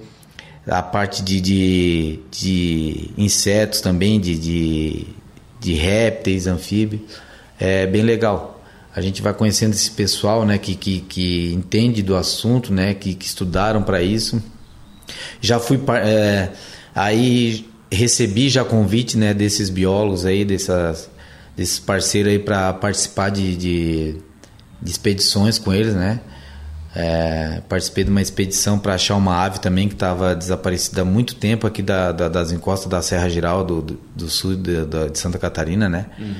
A 0.67 0.81
parte 0.81 1.23
de, 1.23 1.41
de, 1.41 2.19
de 2.29 3.09
insetos 3.17 3.81
também, 3.81 4.19
de, 4.19 4.37
de, 4.37 5.07
de 5.59 5.73
répteis, 5.73 6.47
anfíbios. 6.47 7.01
É 7.59 7.85
bem 7.85 8.01
legal 8.01 8.61
a 8.93 8.99
gente 8.99 9.21
vai 9.21 9.33
conhecendo 9.33 9.73
esse 9.73 9.91
pessoal 9.91 10.45
né, 10.45 10.57
que, 10.57 10.75
que, 10.75 10.99
que 11.01 11.53
entende 11.53 12.01
do 12.01 12.15
assunto, 12.15 12.73
né, 12.73 12.93
que, 12.93 13.13
que 13.13 13.25
estudaram 13.25 13.81
para 13.81 14.01
isso. 14.01 14.43
Já 15.39 15.59
fui 15.59 15.79
é, 16.03 16.49
aí 16.93 17.69
recebi 17.91 18.49
já 18.49 18.63
convite 18.63 19.17
né, 19.17 19.33
desses 19.33 19.69
biólogos 19.69 20.25
aí, 20.25 20.43
dessas, 20.43 21.09
desses 21.55 21.79
parceiros 21.79 22.31
aí 22.33 22.39
para 22.39 22.73
participar 22.73 23.29
de, 23.29 23.55
de, 23.55 24.15
de, 24.81 24.91
expedições 24.91 25.57
com 25.57 25.73
eles, 25.73 25.93
né? 25.93 26.21
É, 26.93 27.61
participei 27.69 28.03
de 28.03 28.09
uma 28.09 28.21
expedição 28.21 28.77
para 28.77 28.95
achar 28.95 29.15
uma 29.15 29.33
ave 29.45 29.59
também 29.61 29.87
que 29.87 29.93
estava 29.93 30.35
desaparecida 30.35 31.03
há 31.03 31.05
muito 31.05 31.35
tempo 31.35 31.65
aqui 31.65 31.81
da, 31.81 32.11
da, 32.11 32.27
das 32.27 32.51
encostas 32.51 32.89
da 32.89 33.01
Serra 33.01 33.29
Geral 33.29 33.63
do, 33.63 33.81
do, 33.81 33.99
do 34.13 34.29
sul 34.29 34.55
de, 34.57 34.85
de, 34.85 35.17
Santa 35.17 35.39
Catarina, 35.39 35.87
né? 35.87 36.07
Uhum. 36.19 36.35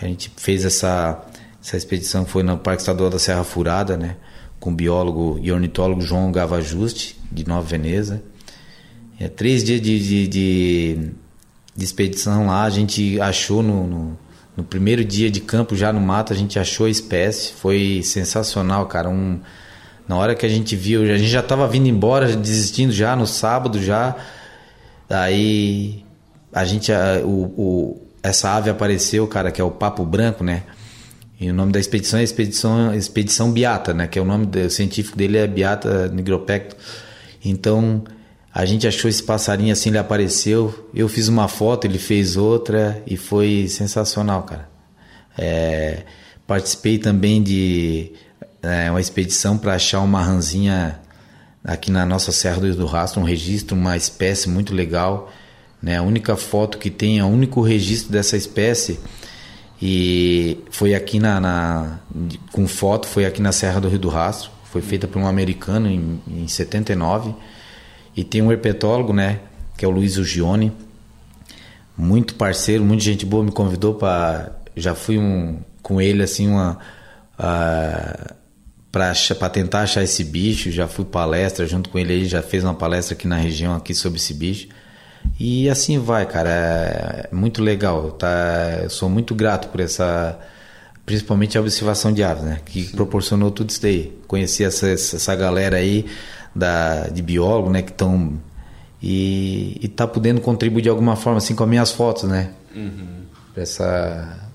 A 0.00 0.06
gente 0.06 0.32
fez 0.36 0.64
essa, 0.64 1.24
essa 1.62 1.76
expedição 1.76 2.26
foi 2.26 2.42
no 2.42 2.58
Parque 2.58 2.82
Estadual 2.82 3.10
da 3.10 3.18
Serra 3.18 3.44
Furada, 3.44 3.96
né? 3.96 4.16
Com 4.58 4.70
o 4.70 4.74
biólogo 4.74 5.38
e 5.40 5.52
ornitólogo 5.52 6.00
João 6.00 6.32
Gavajuste, 6.32 7.16
de 7.30 7.46
Nova 7.46 7.66
Veneza. 7.66 8.20
É, 9.20 9.28
três 9.28 9.62
dias 9.62 9.80
de, 9.80 10.00
de, 10.00 10.26
de, 10.26 11.10
de, 11.76 11.84
expedição 11.84 12.48
lá, 12.48 12.64
a 12.64 12.70
gente 12.70 13.20
achou 13.20 13.62
no, 13.62 13.86
no, 13.86 14.18
no, 14.56 14.64
primeiro 14.64 15.04
dia 15.04 15.30
de 15.30 15.40
campo, 15.40 15.76
já 15.76 15.92
no 15.92 16.00
mato, 16.00 16.32
a 16.32 16.36
gente 16.36 16.58
achou 16.58 16.86
a 16.86 16.90
espécie. 16.90 17.52
Foi 17.52 18.00
sensacional, 18.02 18.86
cara. 18.86 19.08
Um, 19.08 19.38
na 20.12 20.18
hora 20.18 20.34
que 20.34 20.44
a 20.44 20.48
gente 20.48 20.76
viu, 20.76 21.02
a 21.02 21.16
gente 21.16 21.30
já 21.30 21.40
estava 21.40 21.66
vindo 21.66 21.88
embora, 21.88 22.36
desistindo 22.36 22.92
já 22.92 23.16
no 23.16 23.26
sábado 23.26 23.82
já. 23.82 24.14
Daí 25.08 26.04
a 26.52 26.66
gente, 26.66 26.92
a, 26.92 27.22
o, 27.24 27.44
o, 27.56 28.02
essa 28.22 28.50
ave 28.50 28.68
apareceu, 28.68 29.26
cara, 29.26 29.50
que 29.50 29.58
é 29.58 29.64
o 29.64 29.70
papo 29.70 30.04
branco, 30.04 30.44
né? 30.44 30.64
E 31.40 31.50
o 31.50 31.54
nome 31.54 31.72
da 31.72 31.80
expedição 31.80 32.20
é 32.20 32.22
Expedição, 32.22 32.94
expedição 32.94 33.50
Beata, 33.50 33.94
né? 33.94 34.06
Que 34.06 34.18
é 34.18 34.22
o 34.22 34.24
nome 34.26 34.44
do, 34.44 34.68
científico 34.68 35.16
dele 35.16 35.38
é 35.38 35.46
Beata 35.46 36.08
nigropecto. 36.08 36.76
Então 37.42 38.04
a 38.52 38.66
gente 38.66 38.86
achou 38.86 39.08
esse 39.08 39.22
passarinho 39.22 39.72
assim, 39.72 39.88
ele 39.88 39.98
apareceu. 39.98 40.90
Eu 40.94 41.08
fiz 41.08 41.26
uma 41.26 41.48
foto, 41.48 41.86
ele 41.86 41.98
fez 41.98 42.36
outra 42.36 43.02
e 43.06 43.16
foi 43.16 43.66
sensacional, 43.66 44.42
cara. 44.42 44.68
É, 45.38 46.02
participei 46.46 46.98
também 46.98 47.42
de 47.42 48.12
é, 48.62 48.90
uma 48.90 49.00
expedição 49.00 49.58
para 49.58 49.74
achar 49.74 50.00
uma 50.00 50.22
ranzinha 50.22 51.00
aqui 51.64 51.90
na 51.90 52.06
nossa 52.06 52.32
Serra 52.32 52.60
do 52.60 52.86
Rastro, 52.86 53.20
um 53.20 53.24
registro, 53.24 53.76
uma 53.76 53.96
espécie 53.96 54.48
muito 54.48 54.74
legal. 54.74 55.30
Né? 55.82 55.96
A 55.96 56.02
única 56.02 56.36
foto 56.36 56.78
que 56.78 56.90
tem, 56.90 57.20
o 57.22 57.26
único 57.26 57.60
registro 57.60 58.12
dessa 58.12 58.36
espécie 58.36 59.00
e 59.84 60.62
foi 60.70 60.94
aqui 60.94 61.18
na, 61.18 61.40
na, 61.40 61.98
com 62.52 62.68
foto, 62.68 63.08
foi 63.08 63.26
aqui 63.26 63.42
na 63.42 63.50
Serra 63.50 63.80
do 63.80 63.88
Rio 63.88 63.98
do 63.98 64.08
Rastro. 64.08 64.48
Foi 64.64 64.80
feita 64.80 65.08
por 65.08 65.20
um 65.20 65.26
americano 65.26 65.90
em, 65.90 66.20
em 66.28 66.46
79. 66.46 67.34
E 68.16 68.22
tem 68.22 68.40
um 68.40 68.52
herpetólogo, 68.52 69.12
né, 69.12 69.40
que 69.76 69.84
é 69.84 69.88
o 69.88 69.90
Luiz 69.90 70.18
Ugione, 70.18 70.72
muito 71.96 72.36
parceiro, 72.36 72.84
muita 72.84 73.02
gente 73.02 73.26
boa, 73.26 73.42
me 73.42 73.50
convidou 73.50 73.94
para 73.94 74.52
já 74.76 74.94
fui 74.94 75.18
um 75.18 75.60
com 75.82 76.00
ele 76.00 76.22
assim 76.22 76.48
uma 76.48 76.78
uh, 77.38 78.34
para 78.92 79.48
tentar 79.48 79.80
achar 79.80 80.02
esse 80.02 80.22
bicho, 80.22 80.70
já 80.70 80.86
fui 80.86 81.06
palestra 81.06 81.66
junto 81.66 81.88
com 81.88 81.98
ele 81.98 82.12
aí, 82.12 82.24
já 82.26 82.42
fez 82.42 82.62
uma 82.62 82.74
palestra 82.74 83.14
aqui 83.14 83.26
na 83.26 83.36
região 83.36 83.74
aqui 83.74 83.94
sobre 83.94 84.18
esse 84.18 84.34
bicho. 84.34 84.68
E 85.40 85.68
assim 85.70 85.98
vai, 85.98 86.26
cara. 86.26 86.50
É 86.50 87.34
muito 87.34 87.62
legal. 87.62 88.10
Tá? 88.12 88.80
Eu 88.82 88.90
sou 88.90 89.08
muito 89.08 89.34
grato 89.34 89.68
por 89.68 89.80
essa. 89.80 90.38
Principalmente 91.06 91.58
a 91.58 91.60
observação 91.60 92.12
de 92.12 92.22
aves, 92.22 92.44
né? 92.44 92.60
Que 92.64 92.84
Sim. 92.84 92.96
proporcionou 92.96 93.50
tudo 93.50 93.70
isso 93.70 93.82
daí. 93.82 94.16
Conheci 94.26 94.62
essa, 94.62 94.88
essa 94.88 95.34
galera 95.34 95.76
aí 95.76 96.06
da, 96.54 97.08
de 97.08 97.22
biólogo, 97.22 97.70
né? 97.70 97.82
Que 97.82 97.90
estão. 97.90 98.38
E, 99.02 99.78
e 99.82 99.88
tá 99.88 100.06
podendo 100.06 100.40
contribuir 100.40 100.82
de 100.82 100.88
alguma 100.88 101.16
forma, 101.16 101.38
assim, 101.38 101.56
com 101.56 101.64
as 101.64 101.70
minhas 101.70 101.90
fotos, 101.90 102.24
né? 102.24 102.50
Uhum. 102.74 103.22
Essa. 103.56 104.51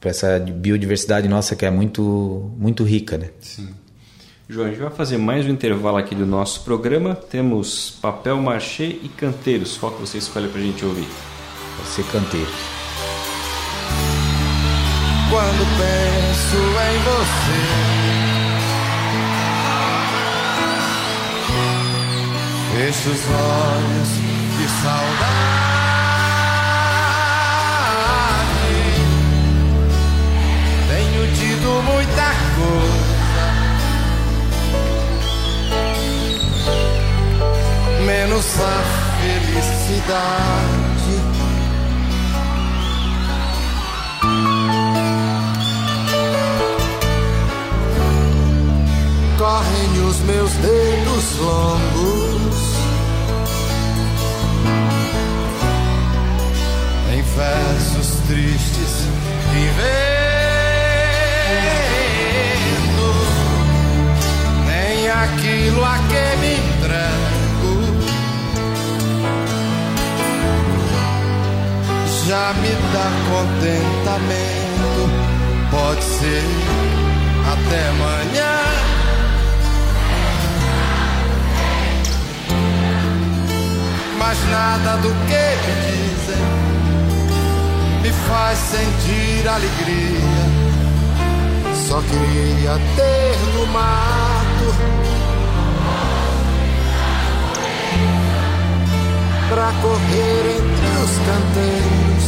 Pra 0.00 0.10
essa 0.10 0.38
biodiversidade 0.38 1.28
nossa 1.28 1.56
que 1.56 1.66
é 1.66 1.70
muito, 1.70 2.52
muito 2.56 2.84
rica, 2.84 3.18
né? 3.18 3.30
Sim. 3.40 3.68
João, 4.48 4.66
a 4.66 4.70
gente 4.70 4.80
vai 4.80 4.90
fazer 4.90 5.18
mais 5.18 5.44
um 5.44 5.50
intervalo 5.50 5.98
aqui 5.98 6.14
do 6.14 6.24
nosso 6.24 6.64
programa. 6.64 7.14
Temos 7.14 7.98
papel 8.00 8.40
machê 8.40 8.86
e 9.02 9.08
canteiros. 9.08 9.76
Qual 9.76 9.92
que 9.92 10.00
você 10.00 10.16
escolhe 10.16 10.48
para 10.48 10.58
a 10.60 10.64
gente 10.64 10.82
ouvir? 10.84 11.06
Vai 11.76 11.86
ser 11.86 12.04
canteiros. 12.04 12.54
Quando 15.30 15.66
penso 15.76 16.56
em 16.56 16.98
você, 17.04 17.58
fecho 22.74 23.10
os 23.10 23.22
olhos 23.28 24.08
de 24.56 24.68
saudade. 24.80 25.67
Tido 31.58 31.82
muita 31.82 32.32
coisa 32.54 33.18
menos 38.06 38.46
a 38.60 38.82
felicidade. 39.20 40.18
Correm 49.36 50.06
os 50.08 50.18
meus 50.20 50.52
dedos 50.52 51.38
longos 51.38 52.58
em 57.12 57.22
versos 57.22 58.20
tristes 58.28 59.08
que 59.52 59.68
nem 64.66 65.08
aquilo 65.08 65.84
a 65.84 65.98
que 66.08 66.36
me 66.40 66.52
entrego. 66.54 67.28
já 72.28 72.52
me 72.60 72.68
dá 72.92 73.08
contentamento. 73.30 75.02
Pode 75.70 76.04
ser 76.04 76.44
até 77.52 77.88
amanhã. 77.88 78.54
Mas 84.18 84.38
nada 84.50 84.96
do 84.98 85.08
que 85.08 85.46
me 85.64 85.74
dizem 85.86 86.44
me 88.02 88.12
faz 88.28 88.58
sentir 88.58 89.48
alegria. 89.48 90.67
Só 91.88 92.02
queria 92.02 92.78
ter 92.96 93.38
no 93.54 93.66
mato 93.68 94.74
pra 99.48 99.72
correr 99.80 100.58
entre 100.58 100.88
os 101.02 101.12
canteiros 101.24 102.26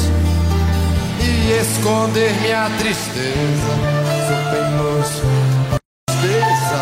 e 1.20 1.52
esconder 1.61 2.32
minha 2.40 2.70
tristeza. 2.78 3.72
Sou 4.26 4.40
penoso, 4.50 5.28
tristeza. 6.06 6.80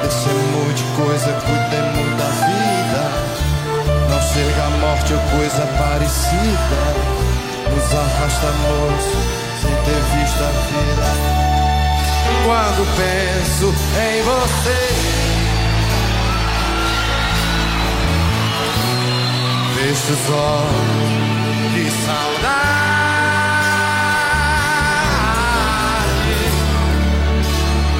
Deixemos 0.00 0.74
de 0.74 0.84
coisa, 0.96 1.30
cuidemos 1.44 2.08
da 2.16 2.30
vida. 2.46 3.02
Não 4.08 4.22
chega 4.22 4.62
a 4.64 4.70
morte 4.80 5.12
ou 5.12 5.20
coisa 5.38 5.66
parecida 5.76 7.20
nos 7.68 7.94
arrastamos 7.94 9.04
sem 9.60 9.74
ter 9.84 10.00
visto 10.16 10.42
a 10.42 10.50
vida. 10.50 11.49
Quando 12.44 12.86
penso 12.96 13.74
em 13.96 14.22
você, 14.22 15.10
os 20.12 20.30
olhos 20.30 21.10
de 21.74 21.90
saudade. 22.04 22.50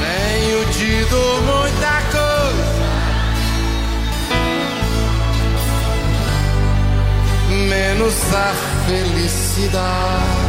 Tenho 0.00 0.60
tido 0.72 1.18
muita 1.42 1.94
coisa, 2.10 2.90
menos 7.68 8.16
a 8.34 8.54
felicidade. 8.86 10.39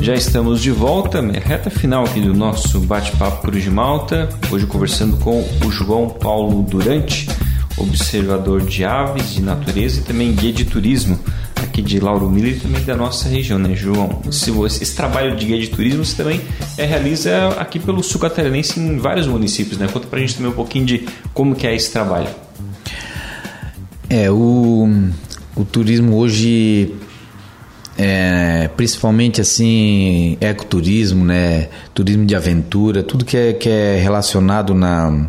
Já 0.00 0.14
estamos 0.14 0.62
de 0.62 0.70
volta, 0.70 1.20
reta 1.20 1.68
final 1.68 2.04
aqui 2.04 2.22
do 2.22 2.32
nosso 2.32 2.80
bate-papo 2.80 3.42
Cruz 3.42 3.62
de 3.62 3.70
Malta. 3.70 4.30
Hoje 4.50 4.64
conversando 4.64 5.18
com 5.18 5.46
o 5.62 5.70
João 5.70 6.08
Paulo 6.08 6.62
Durante, 6.62 7.28
observador 7.76 8.62
de 8.62 8.82
aves, 8.82 9.34
de 9.34 9.42
natureza 9.42 10.00
e 10.00 10.02
também 10.02 10.32
guia 10.32 10.54
de 10.54 10.64
turismo 10.64 11.20
aqui 11.54 11.82
de 11.82 12.00
Lauro 12.00 12.30
Miller 12.30 12.56
e 12.56 12.60
também 12.60 12.82
da 12.82 12.96
nossa 12.96 13.28
região, 13.28 13.58
né, 13.58 13.74
João? 13.74 14.22
Esse 14.26 14.96
trabalho 14.96 15.36
de 15.36 15.44
guia 15.44 15.60
de 15.60 15.68
turismo 15.68 16.02
você 16.02 16.16
também 16.16 16.40
é, 16.78 16.86
realiza 16.86 17.48
aqui 17.58 17.78
pelo 17.78 18.02
sul 18.02 18.22
catarinense 18.22 18.80
em 18.80 18.96
vários 18.96 19.26
municípios, 19.26 19.78
né? 19.78 19.86
Conta 19.86 20.06
pra 20.06 20.18
gente 20.18 20.34
também 20.34 20.50
um 20.50 20.54
pouquinho 20.54 20.86
de 20.86 21.06
como 21.34 21.54
que 21.54 21.66
é 21.66 21.76
esse 21.76 21.92
trabalho. 21.92 22.28
É, 24.08 24.30
o, 24.30 24.88
o 25.54 25.64
turismo 25.64 26.16
hoje 26.16 26.94
é, 27.98 28.68
principalmente 28.76 29.40
assim 29.40 30.36
ecoturismo, 30.40 31.24
né, 31.24 31.68
turismo 31.92 32.24
de 32.24 32.34
aventura, 32.34 33.02
tudo 33.02 33.24
que 33.24 33.36
é, 33.36 33.52
que 33.52 33.68
é 33.68 33.96
relacionado 33.96 34.74
na 34.74 35.28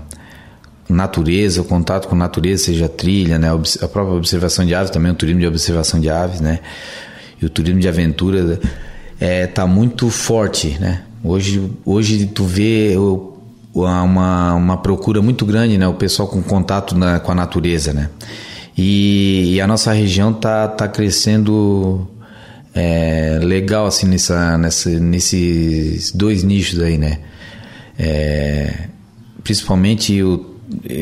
natureza, 0.88 1.62
o 1.62 1.66
contato 1.66 2.08
com 2.08 2.16
a 2.16 2.18
natureza, 2.18 2.66
seja 2.66 2.88
trilha, 2.88 3.40
né, 3.40 3.50
a 3.50 3.88
própria 3.88 4.16
observação 4.16 4.66
de 4.66 4.76
aves, 4.76 4.92
também 4.92 5.12
o 5.12 5.16
turismo 5.16 5.40
de 5.40 5.48
observação 5.48 6.00
de 6.00 6.10
aves, 6.10 6.42
né, 6.42 6.60
e 7.42 7.46
o 7.46 7.50
turismo 7.50 7.80
de 7.80 7.88
aventura 7.88 8.60
é, 9.20 9.48
tá 9.48 9.66
muito 9.66 10.10
forte, 10.10 10.78
né. 10.80 11.04
Hoje, 11.24 11.70
hoje 11.86 12.26
tu 12.26 12.44
vê 12.44 12.96
uma, 13.74 14.56
uma 14.56 14.78
procura 14.78 15.22
muito 15.22 15.46
grande, 15.46 15.78
né, 15.78 15.88
o 15.88 15.94
pessoal 15.94 16.28
com 16.28 16.42
contato 16.42 16.98
na, 16.98 17.20
com 17.20 17.32
a 17.32 17.36
natureza, 17.36 17.94
né. 17.94 18.10
E, 18.78 19.56
e 19.56 19.62
a 19.62 19.68
nossa 19.68 19.92
região 19.92 20.34
tá, 20.34 20.68
tá 20.68 20.88
crescendo 20.88 22.08
é, 22.74 23.40
legal 23.42 23.86
assim 23.86 24.08
nessa, 24.08 24.58
nessa, 24.58 24.90
nesses 24.90 26.12
dois 26.12 26.44
nichos 26.44 26.80
aí, 26.80 26.98
né? 26.98 27.20
É, 27.98 28.88
principalmente 29.44 30.22
o, 30.24 30.56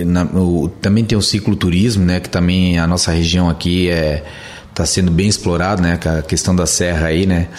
na, 0.05 0.23
o, 0.23 0.69
também 0.81 1.05
tem 1.05 1.17
o 1.17 1.21
cicloturismo, 1.21 2.05
né? 2.05 2.19
Que 2.19 2.29
também 2.29 2.79
a 2.79 2.87
nossa 2.87 3.11
região 3.11 3.49
aqui 3.49 3.89
é 3.89 4.23
está 4.69 4.85
sendo 4.85 5.11
bem 5.11 5.27
explorado, 5.27 5.81
né? 5.81 5.99
A 6.05 6.21
questão 6.21 6.55
da 6.55 6.65
serra 6.65 7.07
aí, 7.07 7.25
né? 7.25 7.49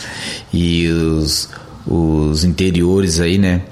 E 0.52 0.88
os, 0.88 1.50
os 1.86 2.44
interiores 2.44 3.20
aí, 3.20 3.36
né? 3.36 3.62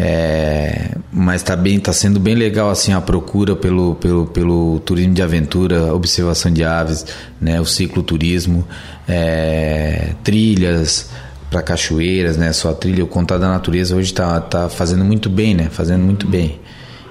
É, 0.00 0.92
mas 1.12 1.42
está 1.42 1.56
bem, 1.56 1.80
tá 1.80 1.92
sendo 1.92 2.20
bem 2.20 2.36
legal 2.36 2.70
assim 2.70 2.92
a 2.92 3.00
procura 3.00 3.56
pelo, 3.56 3.96
pelo, 3.96 4.26
pelo 4.26 4.78
turismo 4.78 5.12
de 5.12 5.20
aventura, 5.20 5.92
observação 5.92 6.52
de 6.52 6.62
aves, 6.62 7.04
né, 7.40 7.60
o 7.60 7.64
cicloturismo, 7.64 8.64
é, 9.08 10.12
trilhas 10.22 11.10
para 11.50 11.62
cachoeiras, 11.62 12.36
né, 12.36 12.52
só 12.52 12.70
a 12.70 12.74
trilha, 12.74 13.02
o 13.02 13.08
contato 13.08 13.40
da 13.40 13.48
natureza 13.48 13.96
hoje 13.96 14.12
está 14.12 14.40
tá 14.40 14.68
fazendo 14.68 15.04
muito 15.04 15.28
bem, 15.28 15.52
né, 15.52 15.68
fazendo 15.68 16.04
muito 16.04 16.28
bem. 16.28 16.60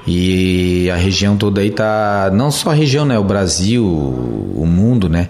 E 0.08 0.90
a 0.90 0.96
região 0.96 1.36
toda 1.36 1.60
aí 1.60 1.72
tá, 1.72 2.32
não 2.34 2.50
só 2.50 2.70
a 2.70 2.74
região, 2.74 3.04
né, 3.04 3.20
o 3.20 3.24
Brasil, 3.26 3.86
o 3.86 4.66
mundo, 4.66 5.10
né, 5.10 5.28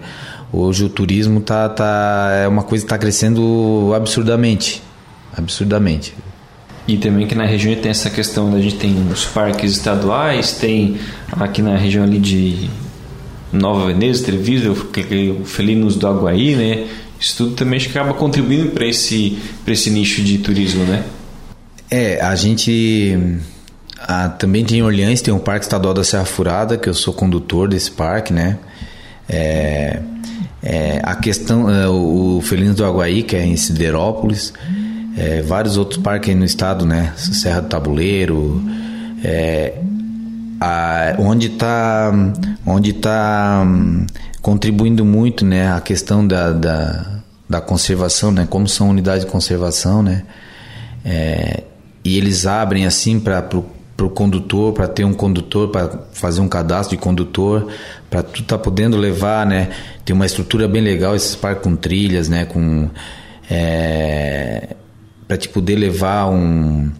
hoje 0.52 0.84
o 0.84 0.88
turismo 0.88 1.40
tá, 1.40 1.68
tá 1.68 2.30
é 2.40 2.46
uma 2.46 2.62
coisa 2.62 2.84
que 2.84 2.86
está 2.86 2.98
crescendo 2.98 3.92
absurdamente, 3.96 4.80
absurdamente. 5.36 6.14
E 6.88 6.96
também 6.96 7.26
que 7.26 7.34
na 7.34 7.44
região 7.44 7.74
tem 7.76 7.90
essa 7.90 8.08
questão, 8.08 8.54
a 8.54 8.60
gente 8.60 8.76
tem 8.76 8.96
os 9.12 9.26
parques 9.26 9.72
estaduais, 9.72 10.52
tem 10.52 10.96
aqui 11.32 11.60
na 11.60 11.76
região 11.76 12.02
ali 12.02 12.18
de 12.18 12.70
Nova 13.52 13.86
Veneza, 13.88 14.24
Treviso, 14.24 14.72
o 14.72 15.44
Felinos 15.44 15.96
do 15.96 16.06
Aguaí, 16.06 16.56
né? 16.56 16.86
Isso 17.20 17.36
tudo 17.36 17.54
também 17.54 17.78
acaba 17.78 18.14
contribuindo 18.14 18.70
para 18.70 18.86
esse, 18.86 19.38
esse 19.66 19.90
nicho 19.90 20.22
de 20.22 20.38
turismo, 20.38 20.84
né? 20.84 21.04
É, 21.90 22.22
a 22.22 22.34
gente 22.34 23.18
também 24.38 24.64
tem 24.64 24.78
em 24.78 24.82
Orleans, 24.82 25.20
tem 25.20 25.34
o 25.34 25.38
Parque 25.38 25.66
Estadual 25.66 25.92
da 25.92 26.02
Serra 26.02 26.24
Furada, 26.24 26.78
que 26.78 26.88
eu 26.88 26.94
sou 26.94 27.12
condutor 27.12 27.68
desse 27.68 27.90
parque, 27.90 28.32
né? 28.32 28.58
É, 29.28 30.00
é, 30.62 31.00
a 31.02 31.14
questão, 31.16 31.68
é, 31.68 31.86
o 31.86 32.40
Felinos 32.42 32.76
do 32.76 32.84
Aguaí, 32.84 33.22
que 33.22 33.36
é 33.36 33.44
em 33.44 33.56
Siderópolis, 33.56 34.54
é, 35.18 35.42
vários 35.42 35.76
outros 35.76 36.00
parques 36.00 36.34
no 36.36 36.44
estado, 36.44 36.86
né? 36.86 37.12
Serra 37.16 37.60
do 37.60 37.68
Tabuleiro, 37.68 38.62
é, 39.24 39.74
a, 40.60 41.16
onde 41.18 41.48
está 41.48 42.12
onde 42.64 42.92
tá 42.92 43.64
hum, 43.66 44.06
contribuindo 44.40 45.04
muito, 45.04 45.44
né? 45.44 45.72
A 45.72 45.80
questão 45.80 46.24
da, 46.24 46.52
da, 46.52 47.20
da 47.50 47.60
conservação, 47.60 48.30
né? 48.30 48.46
Como 48.48 48.68
são 48.68 48.88
unidades 48.88 49.24
de 49.24 49.30
conservação, 49.30 50.04
né? 50.04 50.22
É, 51.04 51.64
e 52.04 52.16
eles 52.16 52.46
abrem 52.46 52.86
assim 52.86 53.18
para 53.18 53.42
para 53.42 54.06
o 54.06 54.10
condutor, 54.10 54.72
para 54.72 54.86
ter 54.86 55.02
um 55.02 55.12
condutor, 55.12 55.70
para 55.70 55.90
fazer 56.12 56.40
um 56.40 56.48
cadastro 56.48 56.96
de 56.96 57.02
condutor, 57.02 57.66
para 58.08 58.22
tu 58.22 58.44
tá 58.44 58.56
podendo 58.56 58.96
levar, 58.96 59.44
né? 59.44 59.70
Tem 60.04 60.14
uma 60.14 60.24
estrutura 60.24 60.68
bem 60.68 60.80
legal 60.80 61.16
esses 61.16 61.34
parques 61.34 61.64
com 61.64 61.74
trilhas, 61.74 62.28
né? 62.28 62.44
Com 62.44 62.88
é, 63.50 64.76
para 65.28 65.36
te 65.36 65.48
poder 65.48 65.76
levar 65.76 66.28
um 66.30 66.90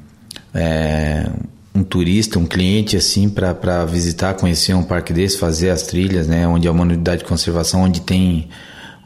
é, 0.54 1.26
um 1.74 1.82
turista, 1.82 2.38
um 2.38 2.46
cliente 2.46 2.96
assim 2.96 3.28
para 3.28 3.84
visitar, 3.86 4.34
conhecer 4.34 4.74
um 4.74 4.82
parque 4.82 5.12
desse, 5.12 5.38
fazer 5.38 5.70
as 5.70 5.82
trilhas, 5.82 6.26
né, 6.26 6.46
onde 6.46 6.68
é 6.68 6.70
uma 6.70 6.82
unidade 6.82 7.22
de 7.22 7.28
conservação, 7.28 7.82
onde 7.82 8.02
tem 8.02 8.48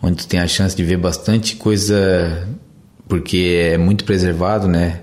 onde 0.02 0.26
tem 0.26 0.40
a 0.40 0.48
chance 0.48 0.74
de 0.74 0.82
ver 0.82 0.96
bastante 0.96 1.54
coisa 1.54 2.48
porque 3.08 3.70
é 3.72 3.78
muito 3.78 4.04
preservado, 4.04 4.66
né? 4.66 5.00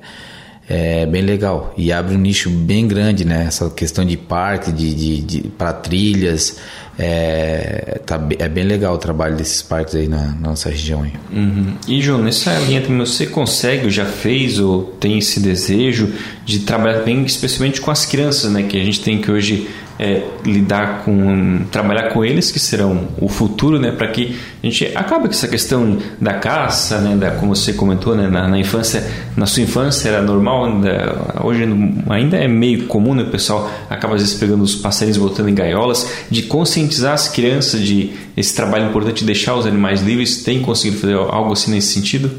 É 0.72 1.06
bem 1.08 1.24
legal 1.24 1.74
e 1.76 1.92
abre 1.92 2.14
um 2.16 2.20
nicho 2.20 2.48
bem 2.50 2.88
grande, 2.88 3.26
né? 3.26 3.46
Essa 3.48 3.72
questão 3.72 4.06
de 4.06 4.16
parque, 4.16 4.72
de, 4.72 4.94
de, 4.94 5.22
de 5.22 5.42
para 5.50 5.74
trilhas, 5.74 6.60
é, 7.02 8.00
tá, 8.06 8.22
é 8.38 8.48
bem 8.48 8.66
legal 8.66 8.94
o 8.94 8.98
trabalho 8.98 9.36
desses 9.36 9.62
parques 9.64 9.96
aí 9.96 10.08
na, 10.08 10.28
na 10.28 10.50
nossa 10.50 10.70
região. 10.70 11.02
Aí. 11.02 11.14
Uhum. 11.32 11.74
E, 11.88 12.02
João, 12.02 12.22
nessa 12.22 12.54
linha 12.60 12.82
também 12.82 13.00
você 13.00 13.26
consegue, 13.26 13.86
ou 13.86 13.90
já 13.90 14.06
fez, 14.06 14.60
ou 14.60 14.84
tem 15.00 15.18
esse 15.18 15.40
desejo 15.40 16.14
de 16.46 16.60
trabalhar 16.60 17.04
bem, 17.04 17.24
especialmente 17.24 17.80
com 17.82 17.90
as 17.90 18.06
crianças, 18.06 18.52
né? 18.52 18.64
Que 18.64 18.80
a 18.80 18.84
gente 18.84 19.00
tem 19.00 19.20
que 19.20 19.32
hoje 19.32 19.70
é, 20.00 20.24
lidar 20.46 21.04
com 21.04 21.66
trabalhar 21.70 22.14
com 22.14 22.24
eles 22.24 22.52
que 22.52 22.60
serão 22.60 23.10
o 23.20 23.28
futuro, 23.28 23.78
né, 23.78 23.92
para 23.92 24.08
que 24.08 24.40
a 24.64 24.66
gente 24.66 24.86
acabe 24.96 25.26
com 25.26 25.32
essa 25.32 25.48
questão 25.48 25.98
da 26.22 26.36
caça, 26.36 27.02
né, 27.02 27.18
da 27.18 27.32
como 27.32 27.54
você 27.54 27.74
comentou, 27.74 28.16
né, 28.16 28.30
na, 28.30 28.48
na 28.48 28.58
infância, 28.58 29.06
na 29.36 29.46
sua 29.46 29.62
infância 29.62 30.08
era 30.08 30.22
normal, 30.22 30.66
ainda, 30.66 31.34
hoje 31.44 31.68
ainda 32.10 32.38
é 32.38 32.48
meio 32.48 32.88
comum, 32.88 33.14
né, 33.14 33.24
o 33.24 33.30
pessoal 33.30 33.70
acaba 33.90 34.16
às 34.16 34.22
vezes 34.22 34.38
pegando 34.38 34.64
os 34.64 34.74
passarinhos 34.74 35.18
botando 35.18 35.50
em 35.50 35.54
gaiolas, 35.54 36.10
de 36.32 36.44
conscientizar 36.44 37.14
as 37.14 37.28
crianças 37.28 37.82
de 37.82 38.14
esse 38.38 38.56
trabalho 38.56 38.88
importante 38.88 39.20
de 39.20 39.26
deixar 39.26 39.56
os 39.56 39.66
animais 39.66 40.02
livres, 40.02 40.44
tem 40.44 40.62
conseguido 40.62 41.02
fazer 41.02 41.16
algo 41.16 41.52
assim 41.52 41.72
nesse 41.72 41.92
sentido? 41.92 42.32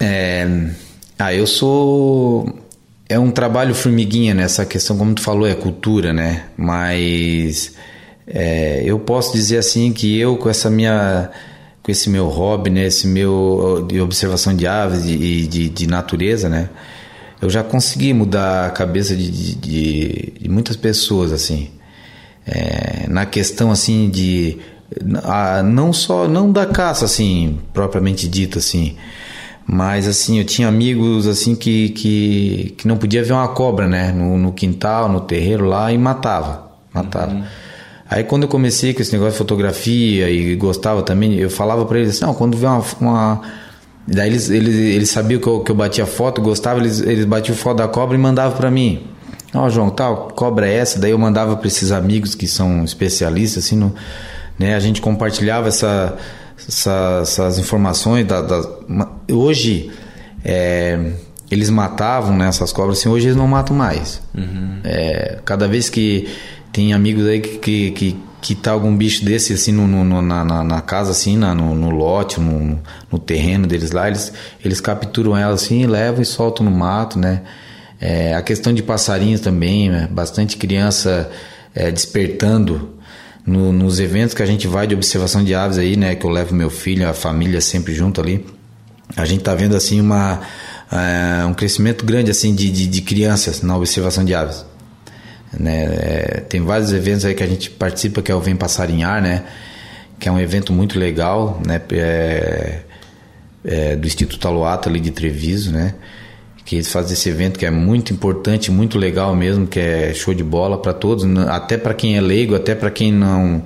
É, 0.00 0.70
ah, 1.18 1.34
eu 1.34 1.46
sou 1.46 2.61
é 3.12 3.18
um 3.18 3.30
trabalho 3.30 3.74
formiguinha 3.74 4.34
nessa 4.34 4.64
questão, 4.64 4.96
como 4.96 5.14
tu 5.14 5.22
falou, 5.22 5.46
é 5.46 5.54
cultura, 5.54 6.12
né? 6.12 6.44
Mas 6.56 7.74
é, 8.26 8.82
eu 8.84 8.98
posso 8.98 9.32
dizer 9.32 9.58
assim 9.58 9.92
que 9.92 10.18
eu 10.18 10.36
com 10.36 10.48
essa 10.48 10.70
minha 10.70 11.30
com 11.82 11.90
esse 11.90 12.08
meu 12.08 12.28
hobby, 12.28 12.70
né, 12.70 12.86
esse 12.86 13.08
meu 13.08 13.84
de 13.88 14.00
observação 14.00 14.54
de 14.54 14.68
aves 14.68 15.04
e 15.04 15.16
de, 15.16 15.46
de, 15.48 15.68
de, 15.68 15.86
natureza, 15.88 16.48
né, 16.48 16.70
eu 17.40 17.50
já 17.50 17.64
consegui 17.64 18.14
mudar 18.14 18.66
a 18.66 18.70
cabeça 18.70 19.16
de, 19.16 19.56
de, 19.56 20.32
de 20.40 20.48
muitas 20.48 20.76
pessoas 20.76 21.32
assim, 21.32 21.70
é, 22.46 23.08
na 23.08 23.26
questão 23.26 23.72
assim 23.72 24.08
de 24.10 24.58
a, 25.24 25.60
não 25.64 25.92
só 25.92 26.28
não 26.28 26.52
da 26.52 26.66
caça 26.66 27.04
assim 27.04 27.58
propriamente 27.72 28.28
dita 28.28 28.58
assim, 28.60 28.96
Mas 29.66 30.08
assim, 30.08 30.38
eu 30.38 30.44
tinha 30.44 30.68
amigos 30.68 31.26
assim 31.26 31.54
que, 31.54 31.90
que, 31.90 32.74
que 32.76 32.88
não 32.88 32.96
podia 32.96 33.22
ver 33.22 33.32
uma 33.32 33.48
cobra, 33.48 33.86
né? 33.86 34.12
No, 34.12 34.36
no 34.36 34.52
quintal, 34.52 35.08
no 35.08 35.20
terreiro 35.20 35.64
lá 35.64 35.92
e 35.92 35.98
matava. 35.98 36.72
Matava. 36.92 37.32
Uhum. 37.32 37.44
Aí 38.10 38.24
quando 38.24 38.42
eu 38.42 38.48
comecei 38.48 38.92
com 38.92 39.00
esse 39.00 39.12
negócio 39.12 39.32
de 39.32 39.38
fotografia 39.38 40.28
e 40.28 40.54
gostava 40.56 41.02
também, 41.02 41.34
eu 41.34 41.48
falava 41.48 41.86
para 41.86 41.98
eles, 41.98 42.20
não, 42.20 42.34
quando 42.34 42.56
vê 42.56 42.66
uma, 42.66 42.84
uma... 43.00 43.40
Daí 44.06 44.28
eles, 44.28 44.50
eles, 44.50 44.74
eles 44.74 45.10
sabiam 45.10 45.40
que 45.40 45.46
eu, 45.46 45.60
que 45.60 45.70
eu 45.70 45.74
batia 45.74 46.04
foto, 46.04 46.42
gostava, 46.42 46.80
eles, 46.80 47.00
eles 47.00 47.24
batiam 47.24 47.56
foto 47.56 47.78
da 47.78 47.88
cobra 47.88 48.16
e 48.16 48.20
mandavam 48.20 48.56
para 48.56 48.70
mim. 48.70 49.06
Ó, 49.54 49.64
oh, 49.64 49.70
João, 49.70 49.88
tal, 49.88 50.28
cobra 50.34 50.68
é 50.68 50.74
essa? 50.74 50.98
Daí 50.98 51.12
eu 51.12 51.18
mandava 51.18 51.56
para 51.56 51.66
esses 51.66 51.92
amigos 51.92 52.34
que 52.34 52.46
são 52.46 52.84
especialistas, 52.84 53.64
assim, 53.64 53.76
no, 53.76 53.94
né? 54.58 54.74
A 54.74 54.80
gente 54.80 55.00
compartilhava 55.00 55.68
essa, 55.68 56.16
essa, 56.56 57.20
essas 57.22 57.58
informações. 57.58 58.26
Da, 58.26 58.40
da 58.40 58.62
hoje, 59.30 59.90
é, 60.44 61.12
eles 61.50 61.70
matavam 61.70 62.36
né, 62.36 62.48
essas 62.48 62.72
cobras, 62.72 62.98
assim, 62.98 63.08
hoje 63.08 63.26
eles 63.26 63.36
não 63.36 63.46
matam 63.46 63.76
mais. 63.76 64.22
Uhum. 64.34 64.80
É, 64.84 65.38
cada 65.44 65.68
vez 65.68 65.88
que 65.88 66.28
tem 66.72 66.92
amigos 66.92 67.26
aí 67.26 67.40
que, 67.40 67.58
que, 67.58 67.90
que, 67.90 68.16
que 68.40 68.54
tá 68.54 68.72
algum 68.72 68.96
bicho 68.96 69.24
desse, 69.24 69.52
assim, 69.52 69.72
no, 69.72 69.86
no 69.86 70.22
na, 70.22 70.44
na, 70.44 70.64
na, 70.64 70.80
casa, 70.80 71.10
assim, 71.10 71.36
na, 71.36 71.54
no, 71.54 71.74
no 71.74 71.90
lote, 71.90 72.40
no, 72.40 72.80
no 73.10 73.18
terreno 73.18 73.66
deles 73.66 73.90
lá, 73.90 74.08
eles, 74.08 74.32
eles 74.64 74.80
capturam 74.80 75.36
ela 75.36 75.54
assim, 75.54 75.86
levam 75.86 76.22
e 76.22 76.24
soltam 76.24 76.64
no 76.64 76.72
mato, 76.72 77.18
né? 77.18 77.42
É, 78.00 78.34
a 78.34 78.42
questão 78.42 78.72
de 78.72 78.82
passarinhos 78.82 79.40
também, 79.40 79.88
né? 79.88 80.08
bastante 80.10 80.56
criança 80.56 81.30
é, 81.72 81.88
despertando 81.88 82.98
no, 83.46 83.72
nos 83.72 83.98
eventos 83.98 84.34
que 84.34 84.42
a 84.42 84.46
gente 84.46 84.66
vai 84.66 84.86
de 84.86 84.94
observação 84.94 85.42
de 85.44 85.54
aves 85.54 85.78
aí, 85.78 85.96
né? 85.96 86.14
Que 86.14 86.24
eu 86.24 86.30
levo 86.30 86.54
meu 86.54 86.70
filho, 86.70 87.08
a 87.08 87.12
família 87.12 87.60
sempre 87.60 87.94
junto 87.94 88.20
ali. 88.20 88.44
A 89.16 89.24
gente 89.24 89.42
tá 89.42 89.54
vendo 89.54 89.76
assim 89.76 90.00
uma, 90.00 90.40
uh, 90.90 91.46
um 91.46 91.54
crescimento 91.54 92.04
grande 92.04 92.30
assim 92.30 92.54
de, 92.54 92.70
de, 92.70 92.86
de, 92.86 93.02
crianças 93.02 93.62
na 93.62 93.76
observação 93.76 94.24
de 94.24 94.34
aves. 94.34 94.64
Né? 95.52 95.84
É, 95.84 96.40
tem 96.48 96.62
vários 96.62 96.92
eventos 96.92 97.24
aí 97.24 97.34
que 97.34 97.42
a 97.42 97.46
gente 97.46 97.68
participa 97.68 98.22
que 98.22 98.32
é 98.32 98.34
o 98.34 98.40
Vem 98.40 98.56
Passarinhar, 98.56 99.20
né? 99.20 99.44
Que 100.18 100.28
é 100.28 100.32
um 100.32 100.38
evento 100.38 100.72
muito 100.72 100.98
legal, 100.98 101.60
né? 101.66 101.80
É, 101.92 102.80
é, 103.64 103.96
do 103.96 104.06
Instituto 104.06 104.46
Aluata 104.48 104.88
ali 104.88 105.00
de 105.00 105.10
Treviso, 105.10 105.72
né? 105.72 105.94
Que 106.64 106.76
eles 106.76 106.90
fazem 106.90 107.12
esse 107.12 107.28
evento 107.28 107.58
que 107.58 107.66
é 107.66 107.70
muito 107.70 108.12
importante, 108.12 108.70
muito 108.70 108.98
legal 108.98 109.34
mesmo, 109.34 109.66
que 109.66 109.80
é 109.80 110.14
show 110.14 110.32
de 110.32 110.44
bola 110.44 110.80
para 110.80 110.92
todos, 110.92 111.24
até 111.48 111.76
para 111.76 111.94
quem 111.94 112.16
é 112.16 112.20
leigo, 112.20 112.54
até 112.54 112.74
para 112.74 112.90
quem 112.90 113.12
não 113.12 113.62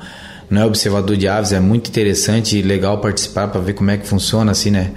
não 0.49 0.62
é 0.62 0.64
observador 0.64 1.16
de 1.16 1.26
aves, 1.26 1.53
é 1.53 1.59
muito 1.59 1.88
interessante 1.88 2.57
e 2.57 2.62
legal 2.62 2.99
participar 2.99 3.49
para 3.49 3.61
ver 3.61 3.72
como 3.72 3.90
é 3.90 3.97
que 3.97 4.07
funciona 4.07 4.53
assim, 4.53 4.70
né? 4.70 4.92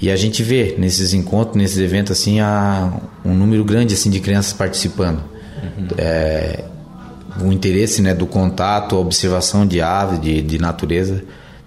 E 0.00 0.10
a 0.10 0.16
gente 0.16 0.42
vê 0.42 0.74
nesses 0.76 1.14
encontros, 1.14 1.56
nesses 1.56 1.78
eventos 1.78 2.12
assim, 2.12 2.40
há 2.40 2.92
um 3.24 3.32
número 3.32 3.64
grande 3.64 3.94
assim 3.94 4.10
de 4.10 4.20
crianças 4.20 4.52
participando. 4.52 5.22
Uhum. 5.62 5.86
É, 5.96 6.64
o 7.40 7.50
interesse, 7.50 8.02
né, 8.02 8.14
do 8.14 8.26
contato, 8.26 8.96
a 8.96 8.98
observação 8.98 9.66
de 9.66 9.80
aves, 9.80 10.20
de, 10.20 10.42
de 10.42 10.58
natureza, 10.58 11.24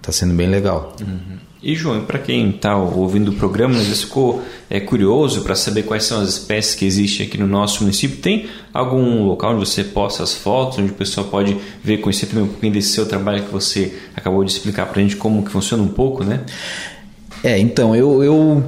está 0.08 0.12
sendo 0.12 0.34
bem 0.34 0.48
legal. 0.48 0.96
Uhum. 1.00 1.38
E 1.62 1.74
João, 1.74 2.04
para 2.04 2.18
quem 2.20 2.50
está 2.50 2.76
ouvindo 2.76 3.32
o 3.32 3.34
programa, 3.34 3.74
às 3.76 3.86
vezes 3.86 4.04
ficou 4.04 4.42
é, 4.70 4.78
curioso 4.78 5.42
para 5.42 5.56
saber 5.56 5.82
quais 5.82 6.04
são 6.04 6.20
as 6.20 6.28
espécies 6.28 6.74
que 6.76 6.84
existem 6.84 7.26
aqui 7.26 7.36
no 7.36 7.48
nosso 7.48 7.82
município, 7.82 8.18
tem 8.18 8.46
algum 8.72 9.24
local 9.24 9.56
onde 9.56 9.66
você 9.66 9.82
posta 9.82 10.22
as 10.22 10.34
fotos, 10.34 10.78
onde 10.78 10.92
o 10.92 10.94
pessoal 10.94 11.26
pode 11.26 11.56
ver, 11.82 11.98
conhecer 11.98 12.26
também 12.26 12.44
um 12.44 12.48
pouquinho 12.48 12.72
desse 12.72 12.90
seu 12.90 13.06
trabalho 13.06 13.42
que 13.42 13.50
você 13.50 13.98
acabou 14.14 14.44
de 14.44 14.52
explicar 14.52 14.86
para 14.86 15.00
a 15.00 15.02
gente 15.02 15.16
como 15.16 15.44
que 15.44 15.50
funciona 15.50 15.82
um 15.82 15.88
pouco, 15.88 16.22
né? 16.22 16.44
É, 17.42 17.58
então, 17.58 17.94
eu, 17.94 18.22
eu 18.22 18.64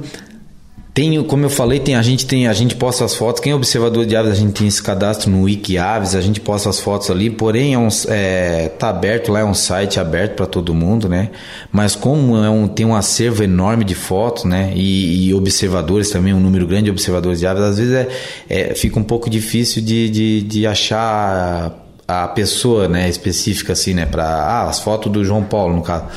tem, 0.93 1.23
como 1.23 1.45
eu 1.45 1.49
falei, 1.49 1.79
tem, 1.79 1.95
a 1.95 2.01
gente 2.01 2.25
tem, 2.25 2.47
a 2.47 2.53
gente 2.53 2.75
posta 2.75 3.05
as 3.05 3.15
fotos. 3.15 3.41
Quem 3.41 3.53
é 3.53 3.55
observador 3.55 4.05
de 4.05 4.13
aves, 4.13 4.33
a 4.33 4.35
gente 4.35 4.51
tem 4.51 4.67
esse 4.67 4.83
cadastro 4.83 5.31
no 5.31 5.43
Wiki 5.43 5.77
Aves, 5.77 6.15
a 6.15 6.21
gente 6.21 6.41
posta 6.41 6.69
as 6.69 6.81
fotos 6.81 7.09
ali. 7.09 7.29
Porém, 7.29 7.73
é 7.73 7.77
um, 7.77 7.87
é, 8.09 8.67
tá 8.77 8.89
aberto 8.89 9.31
lá, 9.31 9.39
é 9.39 9.45
um 9.45 9.53
site 9.53 10.01
aberto 10.01 10.35
para 10.35 10.45
todo 10.45 10.73
mundo, 10.73 11.07
né? 11.07 11.29
Mas 11.71 11.95
como 11.95 12.35
é 12.35 12.49
um, 12.49 12.67
tem 12.67 12.85
um 12.85 12.93
acervo 12.93 13.41
enorme 13.41 13.85
de 13.85 13.95
fotos, 13.95 14.43
né? 14.43 14.73
E, 14.75 15.29
e, 15.29 15.33
observadores 15.33 16.09
também, 16.09 16.33
um 16.33 16.41
número 16.41 16.67
grande 16.67 16.85
de 16.85 16.91
observadores 16.91 17.39
de 17.39 17.47
aves, 17.47 17.63
às 17.63 17.77
vezes 17.77 17.93
é, 17.93 18.09
é 18.49 18.75
fica 18.75 18.99
um 18.99 19.03
pouco 19.03 19.29
difícil 19.29 19.81
de, 19.81 20.09
de, 20.09 20.41
de 20.41 20.67
achar 20.67 21.73
a 22.05 22.27
pessoa, 22.27 22.89
né? 22.89 23.07
Específica 23.07 23.71
assim, 23.71 23.93
né? 23.93 24.05
Para 24.05 24.25
ah, 24.25 24.69
as 24.69 24.81
fotos 24.81 25.09
do 25.09 25.23
João 25.23 25.43
Paulo 25.43 25.73
no 25.73 25.81
caso. 25.83 26.07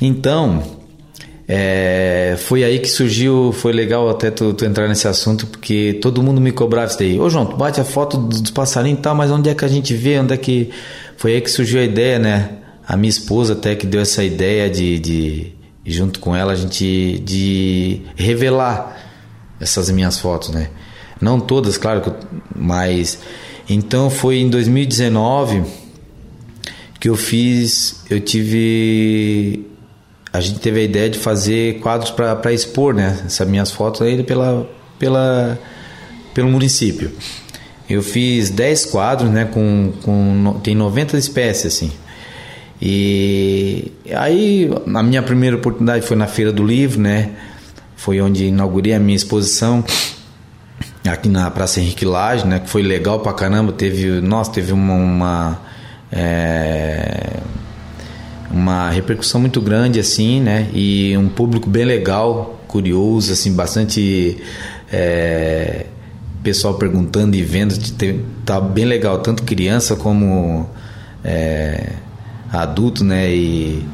Então 0.00 0.79
é, 1.52 2.36
foi 2.38 2.62
aí 2.62 2.78
que 2.78 2.88
surgiu, 2.88 3.50
foi 3.52 3.72
legal 3.72 4.08
até 4.08 4.30
tu, 4.30 4.54
tu, 4.54 4.64
entrar 4.64 4.86
nesse 4.86 5.08
assunto, 5.08 5.48
porque 5.48 5.98
todo 6.00 6.22
mundo 6.22 6.40
me 6.40 6.52
cobrava 6.52 6.86
isso 6.86 6.98
daí. 7.00 7.18
Ô 7.18 7.28
João, 7.28 7.44
tu 7.44 7.56
bate 7.56 7.80
a 7.80 7.84
foto 7.84 8.16
dos 8.16 8.52
passarinhos 8.52 9.00
e 9.00 9.02
tal, 9.02 9.16
mas 9.16 9.32
onde 9.32 9.50
é 9.50 9.54
que 9.54 9.64
a 9.64 9.68
gente 9.68 9.92
vê? 9.92 10.20
Onde 10.20 10.32
é 10.32 10.36
que. 10.36 10.70
Foi 11.16 11.34
aí 11.34 11.40
que 11.40 11.50
surgiu 11.50 11.80
a 11.80 11.82
ideia, 11.82 12.20
né? 12.20 12.50
A 12.86 12.96
minha 12.96 13.10
esposa 13.10 13.54
até 13.54 13.74
que 13.74 13.84
deu 13.84 14.00
essa 14.00 14.22
ideia 14.22 14.70
de, 14.70 15.00
de 15.00 15.52
junto 15.84 16.20
com 16.20 16.36
ela, 16.36 16.52
a 16.52 16.54
gente 16.54 17.20
de 17.26 18.02
revelar 18.14 18.96
essas 19.58 19.90
minhas 19.90 20.20
fotos, 20.20 20.50
né? 20.50 20.68
Não 21.20 21.40
todas, 21.40 21.76
claro, 21.76 22.14
mas. 22.54 23.18
Então 23.68 24.08
foi 24.08 24.38
em 24.38 24.48
2019 24.48 25.64
que 27.00 27.08
eu 27.08 27.16
fiz, 27.16 28.04
eu 28.08 28.20
tive 28.20 29.66
a 30.32 30.40
gente 30.40 30.60
teve 30.60 30.80
a 30.80 30.82
ideia 30.82 31.10
de 31.10 31.18
fazer 31.18 31.80
quadros 31.80 32.10
para 32.10 32.52
expor, 32.52 32.94
né? 32.94 33.20
Essas 33.26 33.48
minhas 33.48 33.70
fotos 33.70 34.02
aí 34.02 34.22
pela, 34.22 34.68
pela, 34.98 35.58
pelo 36.32 36.48
município. 36.48 37.10
Eu 37.88 38.02
fiz 38.02 38.50
10 38.50 38.86
quadros, 38.86 39.28
né? 39.28 39.46
Com, 39.46 39.92
com, 40.02 40.60
tem 40.62 40.74
90 40.74 41.18
espécies, 41.18 41.74
assim. 41.74 41.90
E 42.80 43.92
aí, 44.14 44.70
a 44.94 45.02
minha 45.02 45.22
primeira 45.22 45.56
oportunidade 45.56 46.06
foi 46.06 46.16
na 46.16 46.26
Feira 46.26 46.52
do 46.52 46.64
Livro, 46.64 47.00
né? 47.00 47.30
Foi 47.96 48.20
onde 48.20 48.46
inaugurei 48.46 48.94
a 48.94 48.98
minha 49.00 49.16
exposição 49.16 49.84
aqui 51.04 51.28
na 51.28 51.50
Praça 51.50 51.80
Henrique 51.80 52.04
Lage, 52.04 52.46
né? 52.46 52.60
Que 52.60 52.68
foi 52.68 52.82
legal 52.82 53.20
pra 53.20 53.32
caramba. 53.32 53.72
Teve, 53.72 54.20
nossa, 54.20 54.52
teve 54.52 54.72
uma, 54.72 54.94
uma 54.94 55.60
é, 56.12 57.40
uma 58.50 58.90
repercussão 58.90 59.40
muito 59.40 59.60
grande 59.60 60.00
assim, 60.00 60.40
né? 60.40 60.68
E 60.74 61.16
um 61.16 61.28
público 61.28 61.68
bem 61.68 61.84
legal, 61.84 62.60
curioso, 62.66 63.32
assim, 63.32 63.54
bastante 63.54 64.38
é, 64.92 65.86
pessoal 66.42 66.74
perguntando 66.74 67.36
e 67.36 67.42
vendo, 67.42 67.74
tá 68.44 68.60
bem 68.60 68.84
legal, 68.84 69.18
tanto 69.18 69.42
criança 69.44 69.94
como 69.94 70.68
é, 71.24 71.92
adulto, 72.52 73.04
né? 73.04 73.30
E 73.32 73.84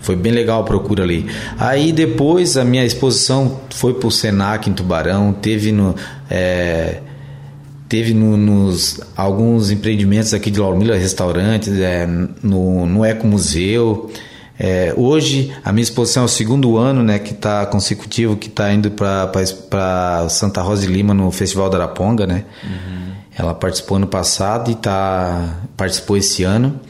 foi 0.00 0.16
bem 0.16 0.32
legal 0.32 0.62
a 0.62 0.64
procura 0.64 1.02
ali. 1.02 1.26
Aí 1.58 1.92
depois 1.92 2.56
a 2.56 2.64
minha 2.64 2.84
exposição 2.84 3.60
foi 3.70 3.94
para 3.94 4.08
o 4.08 4.10
Senac 4.10 4.70
em 4.70 4.72
Tubarão, 4.72 5.32
teve 5.32 5.70
no 5.70 5.94
é, 6.30 7.02
teve 7.88 8.12
no, 8.12 8.36
nos 8.36 9.00
alguns 9.16 9.70
empreendimentos 9.70 10.34
aqui 10.34 10.50
de 10.50 10.60
Lauro 10.60 10.76
Miller, 10.76 11.00
restaurantes, 11.00 11.72
é, 11.78 12.06
no, 12.06 12.86
no 12.86 13.04
Eco 13.04 13.26
Museu. 13.26 14.10
É, 14.58 14.92
hoje 14.96 15.52
a 15.64 15.72
minha 15.72 15.84
exposição 15.84 16.24
é 16.24 16.26
o 16.26 16.28
segundo 16.28 16.76
ano, 16.76 17.02
né, 17.02 17.18
que 17.18 17.32
está 17.32 17.64
consecutivo, 17.64 18.36
que 18.36 18.48
está 18.48 18.72
indo 18.72 18.90
para 18.90 20.28
Santa 20.28 20.60
Rosa 20.60 20.82
de 20.82 20.92
Lima 20.92 21.14
no 21.14 21.30
Festival 21.30 21.70
da 21.70 21.78
Araponga, 21.78 22.26
né? 22.26 22.44
Uhum. 22.64 23.12
Ela 23.38 23.54
participou 23.54 23.98
ano 23.98 24.08
passado 24.08 24.70
e 24.70 24.74
tá 24.74 25.60
participou 25.76 26.16
esse 26.16 26.42
ano 26.42 26.80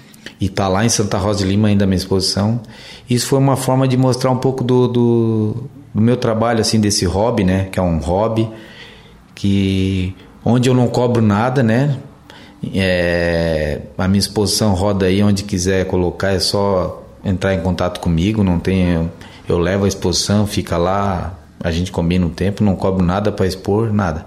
e 0.41 0.47
está 0.47 0.67
lá 0.67 0.85
em 0.85 0.89
Santa 0.89 1.19
Rosa 1.19 1.41
de 1.41 1.45
Lima 1.45 1.69
ainda 1.69 1.85
a 1.85 1.87
minha 1.87 1.99
exposição. 1.99 2.61
Isso 3.09 3.27
foi 3.27 3.39
uma 3.39 3.57
forma 3.57 3.87
de 3.87 3.99
mostrar 3.99 4.31
um 4.31 4.39
pouco 4.39 4.65
do, 4.65 4.89
do, 4.89 5.57
do 5.95 6.01
meu 6.01 6.17
trabalho 6.17 6.61
assim 6.61 6.81
desse 6.81 7.05
hobby, 7.05 7.45
né, 7.45 7.69
que 7.71 7.79
é 7.79 7.83
um 7.83 7.99
hobby 7.99 8.49
que 9.35 10.17
onde 10.49 10.69
eu 10.71 10.75
não 10.75 10.89
cobro 10.89 11.21
nada, 11.21 11.63
né? 11.63 11.99
É, 12.75 13.83
a 13.97 14.09
minha 14.09 14.19
exposição 14.19 14.75
roda 14.75 15.07
aí 15.07 15.23
onde 15.23 15.45
quiser 15.45 15.87
colocar, 15.87 16.33
é 16.33 16.41
só 16.41 17.05
entrar 17.23 17.55
em 17.55 17.61
contato 17.61 18.01
comigo, 18.01 18.43
não 18.43 18.59
tem 18.59 19.11
eu 19.47 19.59
levo 19.59 19.85
a 19.85 19.89
exposição, 19.89 20.47
fica 20.47 20.77
lá, 20.77 21.39
a 21.61 21.71
gente 21.71 21.93
combina 21.93 22.27
o 22.27 22.31
tempo, 22.31 22.65
não 22.65 22.75
cobro 22.77 23.05
nada 23.05 23.31
para 23.31 23.47
expor, 23.47 23.93
nada. 23.93 24.27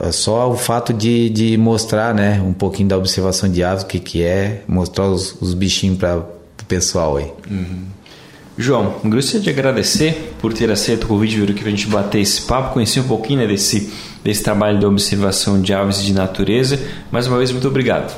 É 0.00 0.10
só 0.10 0.50
o 0.50 0.56
fato 0.56 0.92
de, 0.92 1.30
de 1.30 1.56
mostrar, 1.56 2.14
né, 2.14 2.42
um 2.44 2.52
pouquinho 2.52 2.88
da 2.88 2.96
observação 2.96 3.48
de 3.48 3.62
aves, 3.62 3.84
o 3.84 3.86
que 3.86 4.00
que 4.00 4.22
é, 4.22 4.62
mostrar 4.66 5.06
os, 5.06 5.40
os 5.40 5.54
bichinhos 5.54 5.98
para 5.98 6.18
o 6.18 6.64
pessoal 6.66 7.16
aí. 7.16 7.32
Uhum. 7.50 7.84
João, 8.56 8.94
gostaria 9.04 9.40
de 9.40 9.50
agradecer 9.50 10.34
por 10.40 10.52
ter 10.52 10.70
aceito 10.70 11.04
o 11.04 11.06
convite 11.08 11.36
vir 11.36 11.50
aqui 11.50 11.60
para 11.60 11.68
a 11.68 11.70
gente 11.70 11.88
bater 11.88 12.20
esse 12.20 12.42
papo, 12.42 12.72
conhecer 12.72 13.00
um 13.00 13.08
pouquinho 13.08 13.40
né, 13.40 13.46
desse, 13.46 13.92
desse 14.24 14.42
trabalho 14.42 14.78
de 14.78 14.86
observação 14.86 15.60
de 15.60 15.74
aves 15.74 16.00
e 16.00 16.06
de 16.06 16.14
natureza. 16.14 16.80
Mais 17.12 17.26
uma 17.26 17.36
vez, 17.36 17.52
muito 17.52 17.68
obrigado. 17.68 18.12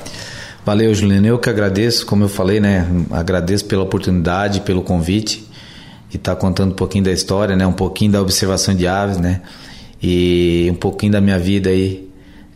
Valeu, 0.64 0.94
Juliano. 0.94 1.26
Eu 1.26 1.38
que 1.38 1.50
agradeço, 1.50 2.06
como 2.06 2.24
eu 2.24 2.28
falei, 2.28 2.60
né? 2.60 2.88
Agradeço 3.10 3.64
pela 3.66 3.82
oportunidade, 3.82 4.60
pelo 4.60 4.82
convite. 4.82 5.44
que 6.08 6.16
está 6.16 6.36
contando 6.36 6.70
um 6.70 6.74
pouquinho 6.74 7.04
da 7.04 7.12
história, 7.12 7.56
né? 7.56 7.66
Um 7.66 7.72
pouquinho 7.72 8.12
da 8.12 8.22
observação 8.22 8.74
de 8.74 8.86
aves, 8.86 9.18
né? 9.18 9.42
E 10.02 10.68
um 10.70 10.74
pouquinho 10.74 11.12
da 11.12 11.20
minha 11.20 11.38
vida 11.38 11.70
aí. 11.70 12.08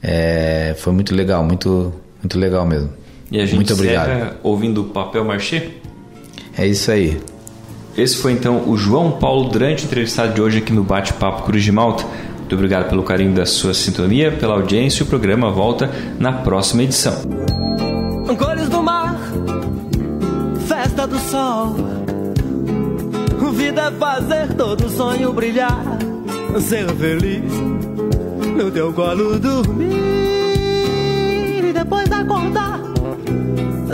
É, 0.02 0.74
foi 0.78 0.92
muito 0.92 1.14
legal, 1.14 1.44
muito, 1.44 1.92
muito 2.22 2.38
legal 2.38 2.64
mesmo. 2.64 2.90
E 3.30 3.38
a 3.38 3.44
gente 3.44 3.56
muito 3.56 3.72
obrigado. 3.72 4.36
ouvindo 4.42 4.84
Papel 4.84 5.24
Marché? 5.24 5.70
É 6.56 6.66
isso 6.66 6.90
aí. 6.90 7.20
Esse 7.96 8.16
foi 8.16 8.32
então 8.32 8.68
o 8.68 8.76
João 8.76 9.12
Paulo 9.12 9.50
Durante, 9.50 9.84
entrevistado 9.84 10.32
de 10.32 10.40
hoje 10.40 10.58
aqui 10.58 10.72
no 10.72 10.82
Bate-Papo 10.82 11.42
Cruz 11.42 11.62
de 11.62 11.72
Malta. 11.72 12.04
Muito 12.50 12.58
obrigado 12.58 12.88
pelo 12.88 13.04
carinho 13.04 13.32
da 13.32 13.46
sua 13.46 13.72
sintonia, 13.72 14.32
pela 14.32 14.54
audiência. 14.54 15.04
O 15.04 15.06
programa 15.06 15.52
volta 15.52 15.88
na 16.18 16.32
próxima 16.32 16.82
edição. 16.82 17.14
Cores 18.36 18.68
do 18.68 18.82
mar, 18.82 19.16
festa 20.66 21.06
do 21.06 21.16
sol. 21.16 21.76
Vida 23.52 23.82
é 23.82 23.90
fazer 23.92 24.52
todo 24.54 24.90
sonho 24.90 25.32
brilhar, 25.32 25.80
ser 26.58 26.88
feliz 26.96 27.52
no 28.56 28.68
teu 28.72 28.92
colo 28.92 29.38
dormir 29.38 29.86
e 31.68 31.72
depois 31.72 32.10
acordar, 32.10 32.80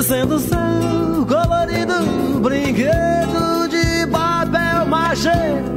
sendo 0.03 0.39
seu 0.39 1.27
colorido 1.29 2.41
brinquedo 2.41 3.69
de 3.69 4.07
papel 4.11 4.87
machê. 4.87 5.77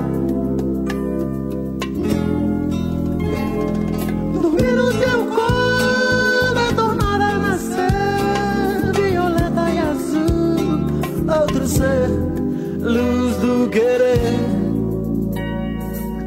Querer. 13.71 14.19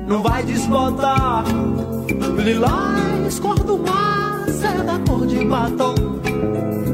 Não 0.07 0.22
vai 0.22 0.42
desbotar 0.42 1.45
lilás, 2.45 3.38
cor 3.38 3.59
do 3.61 3.78
mar, 3.78 4.45
seda 4.49 4.99
cor 5.09 5.26
de 5.26 5.45
batom. 5.45 5.95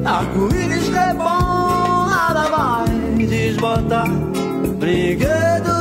Arco-íris 0.04 0.88
que 0.88 0.96
é 0.96 1.14
bom, 1.14 2.08
nada 2.08 2.42
vai 2.50 3.26
desbotar. 3.26 4.08
Brinquedo 4.78 5.79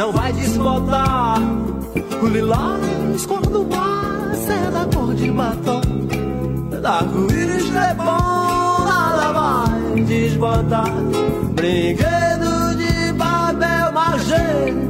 não 0.00 0.12
vai 0.12 0.32
desbotar. 0.32 1.36
O 2.22 2.26
lilás 2.26 3.26
quando 3.26 3.66
passa 3.66 4.52
é 4.54 4.70
da 4.70 4.86
cor 4.86 5.14
de 5.14 5.30
batom. 5.30 5.82
Da 6.80 7.02
íris 7.30 7.76
é 7.76 7.92
bom, 7.92 8.84
nada 8.86 9.32
vai 9.32 10.02
desbotar. 10.04 10.90
Brinquedo 11.52 12.76
de 12.78 13.12
papel 13.12 13.92
machê 13.92 14.89